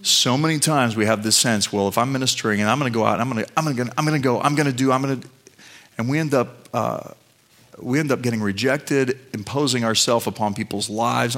So 0.02 0.38
many 0.38 0.58
times 0.58 0.96
we 0.96 1.06
have 1.06 1.22
this 1.22 1.36
sense, 1.36 1.72
well, 1.72 1.88
if 1.88 1.98
I'm 1.98 2.12
ministering 2.12 2.60
and 2.60 2.70
I'm 2.70 2.78
going 2.78 2.92
to 2.92 2.96
go 2.96 3.04
out, 3.04 3.20
I'm 3.20 3.30
going 3.30 3.44
to, 3.44 3.52
I'm 3.56 3.64
to, 3.64 3.92
I'm 3.96 4.20
go, 4.20 4.40
I'm 4.40 4.54
going 4.54 4.66
to 4.66 4.72
do, 4.72 4.90
I'm 4.90 5.02
going 5.02 5.20
to, 5.20 5.28
and 5.98 6.08
we 6.08 6.18
end 6.18 6.34
up 6.34 6.68
uh, 6.72 7.10
we 7.80 7.98
end 7.98 8.10
up 8.10 8.22
getting 8.22 8.40
rejected, 8.40 9.18
imposing 9.32 9.84
ourselves 9.84 10.26
upon 10.26 10.54
people's 10.54 10.88
lives. 10.90 11.36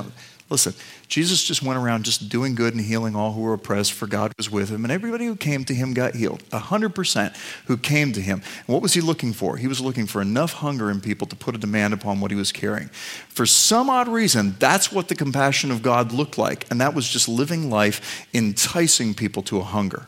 Listen, 0.50 0.74
Jesus 1.06 1.44
just 1.44 1.62
went 1.62 1.78
around 1.78 2.04
just 2.04 2.28
doing 2.28 2.56
good 2.56 2.74
and 2.74 2.84
healing 2.84 3.14
all 3.14 3.32
who 3.32 3.42
were 3.42 3.52
oppressed, 3.52 3.92
for 3.92 4.08
God 4.08 4.32
was 4.36 4.50
with 4.50 4.68
him, 4.68 4.84
and 4.84 4.90
everybody 4.90 5.24
who 5.26 5.36
came 5.36 5.64
to 5.64 5.74
him 5.74 5.94
got 5.94 6.16
healed. 6.16 6.42
A 6.50 6.58
hundred 6.58 6.92
percent 6.92 7.36
who 7.66 7.76
came 7.76 8.12
to 8.12 8.20
him. 8.20 8.42
And 8.66 8.66
what 8.66 8.82
was 8.82 8.92
he 8.92 9.00
looking 9.00 9.32
for? 9.32 9.56
He 9.56 9.68
was 9.68 9.80
looking 9.80 10.06
for 10.06 10.20
enough 10.20 10.54
hunger 10.54 10.90
in 10.90 11.00
people 11.00 11.28
to 11.28 11.36
put 11.36 11.54
a 11.54 11.58
demand 11.58 11.94
upon 11.94 12.20
what 12.20 12.32
he 12.32 12.36
was 12.36 12.50
carrying. 12.50 12.88
For 13.28 13.46
some 13.46 13.88
odd 13.88 14.08
reason, 14.08 14.56
that's 14.58 14.90
what 14.90 15.06
the 15.06 15.14
compassion 15.14 15.70
of 15.70 15.82
God 15.82 16.10
looked 16.10 16.36
like, 16.36 16.68
and 16.68 16.80
that 16.80 16.94
was 16.94 17.08
just 17.08 17.28
living 17.28 17.70
life, 17.70 18.26
enticing 18.34 19.14
people 19.14 19.44
to 19.44 19.58
a 19.58 19.64
hunger. 19.64 20.06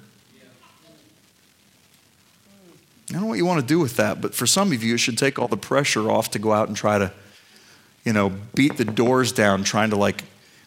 I 3.13 3.17
don't 3.17 3.25
know 3.25 3.29
what 3.29 3.37
you 3.37 3.45
want 3.45 3.61
to 3.61 3.67
do 3.67 3.79
with 3.79 3.97
that, 3.97 4.23
but 4.23 4.35
for 4.35 4.47
some 4.47 4.73
of 4.73 4.83
you, 4.83 4.95
it 4.95 4.99
should 4.99 5.19
take 5.19 5.39
all 5.39 5.49
the 5.49 5.57
pressure 5.57 6.11
off 6.11 6.31
to 6.31 6.39
go 6.39 6.53
out 6.53 6.69
and 6.69 6.77
try 6.77 6.99
to, 6.99 7.13
you 8.05 8.13
know, 8.15 8.33
beat 8.55 8.79
the 8.79 8.87
doors 8.87 9.33
down, 9.33 9.65
trying 9.65 9.91
to 9.91 9.97
like 9.97 10.25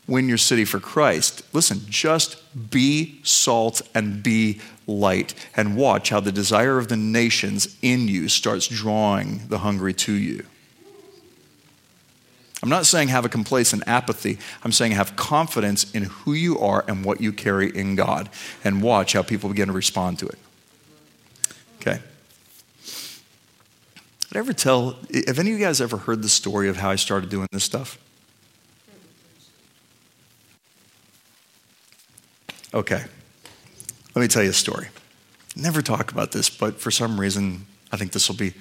win 0.07 0.29
your 0.29 0.37
city 0.37 0.63
for 0.63 0.79
Christ. 0.79 1.41
Listen, 1.53 1.81
just 1.89 2.37
be 2.69 3.19
salt 3.23 3.81
and 3.95 4.21
be 4.21 4.61
light 4.85 5.33
and 5.55 5.75
watch 5.75 6.09
how 6.09 6.19
the 6.19 6.31
desire 6.31 6.77
of 6.77 6.87
the 6.87 6.95
nations 6.95 7.75
in 7.81 8.07
you 8.07 8.29
starts 8.29 8.67
drawing 8.67 9.47
the 9.47 9.57
hungry 9.57 9.93
to 9.95 10.13
you. 10.13 10.45
I'm 12.61 12.69
not 12.69 12.85
saying 12.85 13.07
have 13.07 13.25
a 13.25 13.29
complacent 13.29 13.83
apathy. 13.87 14.37
I'm 14.63 14.71
saying 14.71 14.91
have 14.91 15.15
confidence 15.15 15.91
in 15.93 16.03
who 16.03 16.33
you 16.33 16.59
are 16.59 16.85
and 16.87 17.03
what 17.03 17.21
you 17.21 17.33
carry 17.33 17.75
in 17.75 17.95
God 17.95 18.29
and 18.63 18.83
watch 18.83 19.13
how 19.13 19.23
people 19.23 19.49
begin 19.49 19.67
to 19.67 19.73
respond 19.73 20.19
to 20.19 20.27
it. 20.27 20.37
Okay. 21.81 21.99
Ever 24.35 24.51
tell, 24.51 24.97
have 25.27 25.39
any 25.39 25.53
of 25.53 25.59
you 25.59 25.65
guys 25.65 25.79
ever 25.79 25.95
heard 25.95 26.21
the 26.21 26.27
story 26.27 26.67
of 26.67 26.75
how 26.75 26.89
I 26.91 26.97
started 26.97 27.29
doing 27.29 27.47
this 27.53 27.63
stuff? 27.63 27.97
Okay. 32.73 33.01
Let 34.13 34.21
me 34.21 34.27
tell 34.27 34.43
you 34.43 34.49
a 34.49 34.53
story. 34.53 34.89
Never 35.55 35.81
talk 35.81 36.11
about 36.11 36.33
this, 36.33 36.49
but 36.49 36.81
for 36.81 36.91
some 36.91 37.17
reason, 37.17 37.65
I 37.93 37.97
think 37.97 38.11
this 38.11 38.27
will 38.27 38.35
be 38.35 38.53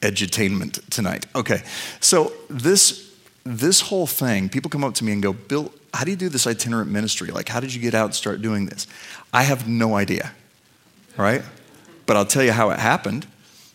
edutainment 0.00 0.88
tonight. 0.88 1.26
Okay. 1.36 1.62
So 2.00 2.32
this 2.48 3.12
this 3.44 3.82
whole 3.82 4.06
thing, 4.06 4.48
people 4.48 4.70
come 4.70 4.82
up 4.82 4.94
to 4.94 5.04
me 5.04 5.12
and 5.12 5.22
go, 5.22 5.34
Bill, 5.34 5.70
how 5.92 6.04
do 6.04 6.10
you 6.10 6.16
do 6.16 6.30
this 6.30 6.46
itinerant 6.46 6.90
ministry? 6.90 7.28
Like, 7.28 7.46
how 7.50 7.60
did 7.60 7.74
you 7.74 7.80
get 7.82 7.94
out 7.94 8.06
and 8.06 8.14
start 8.14 8.40
doing 8.40 8.64
this? 8.64 8.86
I 9.34 9.42
have 9.42 9.68
no 9.68 9.96
idea. 9.96 10.32
Right? 11.18 11.42
But 12.06 12.16
I'll 12.16 12.24
tell 12.24 12.42
you 12.42 12.52
how 12.52 12.70
it 12.70 12.78
happened. 12.78 13.26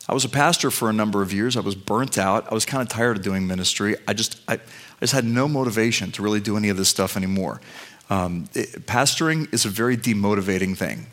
I 0.09 0.13
was 0.13 0.25
a 0.25 0.29
pastor 0.29 0.71
for 0.71 0.89
a 0.89 0.93
number 0.93 1.21
of 1.21 1.31
years. 1.31 1.55
I 1.55 1.59
was 1.59 1.75
burnt 1.75 2.17
out. 2.17 2.51
I 2.51 2.55
was 2.55 2.65
kind 2.65 2.81
of 2.81 2.89
tired 2.89 3.17
of 3.17 3.23
doing 3.23 3.45
ministry. 3.45 3.95
I 4.07 4.13
just, 4.13 4.41
I, 4.47 4.55
I 4.55 4.59
just 5.01 5.13
had 5.13 5.23
no 5.23 5.47
motivation 5.47 6.11
to 6.13 6.23
really 6.23 6.39
do 6.39 6.57
any 6.57 6.69
of 6.69 6.77
this 6.77 6.89
stuff 6.89 7.15
anymore. 7.15 7.61
Um, 8.09 8.49
it, 8.55 8.87
pastoring 8.87 9.53
is 9.53 9.65
a 9.65 9.69
very 9.69 9.95
demotivating 9.95 10.75
thing 10.75 11.05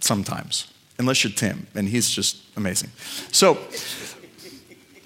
sometimes, 0.00 0.72
unless 0.98 1.22
you're 1.22 1.32
Tim, 1.32 1.68
and 1.76 1.88
he's 1.88 2.10
just 2.10 2.42
amazing. 2.56 2.90
So, 3.30 3.58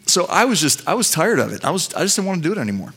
so 0.06 0.24
I 0.30 0.46
was 0.46 0.62
just, 0.62 0.88
I 0.88 0.94
was 0.94 1.10
tired 1.10 1.40
of 1.40 1.52
it. 1.52 1.62
I, 1.62 1.70
was, 1.70 1.92
I 1.92 2.04
just 2.04 2.16
didn't 2.16 2.28
want 2.28 2.42
to 2.42 2.48
do 2.48 2.58
it 2.58 2.58
anymore. 2.58 2.94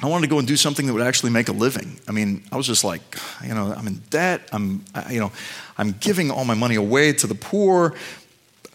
I 0.00 0.06
wanted 0.06 0.26
to 0.26 0.30
go 0.30 0.38
and 0.38 0.46
do 0.46 0.56
something 0.56 0.86
that 0.86 0.92
would 0.92 1.02
actually 1.02 1.30
make 1.30 1.48
a 1.48 1.52
living. 1.52 1.98
I 2.06 2.12
mean, 2.12 2.44
I 2.52 2.56
was 2.56 2.68
just 2.68 2.84
like, 2.84 3.00
you 3.42 3.54
know, 3.54 3.74
I'm 3.76 3.88
in 3.88 4.02
debt. 4.10 4.48
I'm, 4.52 4.84
you 5.10 5.18
know, 5.18 5.32
I'm 5.78 5.96
giving 5.98 6.30
all 6.30 6.44
my 6.44 6.54
money 6.54 6.76
away 6.76 7.12
to 7.14 7.26
the 7.26 7.34
poor. 7.34 7.96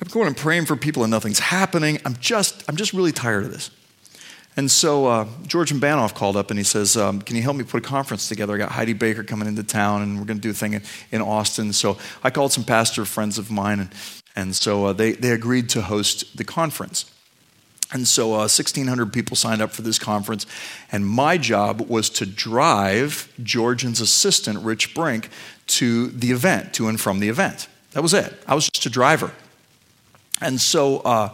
I'm 0.01 0.07
going 0.07 0.27
and 0.27 0.35
praying 0.35 0.65
for 0.65 0.75
people 0.75 1.03
and 1.03 1.11
nothing's 1.11 1.39
happening. 1.39 1.99
I'm 2.05 2.15
just, 2.19 2.63
I'm 2.67 2.75
just 2.75 2.91
really 2.91 3.11
tired 3.11 3.43
of 3.45 3.51
this. 3.51 3.69
And 4.57 4.69
so 4.69 5.05
uh, 5.05 5.27
Georgian 5.47 5.79
Banov 5.79 6.13
called 6.13 6.35
up 6.35 6.49
and 6.49 6.57
he 6.59 6.63
says, 6.63 6.97
um, 6.97 7.21
Can 7.21 7.35
you 7.35 7.41
help 7.41 7.55
me 7.55 7.63
put 7.63 7.85
a 7.85 7.87
conference 7.87 8.27
together? 8.27 8.55
I 8.55 8.57
got 8.57 8.71
Heidi 8.71 8.93
Baker 8.93 9.23
coming 9.23 9.47
into 9.47 9.63
town 9.63 10.01
and 10.01 10.19
we're 10.19 10.25
going 10.25 10.39
to 10.39 10.41
do 10.41 10.49
a 10.49 10.53
thing 10.53 10.73
in, 10.73 10.81
in, 11.11 11.21
Austin. 11.21 11.71
So 11.71 11.97
I 12.23 12.31
called 12.31 12.51
some 12.51 12.65
pastor 12.65 13.05
friends 13.05 13.37
of 13.37 13.49
mine 13.49 13.79
and, 13.79 13.93
and 14.35 14.55
so 14.55 14.85
uh, 14.85 14.93
they, 14.93 15.13
they 15.13 15.31
agreed 15.31 15.69
to 15.69 15.83
host 15.83 16.35
the 16.35 16.43
conference. 16.43 17.05
And 17.93 18.07
so 18.07 18.33
uh, 18.33 18.47
1,600 18.47 19.13
people 19.13 19.35
signed 19.35 19.61
up 19.61 19.71
for 19.71 19.83
this 19.83 19.99
conference. 19.99 20.45
And 20.91 21.05
my 21.05 21.37
job 21.37 21.81
was 21.81 22.09
to 22.11 22.25
drive 22.25 23.31
Georgian's 23.43 24.01
assistant, 24.01 24.59
Rich 24.63 24.95
Brink, 24.95 25.29
to 25.67 26.07
the 26.07 26.31
event, 26.31 26.73
to 26.73 26.87
and 26.87 26.99
from 26.99 27.19
the 27.19 27.29
event. 27.29 27.67
That 27.91 28.01
was 28.01 28.13
it. 28.13 28.33
I 28.47 28.55
was 28.55 28.69
just 28.69 28.85
a 28.85 28.89
driver. 28.89 29.31
And 30.41 30.59
so 30.59 30.97
uh, 30.99 31.33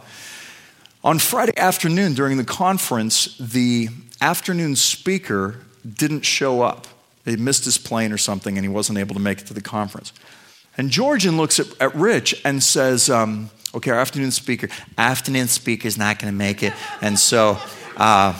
on 1.02 1.18
Friday 1.18 1.56
afternoon 1.56 2.14
during 2.14 2.36
the 2.36 2.44
conference, 2.44 3.36
the 3.38 3.88
afternoon 4.20 4.76
speaker 4.76 5.56
didn't 5.90 6.22
show 6.22 6.62
up. 6.62 6.86
He 7.24 7.36
missed 7.36 7.64
his 7.64 7.78
plane 7.78 8.12
or 8.12 8.18
something 8.18 8.56
and 8.56 8.64
he 8.64 8.68
wasn't 8.68 8.98
able 8.98 9.14
to 9.14 9.20
make 9.20 9.40
it 9.40 9.46
to 9.46 9.54
the 9.54 9.60
conference. 9.60 10.12
And 10.76 10.90
Georgian 10.90 11.36
looks 11.36 11.58
at, 11.58 11.66
at 11.80 11.94
Rich 11.94 12.40
and 12.44 12.62
says, 12.62 13.10
um, 13.10 13.50
Okay, 13.74 13.90
our 13.90 13.98
afternoon 13.98 14.30
speaker, 14.30 14.68
afternoon 14.96 15.46
speaker 15.46 15.86
is 15.86 15.98
not 15.98 16.18
going 16.18 16.32
to 16.32 16.36
make 16.36 16.62
it. 16.62 16.72
And 17.02 17.18
so 17.18 17.58
uh, 17.98 18.32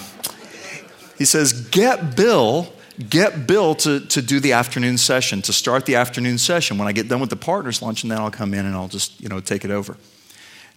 he 1.19 1.27
says, 1.27 1.53
Get 1.53 2.17
Bill 2.17 2.73
get 3.09 3.47
Bill 3.47 3.75
to, 3.77 4.01
to 4.01 4.23
do 4.23 4.41
the 4.41 4.53
afternoon 4.53 4.99
session, 4.99 5.43
to 5.43 5.53
start 5.53 5.87
the 5.87 5.97
afternoon 5.97 6.39
session. 6.39 6.79
When 6.79 6.89
I 6.89 6.93
get 6.93 7.09
done 7.09 7.21
with 7.21 7.31
the 7.31 7.37
partners 7.37 7.81
lunch, 7.83 8.03
and 8.03 8.11
then 8.11 8.19
I'll 8.19 8.31
come 8.31 8.55
in 8.55 8.67
and 8.67 8.75
I'll 8.75 8.89
just, 8.89 9.21
you 9.21 9.29
know, 9.29 9.41
take 9.41 9.65
it 9.65 9.71
over. 9.71 9.97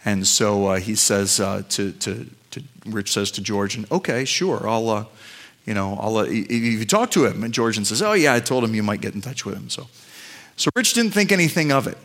And 0.03 0.25
so 0.25 0.67
uh, 0.67 0.79
he 0.79 0.95
says 0.95 1.39
uh, 1.39 1.63
to, 1.69 1.91
to, 1.91 2.25
to, 2.51 2.63
Rich 2.85 3.11
says 3.11 3.31
to 3.31 3.41
Georgian, 3.41 3.85
okay, 3.91 4.25
sure, 4.25 4.67
I'll, 4.67 4.89
uh, 4.89 5.05
you 5.65 5.73
know, 5.73 5.97
I'll, 6.01 6.17
if 6.19 6.51
you 6.51 6.85
talk 6.85 7.11
to 7.11 7.25
him, 7.25 7.43
and 7.43 7.55
says, 7.55 8.01
oh 8.01 8.13
yeah, 8.13 8.33
I 8.33 8.39
told 8.39 8.63
him 8.63 8.73
you 8.73 8.83
might 8.83 9.01
get 9.01 9.13
in 9.13 9.21
touch 9.21 9.45
with 9.45 9.55
him. 9.55 9.69
So, 9.69 9.87
so 10.57 10.69
Rich 10.75 10.93
didn't 10.93 11.11
think 11.11 11.31
anything 11.31 11.71
of 11.71 11.87
it. 11.87 11.97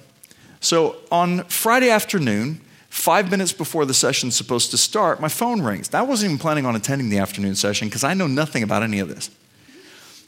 So 0.60 0.96
on 1.10 1.44
Friday 1.44 1.90
afternoon, 1.90 2.60
five 2.88 3.30
minutes 3.30 3.52
before 3.52 3.84
the 3.84 3.94
session's 3.94 4.34
supposed 4.36 4.70
to 4.72 4.76
start, 4.78 5.20
my 5.20 5.28
phone 5.28 5.62
rings. 5.62 5.92
I 5.94 6.02
wasn't 6.02 6.30
even 6.30 6.38
planning 6.38 6.66
on 6.66 6.76
attending 6.76 7.08
the 7.08 7.18
afternoon 7.18 7.54
session 7.54 7.88
because 7.88 8.04
I 8.04 8.14
know 8.14 8.26
nothing 8.26 8.62
about 8.62 8.82
any 8.82 8.98
of 8.98 9.08
this. 9.08 9.30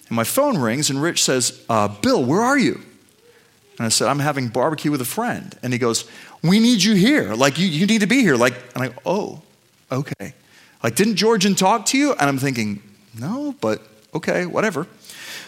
And 0.08 0.16
my 0.16 0.24
phone 0.24 0.56
rings, 0.58 0.88
and 0.88 1.02
Rich 1.02 1.22
says, 1.22 1.64
uh, 1.68 1.88
Bill, 1.88 2.24
where 2.24 2.40
are 2.40 2.58
you? 2.58 2.80
And 3.78 3.86
I 3.86 3.88
said, 3.90 4.08
I'm 4.08 4.18
having 4.18 4.48
barbecue 4.48 4.90
with 4.90 5.00
a 5.00 5.06
friend. 5.06 5.56
And 5.62 5.72
he 5.72 5.78
goes, 5.78 6.08
We 6.42 6.60
need 6.60 6.82
you 6.82 6.94
here. 6.94 7.34
Like, 7.34 7.58
you, 7.58 7.66
you 7.66 7.86
need 7.86 8.00
to 8.00 8.06
be 8.06 8.20
here. 8.20 8.36
Like, 8.36 8.54
and 8.74 8.84
I 8.84 8.94
Oh, 9.04 9.42
okay. 9.90 10.34
Like, 10.82 10.94
didn't 10.94 11.16
Georgian 11.16 11.54
talk 11.54 11.86
to 11.86 11.98
you? 11.98 12.12
And 12.12 12.22
I'm 12.22 12.38
thinking, 12.38 12.82
No, 13.18 13.54
but 13.60 13.82
okay, 14.14 14.46
whatever. 14.46 14.86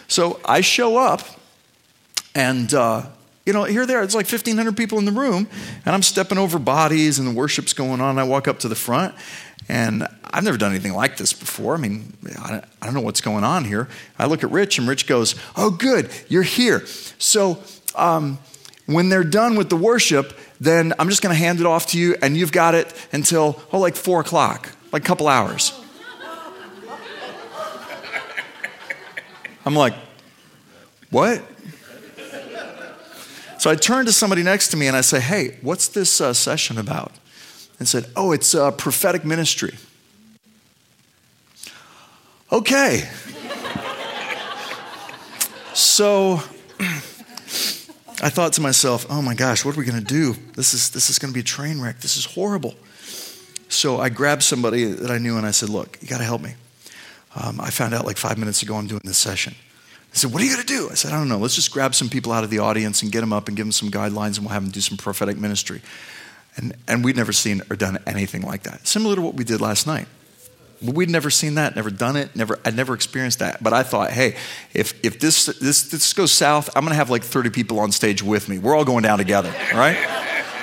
So 0.07 0.39
I 0.43 0.61
show 0.61 0.97
up, 0.97 1.21
and, 2.35 2.73
uh, 2.73 3.03
you 3.45 3.53
know, 3.53 3.63
here 3.63 3.85
there, 3.85 4.03
it's 4.03 4.13
like 4.13 4.29
1,500 4.29 4.75
people 4.75 4.99
in 4.99 5.05
the 5.05 5.11
room, 5.11 5.47
and 5.85 5.95
I'm 5.95 6.03
stepping 6.03 6.37
over 6.37 6.59
bodies, 6.59 7.17
and 7.17 7.27
the 7.27 7.33
worship's 7.33 7.73
going 7.73 8.01
on. 8.01 8.19
I 8.19 8.23
walk 8.23 8.47
up 8.47 8.59
to 8.59 8.67
the 8.67 8.75
front, 8.75 9.15
and 9.69 10.05
I've 10.25 10.43
never 10.43 10.57
done 10.57 10.71
anything 10.71 10.93
like 10.93 11.15
this 11.17 11.31
before. 11.31 11.75
I 11.75 11.77
mean, 11.77 12.13
I 12.41 12.61
don't 12.81 12.93
know 12.93 13.01
what's 13.01 13.21
going 13.21 13.43
on 13.43 13.63
here. 13.63 13.87
I 14.19 14.25
look 14.25 14.43
at 14.43 14.51
Rich, 14.51 14.79
and 14.79 14.87
Rich 14.87 15.07
goes, 15.07 15.35
Oh, 15.55 15.71
good, 15.71 16.09
you're 16.27 16.43
here. 16.43 16.85
So, 17.17 17.63
um, 17.95 18.39
when 18.85 19.09
they're 19.09 19.23
done 19.23 19.55
with 19.55 19.69
the 19.69 19.77
worship, 19.77 20.37
then 20.61 20.93
I'm 20.99 21.09
just 21.09 21.23
going 21.23 21.35
to 21.35 21.39
hand 21.39 21.59
it 21.59 21.65
off 21.65 21.87
to 21.87 21.99
you, 21.99 22.15
and 22.21 22.37
you've 22.37 22.51
got 22.51 22.75
it 22.75 22.93
until, 23.11 23.59
oh, 23.73 23.79
like 23.79 23.95
four 23.95 24.21
o'clock, 24.21 24.69
like 24.91 25.01
a 25.01 25.05
couple 25.05 25.27
hours. 25.27 25.73
I'm 29.65 29.75
like, 29.75 29.95
what? 31.09 31.43
So 33.57 33.71
I 33.71 33.75
turn 33.75 34.05
to 34.05 34.11
somebody 34.11 34.43
next 34.43 34.69
to 34.69 34.77
me 34.77 34.87
and 34.87 34.95
I 34.95 35.01
say, 35.01 35.19
hey, 35.19 35.57
what's 35.61 35.87
this 35.87 36.21
uh, 36.21 36.31
session 36.33 36.77
about? 36.77 37.11
And 37.79 37.87
said, 37.87 38.05
oh, 38.15 38.31
it's 38.31 38.53
a 38.53 38.71
prophetic 38.71 39.25
ministry. 39.25 39.75
Okay. 42.51 43.09
so 45.73 46.41
I 48.21 48.29
thought 48.29 48.53
to 48.53 48.61
myself, 48.61 49.05
oh 49.09 49.21
my 49.21 49.33
gosh, 49.33 49.65
what 49.65 49.75
are 49.75 49.79
we 49.79 49.85
going 49.85 49.99
to 49.99 50.05
do? 50.05 50.35
This 50.55 50.73
is, 50.73 50.89
this 50.91 51.09
is 51.09 51.19
going 51.19 51.31
to 51.31 51.33
be 51.33 51.41
a 51.41 51.43
train 51.43 51.81
wreck. 51.81 51.99
This 51.99 52.17
is 52.17 52.25
horrible. 52.25 52.75
So 53.69 53.99
I 53.99 54.09
grabbed 54.09 54.43
somebody 54.43 54.85
that 54.85 55.09
I 55.09 55.17
knew 55.17 55.37
and 55.37 55.45
I 55.45 55.51
said, 55.51 55.69
look, 55.69 55.97
you 56.01 56.07
got 56.07 56.17
to 56.17 56.23
help 56.23 56.41
me. 56.41 56.55
Um, 57.35 57.61
I 57.61 57.69
found 57.69 57.93
out 57.93 58.05
like 58.05 58.17
five 58.17 58.37
minutes 58.37 58.61
ago 58.61 58.75
I'm 58.75 58.87
doing 58.87 59.01
this 59.05 59.17
session. 59.17 59.55
I 60.11 60.15
said, 60.15 60.33
what 60.33 60.41
are 60.41 60.45
you 60.45 60.53
going 60.53 60.65
to 60.65 60.73
do? 60.73 60.89
I 60.91 60.95
said, 60.95 61.13
I 61.13 61.17
don't 61.17 61.29
know. 61.29 61.37
Let's 61.37 61.55
just 61.55 61.71
grab 61.71 61.95
some 61.95 62.09
people 62.09 62.33
out 62.33 62.43
of 62.43 62.49
the 62.49 62.59
audience 62.59 63.01
and 63.01 63.11
get 63.11 63.21
them 63.21 63.31
up 63.31 63.47
and 63.47 63.55
give 63.55 63.65
them 63.65 63.71
some 63.71 63.89
guidelines 63.89 64.35
and 64.35 64.39
we'll 64.39 64.53
have 64.53 64.63
them 64.63 64.71
do 64.71 64.81
some 64.81 64.97
prophetic 64.97 65.37
ministry. 65.37 65.81
And, 66.57 66.75
and 66.87 67.03
we'd 67.03 67.15
never 67.15 67.31
seen 67.31 67.61
or 67.69 67.77
done 67.77 67.97
anything 68.05 68.41
like 68.41 68.63
that. 68.63 68.85
Similar 68.85 69.15
to 69.15 69.21
what 69.21 69.35
we 69.35 69.45
did 69.45 69.61
last 69.61 69.87
night. 69.87 70.07
We'd 70.81 71.09
never 71.09 71.29
seen 71.29 71.55
that, 71.55 71.75
never 71.75 71.91
done 71.91 72.15
it, 72.15 72.35
never 72.35 72.59
I'd 72.65 72.75
never 72.75 72.93
experienced 72.93 73.39
that. 73.39 73.61
But 73.61 73.73
I 73.73 73.83
thought, 73.83 74.11
hey, 74.11 74.35
if 74.73 74.93
if 75.05 75.19
this 75.19 75.45
this 75.45 75.83
this 75.83 76.13
goes 76.13 76.31
south, 76.31 76.69
I'm 76.75 76.83
gonna 76.83 76.95
have 76.95 77.09
like 77.09 77.23
30 77.23 77.49
people 77.51 77.79
on 77.79 77.91
stage 77.91 78.23
with 78.23 78.49
me. 78.49 78.57
We're 78.57 78.75
all 78.75 78.85
going 78.85 79.03
down 79.03 79.17
together, 79.17 79.53
right? 79.73 79.97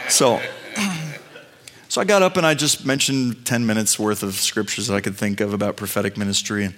So 0.09 0.41
so 1.89 2.01
I 2.01 2.05
got 2.05 2.23
up 2.23 2.37
and 2.37 2.47
I 2.47 2.55
just 2.55 2.85
mentioned 2.85 3.47
10 3.47 3.67
minutes 3.67 3.99
worth 3.99 4.23
of 4.23 4.35
scriptures 4.35 4.89
that 4.89 4.95
I 4.95 5.01
could 5.01 5.17
think 5.17 5.41
of 5.41 5.55
about 5.55 5.77
prophetic 5.77 6.17
ministry 6.17 6.65
and 6.65 6.75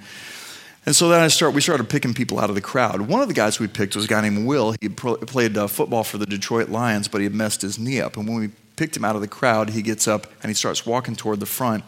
and 0.86 0.96
so 0.96 1.08
then 1.08 1.20
I 1.20 1.28
start, 1.28 1.52
we 1.52 1.60
started 1.60 1.88
picking 1.90 2.14
people 2.14 2.38
out 2.38 2.48
of 2.48 2.54
the 2.54 2.62
crowd. 2.62 3.02
One 3.02 3.20
of 3.20 3.28
the 3.28 3.34
guys 3.34 3.60
we 3.60 3.68
picked 3.68 3.94
was 3.96 4.06
a 4.06 4.08
guy 4.08 4.22
named 4.22 4.46
Will. 4.46 4.74
He 4.80 4.88
played 4.88 5.56
uh, 5.56 5.66
football 5.66 6.04
for 6.04 6.16
the 6.16 6.26
Detroit 6.26 6.70
Lions, 6.70 7.06
but 7.06 7.18
he 7.18 7.24
had 7.24 7.34
messed 7.34 7.60
his 7.60 7.78
knee 7.78 8.00
up. 8.00 8.16
And 8.16 8.26
when 8.26 8.38
we 8.38 8.50
picked 8.80 8.96
him 8.96 9.04
out 9.04 9.14
of 9.14 9.20
the 9.20 9.28
crowd, 9.28 9.68
he 9.68 9.82
gets 9.82 10.08
up 10.08 10.26
and 10.40 10.48
he 10.48 10.54
starts 10.54 10.86
walking 10.86 11.14
toward 11.14 11.38
the 11.38 11.44
front, 11.44 11.84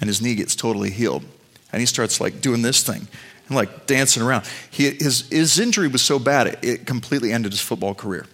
and 0.00 0.06
his 0.06 0.22
knee 0.22 0.36
gets 0.36 0.54
totally 0.54 0.90
healed. 0.90 1.24
And 1.72 1.80
he 1.80 1.86
starts 1.86 2.20
like 2.20 2.40
doing 2.40 2.62
this 2.62 2.84
thing 2.84 3.08
and 3.48 3.56
like 3.56 3.86
dancing 3.86 4.22
around. 4.22 4.48
He, 4.70 4.92
his, 4.92 5.28
his 5.28 5.58
injury 5.58 5.88
was 5.88 6.02
so 6.02 6.20
bad, 6.20 6.46
it, 6.46 6.58
it 6.62 6.86
completely 6.86 7.32
ended 7.32 7.50
his 7.50 7.60
football 7.60 7.96
career. 7.96 8.26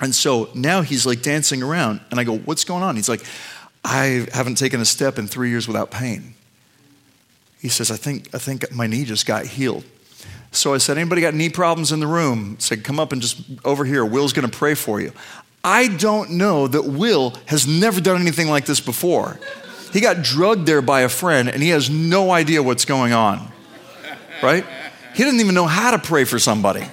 And 0.00 0.12
so 0.12 0.48
now 0.52 0.82
he's 0.82 1.06
like 1.06 1.22
dancing 1.22 1.62
around, 1.62 2.00
and 2.10 2.18
I 2.18 2.24
go, 2.24 2.36
What's 2.38 2.64
going 2.64 2.82
on? 2.82 2.96
He's 2.96 3.08
like, 3.08 3.24
I 3.84 4.26
haven't 4.32 4.56
taken 4.56 4.80
a 4.80 4.84
step 4.84 5.16
in 5.16 5.28
three 5.28 5.50
years 5.50 5.68
without 5.68 5.92
pain. 5.92 6.34
he 7.60 7.68
says, 7.68 7.92
I 7.92 7.96
think, 7.96 8.34
I 8.34 8.38
think 8.38 8.72
my 8.72 8.88
knee 8.88 9.04
just 9.04 9.26
got 9.26 9.46
healed. 9.46 9.84
So 10.50 10.74
I 10.74 10.78
said, 10.78 10.98
Anybody 10.98 11.20
got 11.20 11.34
knee 11.34 11.50
problems 11.50 11.92
in 11.92 12.00
the 12.00 12.08
room? 12.08 12.56
I 12.58 12.60
said, 12.60 12.82
Come 12.82 12.98
up 12.98 13.12
and 13.12 13.22
just 13.22 13.40
over 13.64 13.84
here. 13.84 14.04
Will's 14.04 14.32
going 14.32 14.50
to 14.50 14.58
pray 14.58 14.74
for 14.74 15.00
you. 15.00 15.12
I 15.62 15.88
don't 15.88 16.32
know 16.32 16.66
that 16.68 16.82
Will 16.82 17.34
has 17.46 17.66
never 17.66 18.00
done 18.00 18.20
anything 18.20 18.48
like 18.48 18.64
this 18.64 18.80
before. 18.80 19.38
He 19.92 20.00
got 20.00 20.22
drugged 20.22 20.66
there 20.66 20.82
by 20.82 21.02
a 21.02 21.08
friend 21.08 21.48
and 21.48 21.62
he 21.62 21.70
has 21.70 21.90
no 21.90 22.30
idea 22.30 22.62
what's 22.62 22.84
going 22.84 23.12
on. 23.12 23.50
Right? 24.42 24.64
He 25.14 25.24
didn't 25.24 25.40
even 25.40 25.54
know 25.54 25.66
how 25.66 25.90
to 25.90 25.98
pray 25.98 26.24
for 26.24 26.38
somebody. 26.38 26.84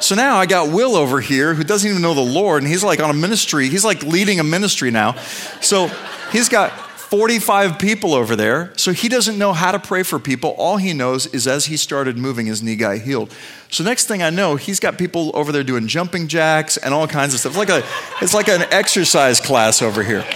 So 0.00 0.14
now 0.14 0.36
I 0.36 0.46
got 0.46 0.72
Will 0.72 0.96
over 0.96 1.20
here 1.20 1.54
who 1.54 1.64
doesn't 1.64 1.88
even 1.88 2.02
know 2.02 2.14
the 2.14 2.20
Lord 2.20 2.62
and 2.62 2.70
he's 2.70 2.84
like 2.84 3.00
on 3.00 3.10
a 3.10 3.14
ministry. 3.14 3.68
He's 3.68 3.84
like 3.84 4.02
leading 4.02 4.40
a 4.40 4.44
ministry 4.44 4.90
now. 4.90 5.14
So 5.60 5.88
he's 6.30 6.48
got 6.48 6.72
45 7.14 7.78
people 7.78 8.12
over 8.12 8.34
there, 8.34 8.72
so 8.76 8.90
he 8.90 9.08
doesn't 9.08 9.38
know 9.38 9.52
how 9.52 9.70
to 9.70 9.78
pray 9.78 10.02
for 10.02 10.18
people. 10.18 10.50
All 10.58 10.78
he 10.78 10.92
knows 10.92 11.26
is 11.26 11.46
as 11.46 11.66
he 11.66 11.76
started 11.76 12.18
moving, 12.18 12.46
his 12.46 12.60
knee 12.60 12.74
got 12.74 12.98
healed. 12.98 13.32
So 13.70 13.84
next 13.84 14.08
thing 14.08 14.20
I 14.20 14.30
know, 14.30 14.56
he's 14.56 14.80
got 14.80 14.98
people 14.98 15.30
over 15.32 15.52
there 15.52 15.62
doing 15.62 15.86
jumping 15.86 16.26
jacks 16.26 16.76
and 16.76 16.92
all 16.92 17.06
kinds 17.06 17.32
of 17.32 17.38
stuff. 17.38 17.52
It's 17.52 17.56
like, 17.56 17.68
a, 17.68 17.86
it's 18.20 18.34
like 18.34 18.48
an 18.48 18.62
exercise 18.62 19.40
class 19.40 19.80
over 19.80 20.02
here. 20.02 20.26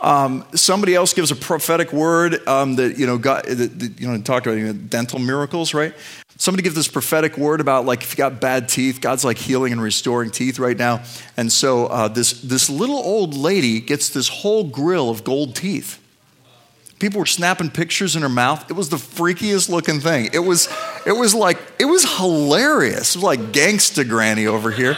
Um, 0.00 0.46
somebody 0.54 0.94
else 0.94 1.12
gives 1.12 1.30
a 1.30 1.36
prophetic 1.36 1.92
word 1.92 2.48
um, 2.48 2.76
that 2.76 2.98
you 2.98 3.06
know, 3.06 3.18
got, 3.18 3.44
that, 3.44 3.78
that, 3.80 4.00
you 4.00 4.08
know, 4.08 4.18
talked 4.22 4.46
about 4.46 4.56
you 4.56 4.68
know, 4.68 4.72
dental 4.72 5.18
miracles, 5.18 5.74
right? 5.74 5.92
Somebody 6.42 6.64
give 6.64 6.74
this 6.74 6.88
prophetic 6.88 7.38
word 7.38 7.60
about 7.60 7.86
like 7.86 8.02
if 8.02 8.12
you 8.12 8.16
got 8.16 8.40
bad 8.40 8.68
teeth 8.68 9.00
god's 9.00 9.24
like 9.24 9.38
healing 9.38 9.72
and 9.72 9.80
restoring 9.80 10.28
teeth 10.30 10.58
right 10.58 10.76
now. 10.76 11.04
And 11.36 11.52
so 11.52 11.86
uh, 11.86 12.08
this, 12.08 12.40
this 12.40 12.68
little 12.68 12.96
old 12.96 13.34
lady 13.34 13.78
gets 13.80 14.08
this 14.08 14.28
whole 14.28 14.64
grill 14.64 15.08
of 15.08 15.22
gold 15.22 15.54
teeth 15.54 16.01
people 17.02 17.18
were 17.18 17.26
snapping 17.26 17.68
pictures 17.68 18.14
in 18.14 18.22
her 18.22 18.28
mouth 18.28 18.70
it 18.70 18.74
was 18.74 18.88
the 18.88 18.96
freakiest 18.96 19.68
looking 19.68 19.98
thing 19.98 20.30
it 20.32 20.38
was 20.38 20.68
it 21.04 21.10
was 21.10 21.34
like 21.34 21.58
it 21.80 21.84
was 21.84 22.04
hilarious 22.16 23.16
it 23.16 23.18
was 23.18 23.24
like 23.24 23.40
gangsta 23.50 24.08
granny 24.08 24.46
over 24.46 24.70
here 24.70 24.96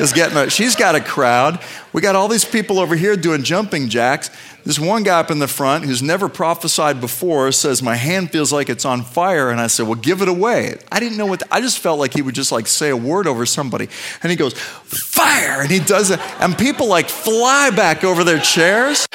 is 0.00 0.14
getting 0.14 0.38
a, 0.38 0.48
she's 0.48 0.74
got 0.74 0.94
a 0.94 1.00
crowd 1.00 1.60
we 1.92 2.00
got 2.00 2.16
all 2.16 2.26
these 2.26 2.46
people 2.46 2.78
over 2.78 2.96
here 2.96 3.16
doing 3.16 3.42
jumping 3.42 3.90
jacks 3.90 4.30
this 4.64 4.78
one 4.78 5.02
guy 5.02 5.18
up 5.18 5.30
in 5.30 5.40
the 5.40 5.48
front 5.48 5.84
who's 5.84 6.02
never 6.02 6.28
prophesied 6.28 7.00
before 7.00 7.50
says, 7.50 7.82
My 7.82 7.96
hand 7.96 8.30
feels 8.30 8.52
like 8.52 8.68
it's 8.68 8.84
on 8.84 9.02
fire. 9.02 9.50
And 9.50 9.60
I 9.60 9.66
said, 9.66 9.86
Well, 9.86 9.96
give 9.96 10.22
it 10.22 10.28
away. 10.28 10.78
I 10.90 11.00
didn't 11.00 11.18
know 11.18 11.26
what, 11.26 11.40
to, 11.40 11.46
I 11.50 11.60
just 11.60 11.80
felt 11.80 11.98
like 11.98 12.14
he 12.14 12.22
would 12.22 12.36
just 12.36 12.52
like 12.52 12.68
say 12.68 12.90
a 12.90 12.96
word 12.96 13.26
over 13.26 13.44
somebody. 13.44 13.88
And 14.22 14.30
he 14.30 14.36
goes, 14.36 14.54
Fire! 14.54 15.62
And 15.62 15.70
he 15.70 15.80
does 15.80 16.10
it. 16.10 16.20
And 16.40 16.56
people 16.56 16.86
like 16.86 17.08
fly 17.08 17.70
back 17.70 18.04
over 18.04 18.22
their 18.22 18.38
chairs, 18.38 19.06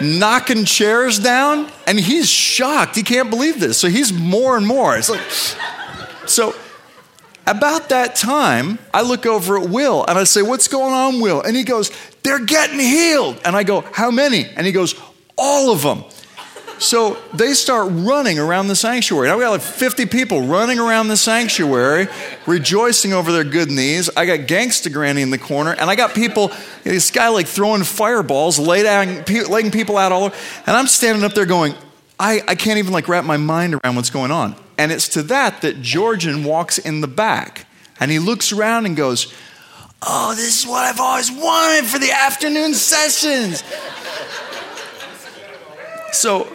knocking 0.00 0.64
chairs 0.64 1.18
down. 1.18 1.70
And 1.86 1.98
he's 1.98 2.28
shocked. 2.28 2.96
He 2.96 3.02
can't 3.02 3.30
believe 3.30 3.60
this. 3.60 3.78
So 3.78 3.88
he's 3.88 4.12
more 4.12 4.56
and 4.56 4.66
more. 4.66 4.96
It's 4.96 5.10
like, 5.10 5.20
so 6.26 6.54
about 7.46 7.88
that 7.88 8.14
time, 8.14 8.78
I 8.92 9.00
look 9.00 9.24
over 9.24 9.58
at 9.58 9.70
Will 9.70 10.04
and 10.06 10.18
I 10.18 10.24
say, 10.24 10.42
What's 10.42 10.68
going 10.68 10.92
on, 10.92 11.20
Will? 11.20 11.40
And 11.40 11.56
he 11.56 11.64
goes, 11.64 11.90
They're 12.22 12.44
getting 12.44 12.78
healed. 12.78 13.40
And 13.44 13.56
I 13.56 13.62
go, 13.62 13.80
How 13.80 14.10
many? 14.10 14.44
And 14.44 14.66
he 14.66 14.72
goes, 14.72 14.94
All 15.38 15.72
of 15.72 15.82
them. 15.82 16.04
So 16.78 17.18
they 17.34 17.54
start 17.54 17.88
running 17.90 18.38
around 18.38 18.68
the 18.68 18.76
sanctuary. 18.76 19.28
Now 19.28 19.36
we 19.36 19.42
got 19.42 19.50
like 19.50 19.60
50 19.60 20.06
people 20.06 20.42
running 20.42 20.78
around 20.78 21.08
the 21.08 21.16
sanctuary, 21.16 22.06
rejoicing 22.46 23.12
over 23.12 23.32
their 23.32 23.44
good 23.44 23.70
knees. 23.70 24.08
I 24.16 24.26
got 24.26 24.40
Gangsta 24.48 24.92
Granny 24.92 25.22
in 25.22 25.30
the 25.30 25.38
corner, 25.38 25.72
and 25.72 25.90
I 25.90 25.96
got 25.96 26.14
people, 26.14 26.52
this 26.84 27.10
guy 27.10 27.28
like 27.28 27.46
throwing 27.46 27.82
fireballs, 27.82 28.58
laying 28.58 29.70
people 29.70 29.96
out 29.96 30.12
all 30.12 30.24
over. 30.24 30.36
And 30.66 30.76
I'm 30.76 30.86
standing 30.86 31.24
up 31.24 31.34
there 31.34 31.46
going, 31.46 31.74
I, 32.18 32.42
I 32.46 32.54
can't 32.54 32.78
even 32.78 32.92
like 32.92 33.08
wrap 33.08 33.24
my 33.24 33.36
mind 33.36 33.74
around 33.74 33.96
what's 33.96 34.10
going 34.10 34.30
on. 34.30 34.54
And 34.76 34.92
it's 34.92 35.08
to 35.08 35.22
that 35.24 35.62
that 35.62 35.82
Georgian 35.82 36.44
walks 36.44 36.78
in 36.78 37.00
the 37.00 37.08
back 37.08 37.66
and 37.98 38.10
he 38.10 38.18
looks 38.18 38.52
around 38.52 38.86
and 38.86 38.96
goes, 38.96 39.32
Oh, 40.00 40.32
this 40.36 40.60
is 40.60 40.66
what 40.66 40.84
I've 40.84 41.00
always 41.00 41.30
wanted 41.32 41.86
for 41.86 41.98
the 41.98 42.12
afternoon 42.12 42.72
sessions. 42.72 43.64
so, 46.12 46.46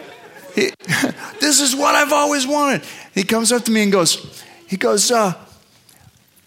this 0.54 1.60
is 1.60 1.74
what 1.74 1.94
I've 1.94 2.12
always 2.12 2.46
wanted. 2.46 2.82
He 3.14 3.24
comes 3.24 3.52
up 3.52 3.64
to 3.64 3.70
me 3.70 3.82
and 3.82 3.92
goes, 3.92 4.42
He 4.66 4.76
goes, 4.76 5.10
uh, 5.10 5.34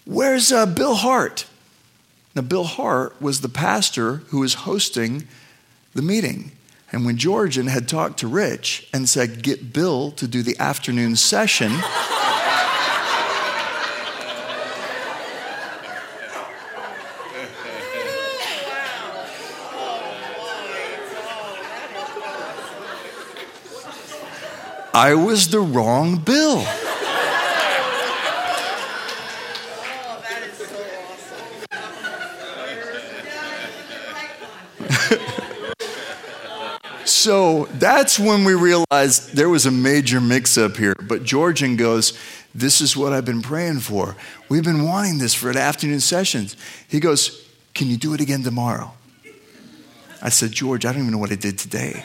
Where's 0.06 0.52
uh, 0.52 0.66
Bill 0.66 0.96
Hart? 0.96 1.46
Now, 2.36 2.44
Bill 2.44 2.64
Hart 2.64 3.22
was 3.22 3.42
the 3.42 3.50
pastor 3.50 4.18
who 4.28 4.40
was 4.40 4.54
hosting 4.54 5.28
the 5.94 6.02
meeting. 6.02 6.52
And 6.92 7.06
when 7.06 7.18
Georgian 7.18 7.68
had 7.68 7.90
talked 7.90 8.20
to 8.20 8.28
Rich 8.28 8.88
and 8.94 9.10
said, 9.10 9.44
Get 9.44 9.74
Bill 9.74 10.12
to 10.12 10.28
do 10.28 10.42
the 10.42 10.58
afternoon 10.60 11.16
session, 11.16 11.72
I 24.98 25.14
was 25.14 25.50
the 25.50 25.60
wrong 25.60 26.18
Bill. 26.18 26.66
so 37.06 37.66
that's 37.74 38.18
when 38.18 38.44
we 38.44 38.56
realized 38.56 39.36
there 39.36 39.50
was 39.50 39.68
a 39.68 39.72
major 39.72 40.20
mix 40.20 40.58
up 40.58 40.78
here. 40.78 40.96
But 41.00 41.24
Georgian 41.24 41.76
goes, 41.76 42.18
This 42.56 42.82
is 42.82 42.98
what 42.98 43.14
I've 43.14 43.24
been 43.24 43.44
praying 43.44 43.82
for. 43.82 44.16
We've 44.50 44.64
been 44.64 44.84
wanting 44.84 45.20
this 45.20 45.36
for 45.36 45.54
the 45.54 45.62
afternoon 45.62 46.00
sessions. 46.00 46.58
He 46.88 47.00
goes, 47.00 47.48
Can 47.76 47.86
you 47.86 47.98
do 47.98 48.16
it 48.16 48.20
again 48.20 48.42
tomorrow? 48.42 48.94
I 50.24 50.30
said, 50.30 50.54
George, 50.54 50.88
I 50.88 50.92
don't 50.92 51.02
even 51.04 51.12
know 51.12 51.20
what 51.20 51.32
I 51.32 51.36
did 51.36 51.60
today. 51.60 52.04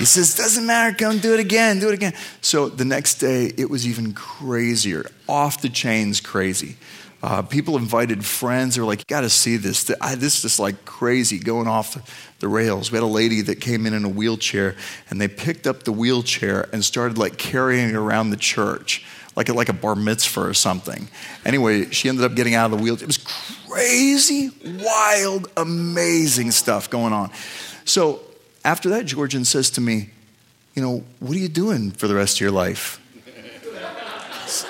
He 0.00 0.06
says, 0.06 0.34
Doesn't 0.34 0.64
matter, 0.64 0.96
come 0.96 1.18
do 1.18 1.34
it 1.34 1.40
again, 1.40 1.78
do 1.78 1.90
it 1.90 1.94
again. 1.94 2.14
So 2.40 2.70
the 2.70 2.86
next 2.86 3.16
day, 3.16 3.52
it 3.58 3.68
was 3.68 3.86
even 3.86 4.14
crazier, 4.14 5.04
off 5.28 5.60
the 5.60 5.68
chains 5.68 6.22
crazy. 6.22 6.76
Uh, 7.22 7.42
people 7.42 7.76
invited 7.76 8.24
friends. 8.24 8.74
They 8.74 8.80
were 8.80 8.86
like, 8.86 9.00
you 9.00 9.04
got 9.06 9.20
to 9.20 9.28
see 9.28 9.58
this. 9.58 9.84
This 9.84 10.36
is 10.36 10.40
just 10.40 10.58
like 10.58 10.86
crazy 10.86 11.38
going 11.38 11.68
off 11.68 12.34
the 12.38 12.48
rails. 12.48 12.90
We 12.90 12.96
had 12.96 13.04
a 13.04 13.06
lady 13.06 13.42
that 13.42 13.60
came 13.60 13.84
in 13.84 13.92
in 13.92 14.06
a 14.06 14.08
wheelchair, 14.08 14.74
and 15.10 15.20
they 15.20 15.28
picked 15.28 15.66
up 15.66 15.82
the 15.82 15.92
wheelchair 15.92 16.66
and 16.72 16.82
started 16.82 17.18
like 17.18 17.36
carrying 17.36 17.90
it 17.90 17.94
around 17.94 18.30
the 18.30 18.38
church, 18.38 19.04
like 19.36 19.50
a, 19.50 19.52
like 19.52 19.68
a 19.68 19.74
bar 19.74 19.96
mitzvah 19.96 20.40
or 20.40 20.54
something. 20.54 21.08
Anyway, 21.44 21.90
she 21.90 22.08
ended 22.08 22.24
up 22.24 22.34
getting 22.34 22.54
out 22.54 22.72
of 22.72 22.78
the 22.78 22.82
wheelchair. 22.82 23.04
It 23.04 23.08
was 23.08 23.66
crazy, 23.68 24.50
wild, 24.82 25.50
amazing 25.58 26.52
stuff 26.52 26.88
going 26.88 27.12
on. 27.12 27.30
So 27.84 28.22
after 28.64 28.90
that, 28.90 29.06
Georgian 29.06 29.44
says 29.44 29.70
to 29.70 29.80
me, 29.80 30.10
You 30.74 30.82
know, 30.82 31.04
what 31.18 31.36
are 31.36 31.40
you 31.40 31.48
doing 31.48 31.90
for 31.90 32.08
the 32.08 32.14
rest 32.14 32.36
of 32.36 32.40
your 32.40 32.50
life? 32.50 33.00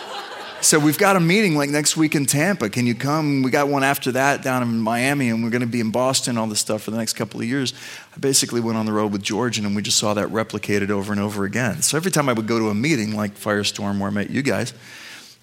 So 0.62 0.78
we've 0.78 0.98
got 0.98 1.16
a 1.16 1.20
meeting 1.20 1.56
like 1.56 1.70
next 1.70 1.96
week 1.96 2.14
in 2.14 2.26
Tampa. 2.26 2.68
Can 2.68 2.84
you 2.84 2.94
come? 2.94 3.42
We 3.42 3.50
got 3.50 3.68
one 3.68 3.82
after 3.82 4.12
that 4.12 4.42
down 4.42 4.62
in 4.62 4.78
Miami, 4.78 5.30
and 5.30 5.42
we're 5.42 5.48
going 5.48 5.62
to 5.62 5.66
be 5.66 5.80
in 5.80 5.90
Boston, 5.90 6.36
all 6.36 6.46
this 6.46 6.60
stuff 6.60 6.82
for 6.82 6.90
the 6.90 6.98
next 6.98 7.14
couple 7.14 7.40
of 7.40 7.46
years. 7.46 7.72
I 8.14 8.18
basically 8.18 8.60
went 8.60 8.76
on 8.76 8.84
the 8.84 8.92
road 8.92 9.10
with 9.10 9.22
Georgian, 9.22 9.64
and 9.64 9.74
we 9.74 9.80
just 9.80 9.96
saw 9.96 10.12
that 10.12 10.28
replicated 10.28 10.90
over 10.90 11.12
and 11.12 11.20
over 11.20 11.46
again. 11.46 11.80
So 11.80 11.96
every 11.96 12.10
time 12.10 12.28
I 12.28 12.34
would 12.34 12.46
go 12.46 12.58
to 12.58 12.68
a 12.68 12.74
meeting 12.74 13.16
like 13.16 13.36
Firestorm, 13.36 14.00
where 14.00 14.10
I 14.10 14.12
met 14.12 14.28
you 14.28 14.42
guys, 14.42 14.74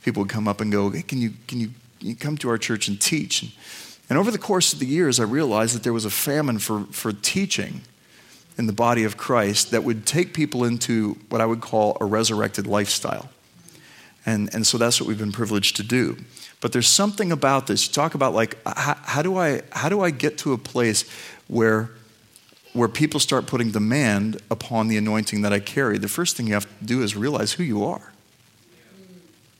people 0.04 0.22
would 0.22 0.30
come 0.30 0.48
up 0.48 0.62
and 0.62 0.72
go, 0.72 0.91
hey, 0.91 1.02
"Can 1.02 1.20
you 1.20 1.34
can 1.48 1.62
you, 1.62 1.72
you 2.00 2.16
come 2.16 2.38
to 2.38 2.50
our 2.50 2.60
church 2.60 2.88
and 2.88 3.02
teach?" 3.02 3.41
And, 3.41 3.52
and 4.12 4.20
over 4.20 4.30
the 4.30 4.38
course 4.38 4.72
of 4.72 4.78
the 4.78 4.86
years, 4.86 5.20
I 5.20 5.24
realized 5.24 5.74
that 5.74 5.82
there 5.82 5.93
was 5.93 6.06
a 6.06 6.12
famine 6.12 6.60
for 6.60 6.86
for 6.91 7.12
teaching 7.12 7.82
in 8.58 8.68
the 8.68 8.74
body 8.74 9.03
of 9.03 9.18
Christ 9.18 9.72
that 9.72 9.84
would 9.84 10.05
take 10.05 10.34
people 10.34 10.64
into 10.64 11.18
what 11.30 11.41
I 11.41 11.45
would 11.45 11.62
call 11.62 11.97
a 12.01 12.05
resurrected 12.05 12.66
lifestyle. 12.66 13.30
And, 14.26 14.53
and 14.53 14.66
so 14.66 14.78
that's 14.78 14.99
what 14.99 15.08
we've 15.08 15.18
been 15.18 15.32
privileged 15.32 15.76
to 15.78 15.84
do. 15.84 16.18
But 16.60 16.74
there's 16.74 16.88
something 16.88 17.32
about 17.32 17.68
this. 17.68 17.88
You 17.88 17.93
talk 17.93 18.16
about 18.16 18.34
like, 18.34 18.58
how, 18.66 18.97
how, 19.03 19.22
do 19.22 19.38
I, 19.38 19.62
how 19.72 19.89
do 19.89 20.01
I 20.01 20.10
get 20.10 20.38
to 20.39 20.53
a 20.53 20.58
place 20.58 21.05
where, 21.47 21.91
where 22.74 22.88
people 22.88 23.20
start 23.20 23.45
putting 23.45 23.72
demand 23.72 24.41
upon 24.49 24.88
the 24.88 24.97
anointing 24.97 25.43
that 25.43 25.53
I 25.53 25.60
carry? 25.60 25.97
The 25.97 26.08
first 26.08 26.36
thing 26.36 26.47
you 26.47 26.53
have 26.55 26.66
to 26.80 26.86
do 26.86 27.03
is 27.03 27.16
realize 27.16 27.53
who 27.53 27.64
you 27.64 27.86
are. 27.86 28.12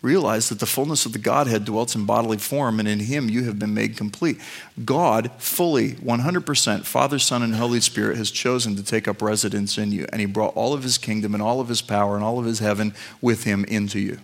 Realize 0.02 0.50
that 0.50 0.60
the 0.60 0.68
fullness 0.68 1.08
of 1.08 1.14
the 1.14 1.20
Godhead 1.20 1.66
dwells 1.66 1.96
in 1.96 2.06
bodily 2.06 2.38
form, 2.38 2.80
and 2.80 2.88
in 2.88 3.00
Him 3.00 3.30
you 3.30 3.46
have 3.46 3.58
been 3.58 3.74
made 3.74 3.98
complete. 3.98 4.40
God, 4.86 5.32
fully, 5.40 5.94
100%, 5.94 6.86
Father, 6.86 7.18
Son, 7.18 7.42
and 7.42 7.56
Holy 7.56 7.80
Spirit, 7.80 8.18
has 8.18 8.30
chosen 8.30 8.76
to 8.76 8.84
take 8.84 9.08
up 9.08 9.22
residence 9.22 9.78
in 9.78 9.92
you, 9.92 10.06
and 10.12 10.22
He 10.22 10.28
brought 10.28 10.56
all 10.56 10.74
of 10.74 10.84
His 10.84 11.00
kingdom 11.00 11.34
and 11.34 11.42
all 11.42 11.60
of 11.60 11.68
His 11.68 11.82
power 11.82 12.16
and 12.16 12.24
all 12.24 12.38
of 12.38 12.46
His 12.46 12.60
heaven 12.60 12.94
with 13.22 13.44
Him 13.44 13.66
into 13.66 14.00
you. 14.00 14.20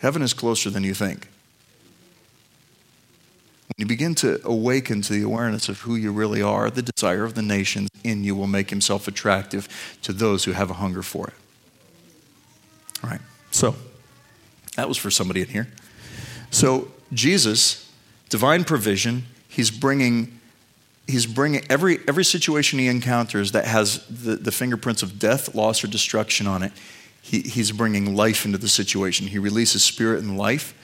Heaven 0.00 0.22
is 0.22 0.32
closer 0.32 0.70
than 0.70 0.84
you 0.84 0.94
think. 0.94 1.28
When 3.66 3.74
you 3.78 3.86
begin 3.86 4.14
to 4.16 4.40
awaken 4.44 5.02
to 5.02 5.12
the 5.12 5.22
awareness 5.22 5.68
of 5.68 5.80
who 5.80 5.96
you 5.96 6.12
really 6.12 6.42
are, 6.42 6.70
the 6.70 6.82
desire 6.82 7.24
of 7.24 7.34
the 7.34 7.42
nations 7.42 7.88
in 8.04 8.22
you 8.22 8.36
will 8.36 8.46
make 8.46 8.70
himself 8.70 9.08
attractive 9.08 9.66
to 10.02 10.12
those 10.12 10.44
who 10.44 10.52
have 10.52 10.70
a 10.70 10.74
hunger 10.74 11.02
for 11.02 11.28
it. 11.28 11.34
All 13.02 13.10
right. 13.10 13.20
So, 13.50 13.74
that 14.76 14.88
was 14.88 14.96
for 14.96 15.10
somebody 15.10 15.42
in 15.42 15.48
here. 15.48 15.68
So, 16.50 16.88
Jesus, 17.12 17.90
divine 18.28 18.64
provision, 18.64 19.24
he's 19.48 19.70
bringing 19.70 20.40
he's 21.06 21.26
bringing 21.26 21.62
every 21.68 21.98
every 22.08 22.24
situation 22.24 22.78
he 22.78 22.88
encounters 22.88 23.52
that 23.52 23.66
has 23.66 24.06
the, 24.06 24.36
the 24.36 24.52
fingerprints 24.52 25.02
of 25.02 25.18
death, 25.18 25.54
loss, 25.54 25.84
or 25.84 25.86
destruction 25.86 26.46
on 26.46 26.62
it. 26.62 26.72
He, 27.22 27.40
he's 27.40 27.72
bringing 27.72 28.14
life 28.14 28.44
into 28.44 28.58
the 28.58 28.68
situation. 28.68 29.28
He 29.28 29.38
releases 29.38 29.82
spirit 29.82 30.22
and 30.22 30.36
life. 30.36 30.74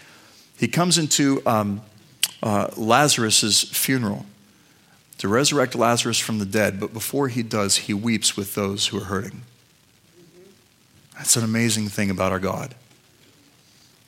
He 0.57 0.69
comes 0.69 0.97
into 0.97 1.43
um, 1.47 1.83
uh, 2.43 2.69
Lazarus' 2.77 3.63
funeral 3.63 4.25
to 5.19 5.29
resurrect 5.29 5.75
Lazarus 5.75 6.19
from 6.19 6.39
the 6.39 6.47
dead, 6.47 6.81
but 6.81 6.95
before 6.95 7.29
he 7.29 7.43
does, 7.43 7.77
he 7.77 7.93
weeps 7.93 8.39
with 8.39 8.55
those 8.55 8.87
who 8.87 8.97
are 8.97 9.05
hurting. 9.05 9.43
That's 11.15 11.37
an 11.37 11.45
amazing 11.45 11.89
thing 11.89 12.09
about 12.09 12.33
our 12.33 12.39
God, 12.39 12.75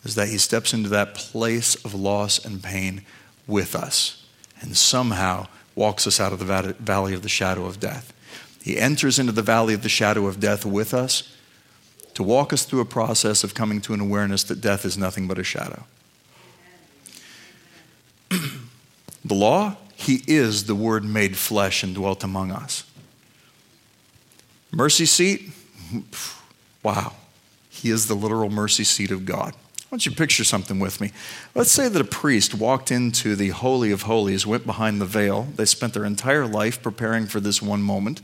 is 0.04 0.14
that 0.14 0.28
he 0.28 0.38
steps 0.38 0.72
into 0.72 0.88
that 0.88 1.14
place 1.14 1.74
of 1.84 1.94
loss 1.94 2.44
and 2.44 2.62
pain 2.62 3.02
with 3.46 3.74
us 3.74 4.24
and 4.60 4.76
somehow 4.76 5.46
walks 5.74 6.06
us 6.06 6.20
out 6.20 6.32
of 6.32 6.38
the 6.38 6.74
valley 6.78 7.14
of 7.14 7.22
the 7.22 7.28
shadow 7.28 7.64
of 7.66 7.80
death. 7.80 8.12
He 8.62 8.78
enters 8.78 9.18
into 9.18 9.32
the 9.32 9.42
valley 9.42 9.74
of 9.74 9.82
the 9.82 9.88
shadow 9.88 10.26
of 10.26 10.40
death 10.40 10.64
with 10.64 10.94
us 10.94 11.34
to 12.14 12.22
walk 12.22 12.52
us 12.52 12.64
through 12.64 12.80
a 12.80 12.84
process 12.84 13.42
of 13.42 13.54
coming 13.54 13.80
to 13.82 13.94
an 13.94 14.00
awareness 14.00 14.44
that 14.44 14.60
death 14.60 14.84
is 14.84 14.98
nothing 14.98 15.26
but 15.26 15.38
a 15.38 15.44
shadow. 15.44 15.84
the 18.30 19.34
law, 19.34 19.76
He 19.94 20.22
is 20.26 20.66
the 20.66 20.74
Word 20.74 21.04
made 21.04 21.36
flesh 21.36 21.82
and 21.82 21.94
dwelt 21.94 22.22
among 22.22 22.52
us. 22.52 22.84
Mercy 24.70 25.06
seat, 25.06 25.50
wow. 26.82 27.14
He 27.68 27.90
is 27.90 28.06
the 28.06 28.14
literal 28.14 28.50
mercy 28.50 28.84
seat 28.84 29.10
of 29.10 29.24
God. 29.24 29.54
I 29.92 29.94
want 29.94 30.06
you 30.06 30.12
picture 30.12 30.42
something 30.42 30.78
with 30.78 31.02
me. 31.02 31.12
Let's 31.54 31.70
say 31.70 31.86
that 31.86 32.00
a 32.00 32.04
priest 32.04 32.54
walked 32.54 32.90
into 32.90 33.36
the 33.36 33.50
Holy 33.50 33.92
of 33.92 34.02
Holies, 34.02 34.46
went 34.46 34.64
behind 34.64 35.02
the 35.02 35.04
veil. 35.04 35.48
They 35.56 35.66
spent 35.66 35.92
their 35.92 36.06
entire 36.06 36.46
life 36.46 36.82
preparing 36.82 37.26
for 37.26 37.40
this 37.40 37.60
one 37.60 37.82
moment. 37.82 38.22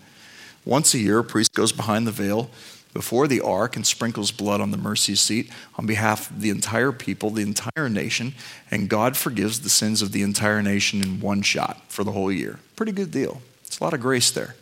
Once 0.65 0.95
a 0.95 0.99
year, 0.99 1.19
a 1.19 1.25
priest 1.25 1.53
goes 1.53 1.73
behind 1.73 2.07
the 2.07 2.11
veil, 2.11 2.49
before 2.95 3.29
the 3.29 3.43
ark 3.43 3.77
and 3.77 3.87
sprinkles 3.87 4.31
blood 4.31 4.63
on 4.63 4.71
the 4.71 4.79
mercy 4.79 5.15
seat 5.15 5.53
on 5.75 5.85
behalf 5.85 6.31
of 6.31 6.41
the 6.41 6.49
entire 6.49 6.91
people, 6.91 7.29
the 7.29 7.43
entire 7.43 7.91
nation, 7.91 8.33
and 8.71 8.89
God 8.89 9.15
forgives 9.15 9.61
the 9.61 9.69
sins 9.69 10.01
of 10.01 10.13
the 10.13 10.23
entire 10.23 10.63
nation 10.63 11.03
in 11.03 11.21
one 11.21 11.43
shot 11.43 11.83
for 11.89 12.03
the 12.03 12.13
whole 12.13 12.33
year. 12.33 12.61
Pretty 12.77 12.93
good 12.93 13.11
deal. 13.11 13.43
It's 13.67 13.79
a 13.79 13.85
lot 13.85 13.93
of 13.93 14.01
grace 14.01 14.31
there. 14.31 14.57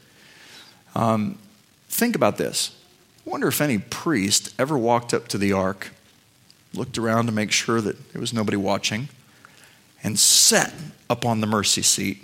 Um, 0.97 1.39
think 1.89 2.17
about 2.17 2.37
this. 2.37 2.77
I 3.25 3.31
wonder 3.31 3.47
if 3.47 3.61
any 3.61 3.79
priest 3.79 4.53
ever 4.59 4.77
walked 4.77 5.15
up 5.15 5.29
to 5.29 5.39
the 5.39 5.53
ark, 5.53 5.93
looked 6.75 6.99
around 6.99 7.27
to 7.27 7.33
make 7.33 7.53
sure 7.53 7.81
that 7.81 8.13
there 8.13 8.21
was 8.21 8.33
nobody 8.33 8.57
watching, 8.57 9.09
and 10.03 10.19
sat 10.19 10.73
up 11.09 11.25
on 11.25 11.41
the 11.41 11.47
mercy 11.47 11.83
seat, 11.83 12.19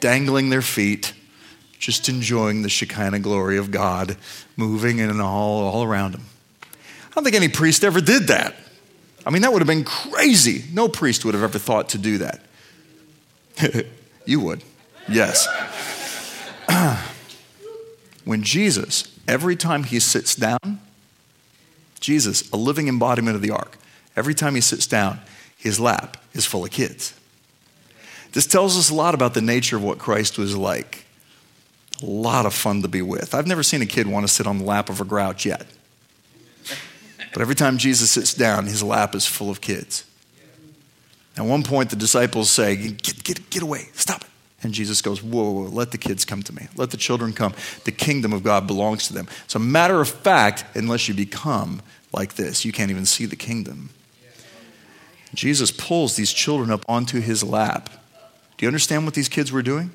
dangling 0.00 0.50
their 0.50 0.62
feet 0.62 1.12
just 1.78 2.08
enjoying 2.08 2.62
the 2.62 2.68
Shekinah 2.68 3.20
glory 3.20 3.58
of 3.58 3.70
God 3.70 4.16
moving 4.56 4.98
in 4.98 5.10
and 5.10 5.20
all, 5.20 5.62
all 5.64 5.84
around 5.84 6.14
him. 6.14 6.22
I 6.62 7.14
don't 7.14 7.24
think 7.24 7.36
any 7.36 7.48
priest 7.48 7.84
ever 7.84 8.00
did 8.00 8.28
that. 8.28 8.54
I 9.24 9.30
mean, 9.30 9.42
that 9.42 9.52
would 9.52 9.60
have 9.60 9.68
been 9.68 9.84
crazy. 9.84 10.64
No 10.72 10.88
priest 10.88 11.24
would 11.24 11.34
have 11.34 11.42
ever 11.42 11.58
thought 11.58 11.90
to 11.90 11.98
do 11.98 12.18
that. 12.18 12.40
you 14.26 14.40
would. 14.40 14.62
Yes. 15.08 15.46
when 18.24 18.42
Jesus, 18.42 19.12
every 19.26 19.56
time 19.56 19.84
he 19.84 20.00
sits 20.00 20.34
down, 20.34 20.80
Jesus, 22.00 22.50
a 22.50 22.56
living 22.56 22.88
embodiment 22.88 23.36
of 23.36 23.42
the 23.42 23.50
ark, 23.50 23.78
every 24.16 24.34
time 24.34 24.54
he 24.54 24.60
sits 24.60 24.86
down, 24.86 25.20
his 25.56 25.80
lap 25.80 26.16
is 26.32 26.46
full 26.46 26.64
of 26.64 26.70
kids. 26.70 27.14
This 28.32 28.46
tells 28.46 28.76
us 28.76 28.90
a 28.90 28.94
lot 28.94 29.14
about 29.14 29.34
the 29.34 29.40
nature 29.40 29.76
of 29.76 29.82
what 29.82 29.98
Christ 29.98 30.38
was 30.38 30.56
like. 30.56 31.06
A 32.02 32.06
lot 32.06 32.44
of 32.44 32.52
fun 32.52 32.82
to 32.82 32.88
be 32.88 33.00
with. 33.00 33.34
I've 33.34 33.46
never 33.46 33.62
seen 33.62 33.80
a 33.80 33.86
kid 33.86 34.06
want 34.06 34.26
to 34.26 34.32
sit 34.32 34.46
on 34.46 34.58
the 34.58 34.64
lap 34.64 34.90
of 34.90 35.00
a 35.00 35.04
grouch 35.04 35.46
yet. 35.46 35.66
But 37.32 37.42
every 37.42 37.54
time 37.54 37.78
Jesus 37.78 38.10
sits 38.10 38.34
down, 38.34 38.66
his 38.66 38.82
lap 38.82 39.14
is 39.14 39.26
full 39.26 39.50
of 39.50 39.60
kids. 39.60 40.04
At 41.36 41.44
one 41.44 41.62
point, 41.62 41.90
the 41.90 41.96
disciples 41.96 42.50
say, 42.50 42.76
Get, 42.76 43.24
get, 43.24 43.50
get 43.50 43.62
away, 43.62 43.88
stop 43.92 44.22
it. 44.22 44.28
And 44.66 44.74
Jesus 44.74 45.00
goes, 45.00 45.22
whoa, 45.22 45.48
whoa, 45.48 45.68
let 45.68 45.92
the 45.92 45.96
kids 45.96 46.24
come 46.24 46.42
to 46.42 46.52
me. 46.52 46.66
Let 46.74 46.90
the 46.90 46.96
children 46.96 47.32
come. 47.32 47.54
The 47.84 47.92
kingdom 47.92 48.32
of 48.32 48.42
God 48.42 48.66
belongs 48.66 49.06
to 49.06 49.12
them. 49.12 49.28
So, 49.46 49.60
matter 49.60 50.00
of 50.00 50.08
fact, 50.08 50.64
unless 50.74 51.06
you 51.06 51.14
become 51.14 51.82
like 52.12 52.34
this, 52.34 52.64
you 52.64 52.72
can't 52.72 52.90
even 52.90 53.06
see 53.06 53.26
the 53.26 53.36
kingdom. 53.36 53.90
Jesus 55.34 55.70
pulls 55.70 56.16
these 56.16 56.32
children 56.32 56.72
up 56.72 56.84
onto 56.88 57.20
his 57.20 57.44
lap. 57.44 57.90
Do 58.56 58.64
you 58.64 58.66
understand 58.66 59.04
what 59.04 59.14
these 59.14 59.28
kids 59.28 59.52
were 59.52 59.62
doing? 59.62 59.92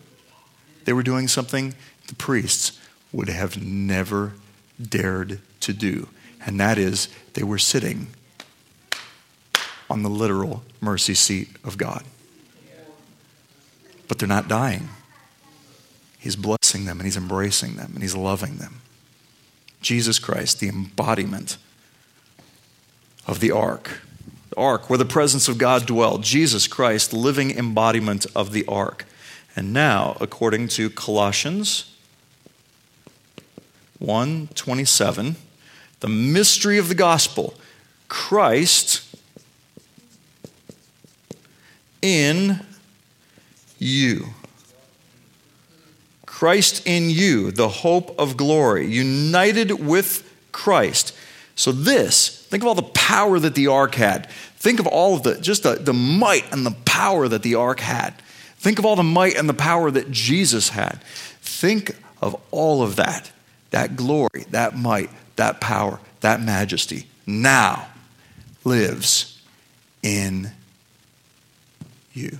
They 0.85 0.93
were 0.93 1.03
doing 1.03 1.27
something 1.27 1.75
the 2.07 2.15
priests 2.15 2.79
would 3.11 3.27
have 3.27 3.61
never 3.61 4.35
dared 4.81 5.41
to 5.59 5.73
do. 5.73 6.07
And 6.45 6.61
that 6.61 6.77
is, 6.77 7.09
they 7.33 7.43
were 7.43 7.57
sitting 7.57 8.07
on 9.89 10.03
the 10.03 10.09
literal 10.09 10.63
mercy 10.79 11.13
seat 11.13 11.49
of 11.65 11.77
God. 11.77 12.05
But 14.11 14.19
they're 14.19 14.27
not 14.27 14.49
dying. 14.49 14.89
He's 16.19 16.35
blessing 16.35 16.83
them 16.83 16.99
and 16.99 17.07
he's 17.07 17.15
embracing 17.15 17.77
them 17.77 17.91
and 17.93 18.03
he's 18.03 18.13
loving 18.13 18.57
them. 18.57 18.81
Jesus 19.79 20.19
Christ, 20.19 20.59
the 20.59 20.67
embodiment 20.67 21.55
of 23.25 23.39
the 23.39 23.51
ark. 23.51 24.01
The 24.49 24.57
ark 24.57 24.89
where 24.89 24.97
the 24.97 25.05
presence 25.05 25.47
of 25.47 25.57
God 25.57 25.85
dwelled. 25.85 26.23
Jesus 26.23 26.67
Christ, 26.67 27.13
living 27.13 27.51
embodiment 27.51 28.25
of 28.35 28.51
the 28.51 28.65
ark. 28.65 29.05
And 29.55 29.71
now, 29.71 30.17
according 30.19 30.67
to 30.67 30.89
Colossians 30.89 31.85
1:27, 33.99 35.37
the 36.01 36.09
mystery 36.09 36.77
of 36.77 36.89
the 36.89 36.95
gospel, 36.95 37.53
Christ 38.09 39.03
in 42.01 42.65
you. 43.81 44.27
Christ 46.41 46.81
in 46.87 47.11
you, 47.11 47.51
the 47.51 47.69
hope 47.69 48.19
of 48.19 48.35
glory, 48.35 48.87
united 48.87 49.73
with 49.73 50.27
Christ. 50.51 51.15
So, 51.53 51.71
this, 51.71 52.47
think 52.47 52.63
of 52.63 52.67
all 52.67 52.73
the 52.73 52.81
power 52.81 53.37
that 53.37 53.53
the 53.53 53.67
ark 53.67 53.93
had. 53.93 54.27
Think 54.57 54.79
of 54.79 54.87
all 54.87 55.15
of 55.15 55.21
the, 55.21 55.39
just 55.39 55.61
the, 55.61 55.75
the 55.75 55.93
might 55.93 56.51
and 56.51 56.65
the 56.65 56.75
power 56.83 57.27
that 57.27 57.43
the 57.43 57.53
ark 57.53 57.79
had. 57.79 58.15
Think 58.57 58.79
of 58.79 58.87
all 58.87 58.95
the 58.95 59.03
might 59.03 59.37
and 59.37 59.47
the 59.47 59.53
power 59.53 59.91
that 59.91 60.09
Jesus 60.09 60.69
had. 60.69 61.03
Think 61.41 61.95
of 62.23 62.35
all 62.49 62.81
of 62.81 62.95
that 62.95 63.31
that 63.69 63.95
glory, 63.95 64.45
that 64.49 64.75
might, 64.75 65.11
that 65.35 65.61
power, 65.61 65.99
that 66.21 66.41
majesty 66.41 67.05
now 67.27 67.87
lives 68.63 69.39
in 70.01 70.49
you. 72.13 72.39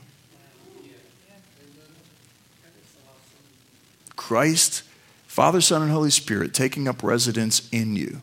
Christ, 4.32 4.84
Father, 5.28 5.60
Son, 5.60 5.82
and 5.82 5.92
Holy 5.92 6.10
Spirit 6.10 6.54
taking 6.54 6.88
up 6.88 7.04
residence 7.04 7.68
in 7.70 7.98
you. 7.98 8.22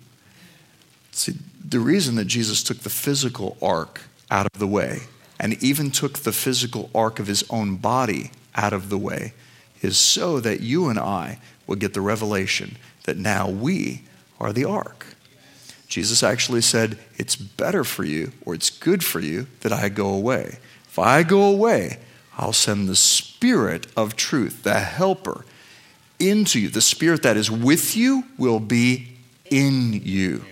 See, 1.12 1.34
the 1.62 1.80
reason 1.80 2.14
that 2.14 2.24
Jesus 2.24 2.62
took 2.62 2.78
the 2.78 2.88
physical 2.88 3.58
ark 3.60 4.00
out 4.30 4.46
of 4.46 4.58
the 4.58 4.66
way 4.66 5.00
and 5.38 5.62
even 5.62 5.90
took 5.90 6.20
the 6.20 6.32
physical 6.32 6.88
ark 6.94 7.18
of 7.18 7.26
his 7.26 7.44
own 7.50 7.76
body 7.76 8.30
out 8.54 8.72
of 8.72 8.88
the 8.88 8.96
way 8.96 9.34
is 9.82 9.98
so 9.98 10.40
that 10.40 10.62
you 10.62 10.88
and 10.88 10.98
I 10.98 11.40
would 11.66 11.78
get 11.78 11.92
the 11.92 12.00
revelation 12.00 12.78
that 13.04 13.18
now 13.18 13.50
we 13.50 14.00
are 14.40 14.54
the 14.54 14.64
ark. 14.64 15.04
Jesus 15.88 16.22
actually 16.22 16.62
said, 16.62 16.96
It's 17.18 17.36
better 17.36 17.84
for 17.84 18.04
you, 18.04 18.32
or 18.46 18.54
it's 18.54 18.70
good 18.70 19.04
for 19.04 19.20
you, 19.20 19.46
that 19.60 19.74
I 19.74 19.90
go 19.90 20.08
away. 20.08 20.56
If 20.86 20.98
I 20.98 21.22
go 21.22 21.42
away, 21.42 21.98
I'll 22.38 22.54
send 22.54 22.88
the 22.88 22.96
Spirit 22.96 23.88
of 23.94 24.16
truth, 24.16 24.62
the 24.62 24.80
helper, 24.80 25.44
into 26.18 26.60
you. 26.60 26.68
The 26.68 26.80
Spirit 26.80 27.22
that 27.22 27.36
is 27.36 27.50
with 27.50 27.96
you 27.96 28.24
will 28.36 28.60
be 28.60 29.08
in 29.50 29.92
you. 29.92 30.44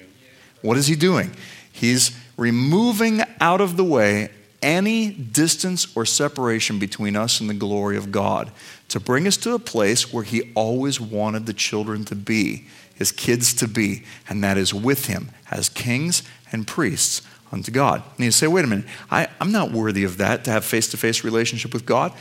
What 0.62 0.76
is 0.76 0.86
he 0.86 0.96
doing? 0.96 1.32
He's 1.70 2.16
removing 2.36 3.22
out 3.40 3.60
of 3.60 3.76
the 3.76 3.84
way 3.84 4.30
any 4.62 5.10
distance 5.10 5.94
or 5.96 6.04
separation 6.04 6.78
between 6.78 7.16
us 7.16 7.40
and 7.40 7.48
the 7.48 7.54
glory 7.54 7.96
of 7.96 8.10
God 8.10 8.50
to 8.88 8.98
bring 8.98 9.26
us 9.26 9.36
to 9.38 9.54
a 9.54 9.58
place 9.58 10.12
where 10.12 10.24
He 10.24 10.50
always 10.54 11.00
wanted 11.00 11.46
the 11.46 11.52
children 11.52 12.04
to 12.06 12.14
be, 12.14 12.66
His 12.94 13.12
kids 13.12 13.54
to 13.54 13.68
be, 13.68 14.04
and 14.28 14.42
that 14.42 14.56
is 14.56 14.72
with 14.72 15.06
Him 15.06 15.30
as 15.50 15.68
kings 15.68 16.22
and 16.52 16.66
priests 16.66 17.22
unto 17.52 17.70
God. 17.70 18.02
And 18.16 18.24
you 18.24 18.30
say, 18.30 18.46
wait 18.46 18.64
a 18.64 18.68
minute, 18.68 18.86
I, 19.10 19.28
I'm 19.40 19.52
not 19.52 19.70
worthy 19.70 20.04
of 20.04 20.16
that 20.18 20.44
to 20.44 20.50
have 20.50 20.64
face 20.64 20.88
to 20.88 20.96
face 20.96 21.22
relationship 21.22 21.72
with 21.72 21.86
God. 21.86 22.12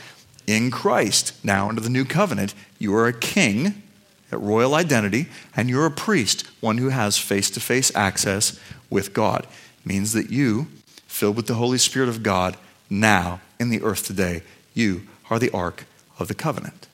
In 0.46 0.70
Christ, 0.70 1.32
now 1.44 1.68
under 1.68 1.80
the 1.80 1.90
new 1.90 2.04
covenant, 2.04 2.54
you 2.78 2.94
are 2.94 3.06
a 3.06 3.12
king 3.12 3.82
at 4.30 4.40
royal 4.40 4.74
identity, 4.74 5.26
and 5.56 5.68
you're 5.68 5.86
a 5.86 5.90
priest, 5.90 6.46
one 6.60 6.78
who 6.78 6.88
has 6.88 7.18
face 7.18 7.50
to 7.50 7.60
face 7.60 7.94
access 7.94 8.58
with 8.90 9.12
God. 9.12 9.44
It 9.44 9.86
means 9.86 10.12
that 10.12 10.30
you, 10.30 10.68
filled 11.06 11.36
with 11.36 11.46
the 11.46 11.54
Holy 11.54 11.78
Spirit 11.78 12.08
of 12.08 12.22
God, 12.22 12.56
now 12.90 13.40
in 13.58 13.70
the 13.70 13.82
earth 13.82 14.06
today, 14.06 14.42
you 14.74 15.02
are 15.30 15.38
the 15.38 15.50
ark 15.50 15.84
of 16.18 16.28
the 16.28 16.34
covenant. 16.34 16.86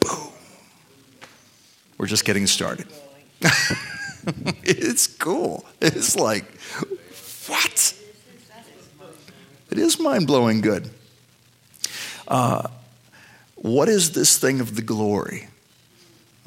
Boom. 0.00 0.32
We're 1.98 2.06
just 2.06 2.24
getting 2.24 2.46
started. 2.46 2.86
it's 4.62 5.06
cool. 5.06 5.64
It's 5.80 6.16
like, 6.16 6.44
what? 7.46 7.95
It 9.76 9.82
is 9.82 10.00
mind 10.00 10.26
blowing 10.26 10.62
good. 10.62 10.88
Uh, 12.26 12.68
what 13.56 13.90
is 13.90 14.12
this 14.12 14.38
thing 14.38 14.60
of 14.60 14.74
the 14.74 14.80
glory? 14.80 15.48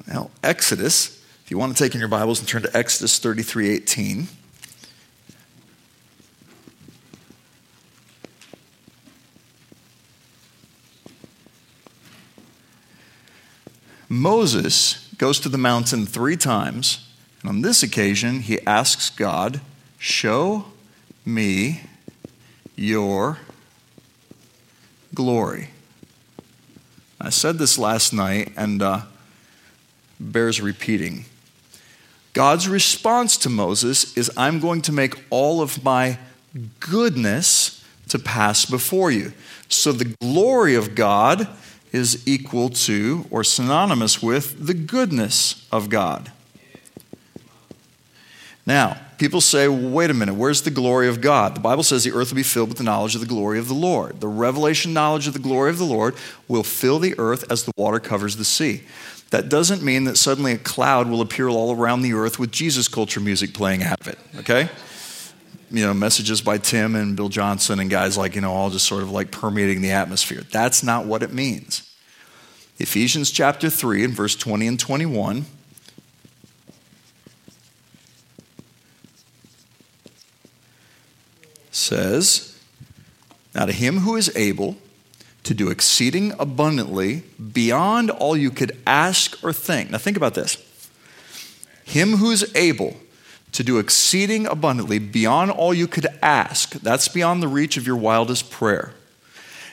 Well, 0.08 0.32
Exodus, 0.44 1.24
if 1.44 1.52
you 1.52 1.60
want 1.60 1.78
to 1.78 1.84
take 1.84 1.94
in 1.94 2.00
your 2.00 2.10
Bibles 2.10 2.40
and 2.40 2.50
turn 2.50 2.64
to 2.64 2.76
Exodus 2.76 3.20
33 3.20 3.70
18. 3.70 4.28
Moses 14.10 15.08
goes 15.20 15.40
to 15.42 15.50
the 15.50 15.60
mountain 15.60 16.08
three 16.08 16.36
times, 16.36 17.08
and 17.42 17.50
on 17.50 17.62
this 17.62 17.84
occasion, 17.84 18.40
he 18.40 18.60
asks 18.66 19.12
God, 19.12 19.62
Show 20.00 20.66
me 21.24 21.82
your 22.80 23.38
glory. 25.14 25.68
I 27.20 27.30
said 27.30 27.58
this 27.58 27.78
last 27.78 28.14
night 28.14 28.54
and 28.56 28.82
uh, 28.82 29.02
bears 30.18 30.62
repeating. 30.62 31.26
God's 32.32 32.70
response 32.70 33.36
to 33.38 33.50
Moses 33.50 34.16
is 34.16 34.32
I'm 34.38 34.62
going 34.62 34.82
to 34.84 34.94
make 34.94 35.22
all 35.30 35.62
of 35.62 35.84
my 35.84 36.20
goodness 36.80 37.84
to 38.08 38.18
pass 38.18 38.66
before 38.66 39.12
you. 39.12 39.34
So 39.68 39.92
the 39.92 40.16
glory 40.22 40.76
of 40.76 40.96
God 40.96 41.50
is 41.92 42.26
equal 42.26 42.70
to 42.70 43.26
or 43.30 43.44
synonymous 43.44 44.24
with 44.24 44.68
the 44.68 44.74
goodness 44.74 45.68
of 45.70 45.90
God. 45.90 46.32
Now, 48.66 49.02
people 49.20 49.42
say, 49.42 49.68
well, 49.68 49.90
wait 49.92 50.10
a 50.10 50.14
minute, 50.14 50.34
where's 50.34 50.64
the 50.64 50.72
glory 50.72 51.08
of 51.08 51.22
God? 51.22 51.56
The 51.56 51.60
Bible 51.60 51.84
says 51.84 52.04
the 52.04 52.14
earth 52.14 52.32
will 52.32 52.38
be 52.38 52.44
filled 52.44 52.70
with 52.70 52.78
the 52.78 52.84
knowledge 52.84 53.14
of 53.14 53.22
the 53.22 53.28
glory 53.28 53.60
of 53.60 53.68
the 53.68 53.74
Lord. 53.76 54.22
The 54.22 54.28
revelation 54.28 54.94
knowledge 54.94 55.28
of 55.28 55.34
the 55.34 55.40
glory 55.40 55.70
of 55.70 55.78
the 55.78 55.86
Lord 55.86 56.16
will 56.48 56.64
fill 56.64 56.98
the 56.98 57.14
earth 57.20 57.52
as 57.52 57.66
the 57.66 57.74
water 57.78 58.00
covers 58.00 58.38
the 58.38 58.46
sea. 58.46 58.84
That 59.30 59.50
doesn't 59.50 59.84
mean 59.84 60.06
that 60.06 60.18
suddenly 60.18 60.54
a 60.54 60.58
cloud 60.58 61.08
will 61.08 61.22
appear 61.22 61.50
all 61.50 61.76
around 61.76 62.02
the 62.02 62.14
earth 62.14 62.40
with 62.40 62.52
Jesus 62.52 62.88
culture 62.88 63.20
music 63.20 63.54
playing 63.54 63.84
out 63.84 64.00
of 64.02 64.08
it, 64.08 64.18
okay? 64.38 64.70
You 65.70 65.86
know, 65.86 65.94
messages 65.94 66.42
by 66.42 66.58
Tim 66.58 66.96
and 66.96 67.16
Bill 67.16 67.30
Johnson 67.30 67.80
and 67.80 67.92
guys 67.92 68.18
like, 68.18 68.34
you 68.34 68.42
know, 68.42 68.52
all 68.52 68.72
just 68.72 68.88
sort 68.88 69.04
of 69.04 69.12
like 69.12 69.30
permeating 69.30 69.82
the 69.82 69.92
atmosphere. 69.92 70.42
That's 70.52 70.82
not 70.82 71.06
what 71.06 71.22
it 71.22 71.32
means. 71.32 71.84
Ephesians 72.80 73.30
chapter 73.30 73.70
3 73.70 74.06
and 74.06 74.14
verse 74.14 74.36
20 74.36 74.66
and 74.66 74.80
21 74.80 75.46
says, 81.80 82.60
Now 83.56 83.66
to 83.66 83.72
him 83.72 84.00
who 84.00 84.16
is 84.16 84.36
able 84.36 84.78
to 85.44 85.54
do 85.54 85.70
exceeding 85.70 86.34
abundantly 86.40 87.24
beyond 87.54 88.12
all 88.12 88.38
you 88.38 88.52
could 88.52 88.78
ask 88.86 89.44
or 89.44 89.54
think. 89.54 89.90
Now 89.90 89.98
think 89.98 90.18
about 90.18 90.36
this. 90.36 90.58
Him 91.84 92.18
who's 92.18 92.56
able 92.56 92.96
to 93.52 93.64
do 93.64 93.80
exceeding 93.80 94.46
abundantly 94.46 95.00
beyond 95.00 95.52
all 95.52 95.74
you 95.74 95.88
could 95.88 96.08
ask, 96.22 96.74
that's 96.74 97.08
beyond 97.08 97.42
the 97.42 97.48
reach 97.48 97.78
of 97.78 97.88
your 97.88 97.96
wildest 97.96 98.52
prayer. 98.52 98.94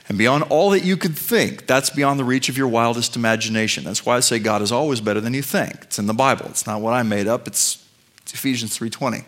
And 0.09 0.17
beyond 0.17 0.45
all 0.45 0.71
that 0.71 0.85
you 0.85 0.97
could 0.97 1.19
think, 1.19 1.67
that's 1.67 1.91
beyond 1.91 2.21
the 2.21 2.25
reach 2.25 2.49
of 2.49 2.57
your 2.57 2.69
wildest 2.69 3.17
imagination. 3.17 3.85
That's 3.85 4.07
why 4.07 4.17
I 4.17 4.21
say 4.21 4.39
God 4.39 4.63
is 4.63 4.71
always 4.71 5.01
better 5.01 5.21
than 5.21 5.35
you 5.35 5.43
think. 5.43 5.83
It's 5.83 5.99
in 5.99 6.07
the 6.07 6.15
Bible. 6.15 6.47
It's 6.47 6.67
not 6.67 6.81
what 6.81 6.95
I 6.95 7.03
made 7.03 7.27
up. 7.27 7.49
It's, 7.49 7.85
it's 8.23 8.33
Ephesians 8.33 8.79
3:20. 8.79 9.25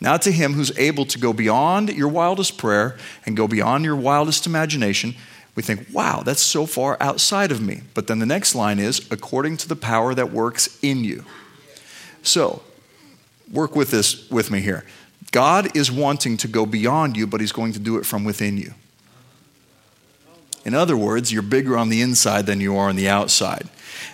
Now 0.00 0.16
to 0.18 0.30
him 0.30 0.54
who's 0.54 0.76
able 0.78 1.04
to 1.06 1.18
go 1.18 1.32
beyond 1.32 1.90
your 1.90 2.08
wildest 2.08 2.56
prayer 2.56 2.96
and 3.26 3.36
go 3.36 3.48
beyond 3.48 3.84
your 3.84 3.96
wildest 3.96 4.46
imagination, 4.46 5.14
we 5.54 5.62
think, 5.62 5.88
wow, 5.92 6.22
that's 6.24 6.40
so 6.40 6.66
far 6.66 6.96
outside 7.00 7.50
of 7.50 7.60
me. 7.60 7.80
But 7.94 8.06
then 8.06 8.20
the 8.20 8.26
next 8.26 8.54
line 8.54 8.78
is, 8.78 9.10
according 9.10 9.56
to 9.58 9.68
the 9.68 9.74
power 9.74 10.14
that 10.14 10.30
works 10.30 10.78
in 10.82 11.02
you. 11.02 11.24
So, 12.22 12.62
work 13.52 13.74
with 13.74 13.90
this 13.90 14.30
with 14.30 14.50
me 14.50 14.60
here. 14.60 14.84
God 15.32 15.76
is 15.76 15.90
wanting 15.90 16.36
to 16.38 16.48
go 16.48 16.64
beyond 16.64 17.16
you, 17.16 17.26
but 17.26 17.40
he's 17.40 17.52
going 17.52 17.72
to 17.72 17.78
do 17.78 17.96
it 17.96 18.06
from 18.06 18.24
within 18.24 18.56
you. 18.56 18.74
In 20.68 20.74
other 20.74 20.98
words, 20.98 21.32
you're 21.32 21.40
bigger 21.40 21.78
on 21.78 21.88
the 21.88 22.02
inside 22.02 22.44
than 22.44 22.60
you 22.60 22.76
are 22.76 22.90
on 22.90 22.96
the 22.96 23.08
outside. 23.08 23.70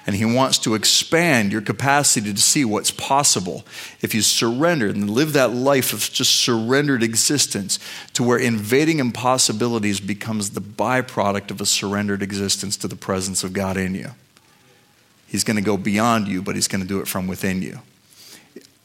And 0.07 0.15
He 0.15 0.25
wants 0.25 0.57
to 0.59 0.77
expand 0.77 1.51
your 1.51 1.63
capacity 1.63 2.33
to 2.33 2.41
see 2.41 2.65
what's 2.65 2.93
possible 2.93 3.65
if 4.03 4.15
you 4.15 4.23
surrender 4.23 4.87
and 4.87 5.11
live 5.11 5.33
that 5.33 5.53
life 5.53 5.93
of 5.93 6.09
just 6.13 6.31
surrendered 6.31 7.03
existence 7.03 7.81
to 8.13 8.23
where 8.23 8.39
invading 8.39 9.01
impossibilities 9.01 9.99
becomes 9.99 10.51
the 10.51 10.61
byproduct 10.61 11.51
of 11.51 11.61
a 11.61 11.67
surrendered 11.67 12.23
existence 12.23 12.77
to 12.77 12.87
the 12.87 12.95
presence 12.95 13.43
of 13.43 13.53
God 13.53 13.77
in 13.77 13.97
you. 13.97 14.13
He's 15.27 15.43
going 15.43 15.57
to 15.57 15.61
go 15.61 15.77
beyond 15.77 16.29
you, 16.29 16.41
but 16.41 16.55
He's 16.55 16.69
going 16.69 16.83
to 16.83 16.87
do 16.87 17.01
it 17.01 17.09
from 17.09 17.27
within 17.27 17.63
you. 17.63 17.81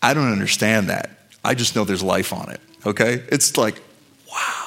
I 0.02 0.16
don't 0.16 0.32
understand 0.32 0.90
that. 0.90 1.12
I 1.46 1.54
just 1.54 1.76
know 1.76 1.84
there's 1.84 2.02
life 2.02 2.34
on 2.34 2.50
it, 2.50 2.62
okay? 2.84 3.24
It's 3.28 3.58
like, 3.58 3.80
wow, 4.28 4.59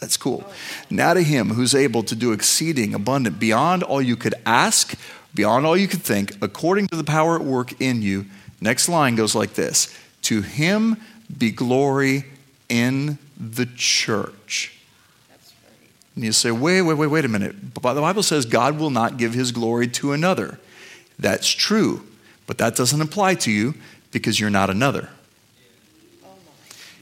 that's 0.00 0.16
cool. 0.16 0.44
Now 0.88 1.14
to 1.14 1.22
Him 1.22 1.50
who's 1.50 1.74
able 1.74 2.02
to 2.04 2.14
do 2.14 2.32
exceeding 2.32 2.94
abundant 2.94 3.38
beyond 3.38 3.82
all 3.82 4.02
you 4.02 4.16
could 4.16 4.34
ask 4.44 4.98
beyond 5.34 5.66
all 5.66 5.76
you 5.76 5.88
could 5.88 6.02
think, 6.02 6.36
according 6.42 6.88
to 6.88 6.96
the 6.96 7.04
power 7.04 7.36
at 7.36 7.44
work 7.44 7.80
in 7.80 8.02
you. 8.02 8.26
Next 8.60 8.88
line 8.88 9.16
goes 9.16 9.34
like 9.34 9.54
this 9.54 9.96
To 10.22 10.42
him 10.42 10.96
be 11.36 11.50
glory 11.50 12.24
in 12.68 13.18
the 13.38 13.66
church. 13.66 14.76
And 16.14 16.24
you 16.24 16.32
say, 16.32 16.50
wait, 16.50 16.82
wait, 16.82 16.94
wait, 16.94 17.06
wait 17.06 17.24
a 17.24 17.28
minute. 17.28 17.72
But 17.80 17.94
the 17.94 18.00
Bible 18.00 18.22
says 18.22 18.44
God 18.44 18.78
will 18.78 18.90
not 18.90 19.16
give 19.16 19.32
his 19.32 19.52
glory 19.52 19.86
to 19.88 20.12
another. 20.12 20.58
That's 21.18 21.48
true, 21.48 22.06
but 22.46 22.58
that 22.58 22.76
doesn't 22.76 23.00
apply 23.00 23.36
to 23.36 23.50
you 23.50 23.74
because 24.10 24.40
you're 24.40 24.50
not 24.50 24.70
another. 24.70 25.10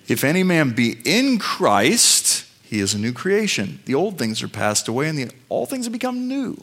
If 0.07 0.25
any 0.25 0.43
man 0.43 0.71
be 0.71 0.97
in 1.05 1.39
Christ, 1.39 2.47
he 2.69 2.81
is 2.81 2.93
a 2.93 2.99
new 2.99 3.15
creation. 3.15 3.81
The 3.87 3.95
old 3.95 4.19
things 4.19 4.43
are 4.43 4.49
passed 4.49 4.89
away 4.89 5.09
and 5.09 5.19
the, 5.19 5.31
all 5.49 5.65
things 5.65 5.87
have 5.87 5.93
become 5.93 6.29
new. 6.29 6.59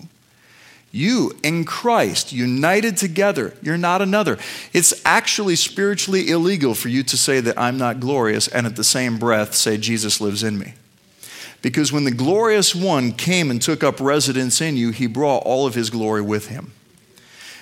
You 0.91 1.31
in 1.41 1.65
Christ, 1.65 2.31
united 2.31 2.95
together, 2.95 3.55
you're 3.63 3.75
not 3.75 4.03
another. 4.03 4.37
It's 4.71 5.01
actually 5.03 5.55
spiritually 5.55 6.29
illegal 6.29 6.75
for 6.75 6.89
you 6.89 7.01
to 7.01 7.17
say 7.17 7.39
that 7.39 7.59
I'm 7.59 7.79
not 7.79 7.99
glorious 7.99 8.47
and 8.47 8.67
at 8.67 8.75
the 8.75 8.83
same 8.83 9.17
breath 9.17 9.55
say 9.55 9.77
Jesus 9.77 10.21
lives 10.21 10.43
in 10.43 10.59
me. 10.59 10.75
Because 11.63 11.91
when 11.91 12.03
the 12.03 12.11
glorious 12.11 12.75
one 12.75 13.11
came 13.11 13.49
and 13.49 13.59
took 13.59 13.83
up 13.83 13.99
residence 13.99 14.61
in 14.61 14.77
you, 14.77 14.91
he 14.91 15.07
brought 15.07 15.41
all 15.43 15.65
of 15.65 15.73
his 15.73 15.89
glory 15.89 16.21
with 16.21 16.49
him. 16.49 16.71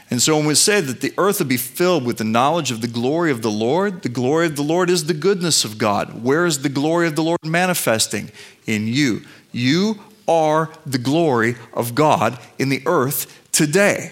And 0.09 0.21
so 0.21 0.37
when 0.37 0.45
we 0.45 0.55
say 0.55 0.81
that 0.81 1.01
the 1.01 1.13
earth 1.17 1.39
will 1.39 1.47
be 1.47 1.57
filled 1.57 2.05
with 2.05 2.17
the 2.17 2.23
knowledge 2.23 2.71
of 2.71 2.81
the 2.81 2.87
glory 2.87 3.31
of 3.31 3.41
the 3.41 3.51
Lord, 3.51 4.03
the 4.03 4.09
glory 4.09 4.45
of 4.45 4.55
the 4.55 4.61
Lord 4.61 4.89
is 4.89 5.05
the 5.05 5.13
goodness 5.13 5.65
of 5.65 5.77
God. 5.77 6.23
Where 6.23 6.45
is 6.45 6.61
the 6.61 6.69
glory 6.69 7.07
of 7.07 7.15
the 7.15 7.23
Lord 7.23 7.39
manifesting? 7.43 8.31
In 8.67 8.87
you. 8.87 9.21
You 9.51 9.99
are 10.27 10.69
the 10.85 10.97
glory 10.97 11.55
of 11.73 11.95
God 11.95 12.37
in 12.59 12.69
the 12.69 12.81
earth 12.85 13.49
today. 13.51 14.11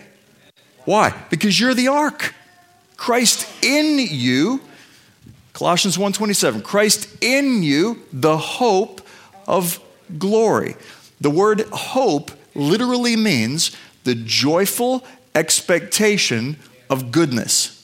Why? 0.85 1.13
Because 1.29 1.59
you're 1.59 1.73
the 1.73 1.87
ark. 1.89 2.33
Christ 2.97 3.47
in 3.63 3.99
you, 3.99 4.61
Colossians 5.53 5.97
1:27, 5.97 6.61
Christ 6.61 7.07
in 7.21 7.63
you, 7.63 8.01
the 8.13 8.37
hope 8.37 9.01
of 9.47 9.79
glory. 10.17 10.75
The 11.19 11.29
word 11.29 11.67
hope 11.71 12.31
literally 12.55 13.15
means 13.15 13.71
the 14.03 14.15
joyful 14.15 15.03
expectation 15.35 16.57
of 16.89 17.11
goodness. 17.11 17.77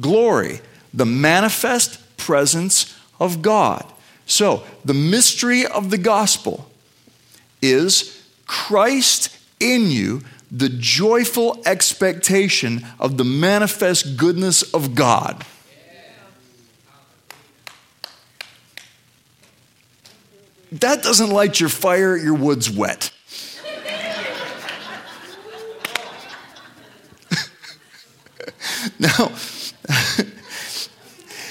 Glory, 0.00 0.60
the 0.92 1.06
manifest 1.06 2.16
presence 2.16 2.98
of 3.18 3.42
God. 3.42 3.84
So, 4.26 4.64
the 4.84 4.94
mystery 4.94 5.66
of 5.66 5.90
the 5.90 5.98
gospel 5.98 6.70
is 7.60 8.24
Christ 8.46 9.36
in 9.60 9.90
you, 9.90 10.22
the 10.50 10.68
joyful 10.68 11.60
expectation 11.64 12.86
of 12.98 13.16
the 13.16 13.24
manifest 13.24 14.16
goodness 14.16 14.62
of 14.74 14.94
God. 14.94 15.44
That 20.72 21.02
doesn't 21.02 21.30
light 21.30 21.60
your 21.60 21.68
fire, 21.68 22.16
your 22.16 22.34
wood's 22.34 22.70
wet. 22.70 23.10
now, 28.98 29.32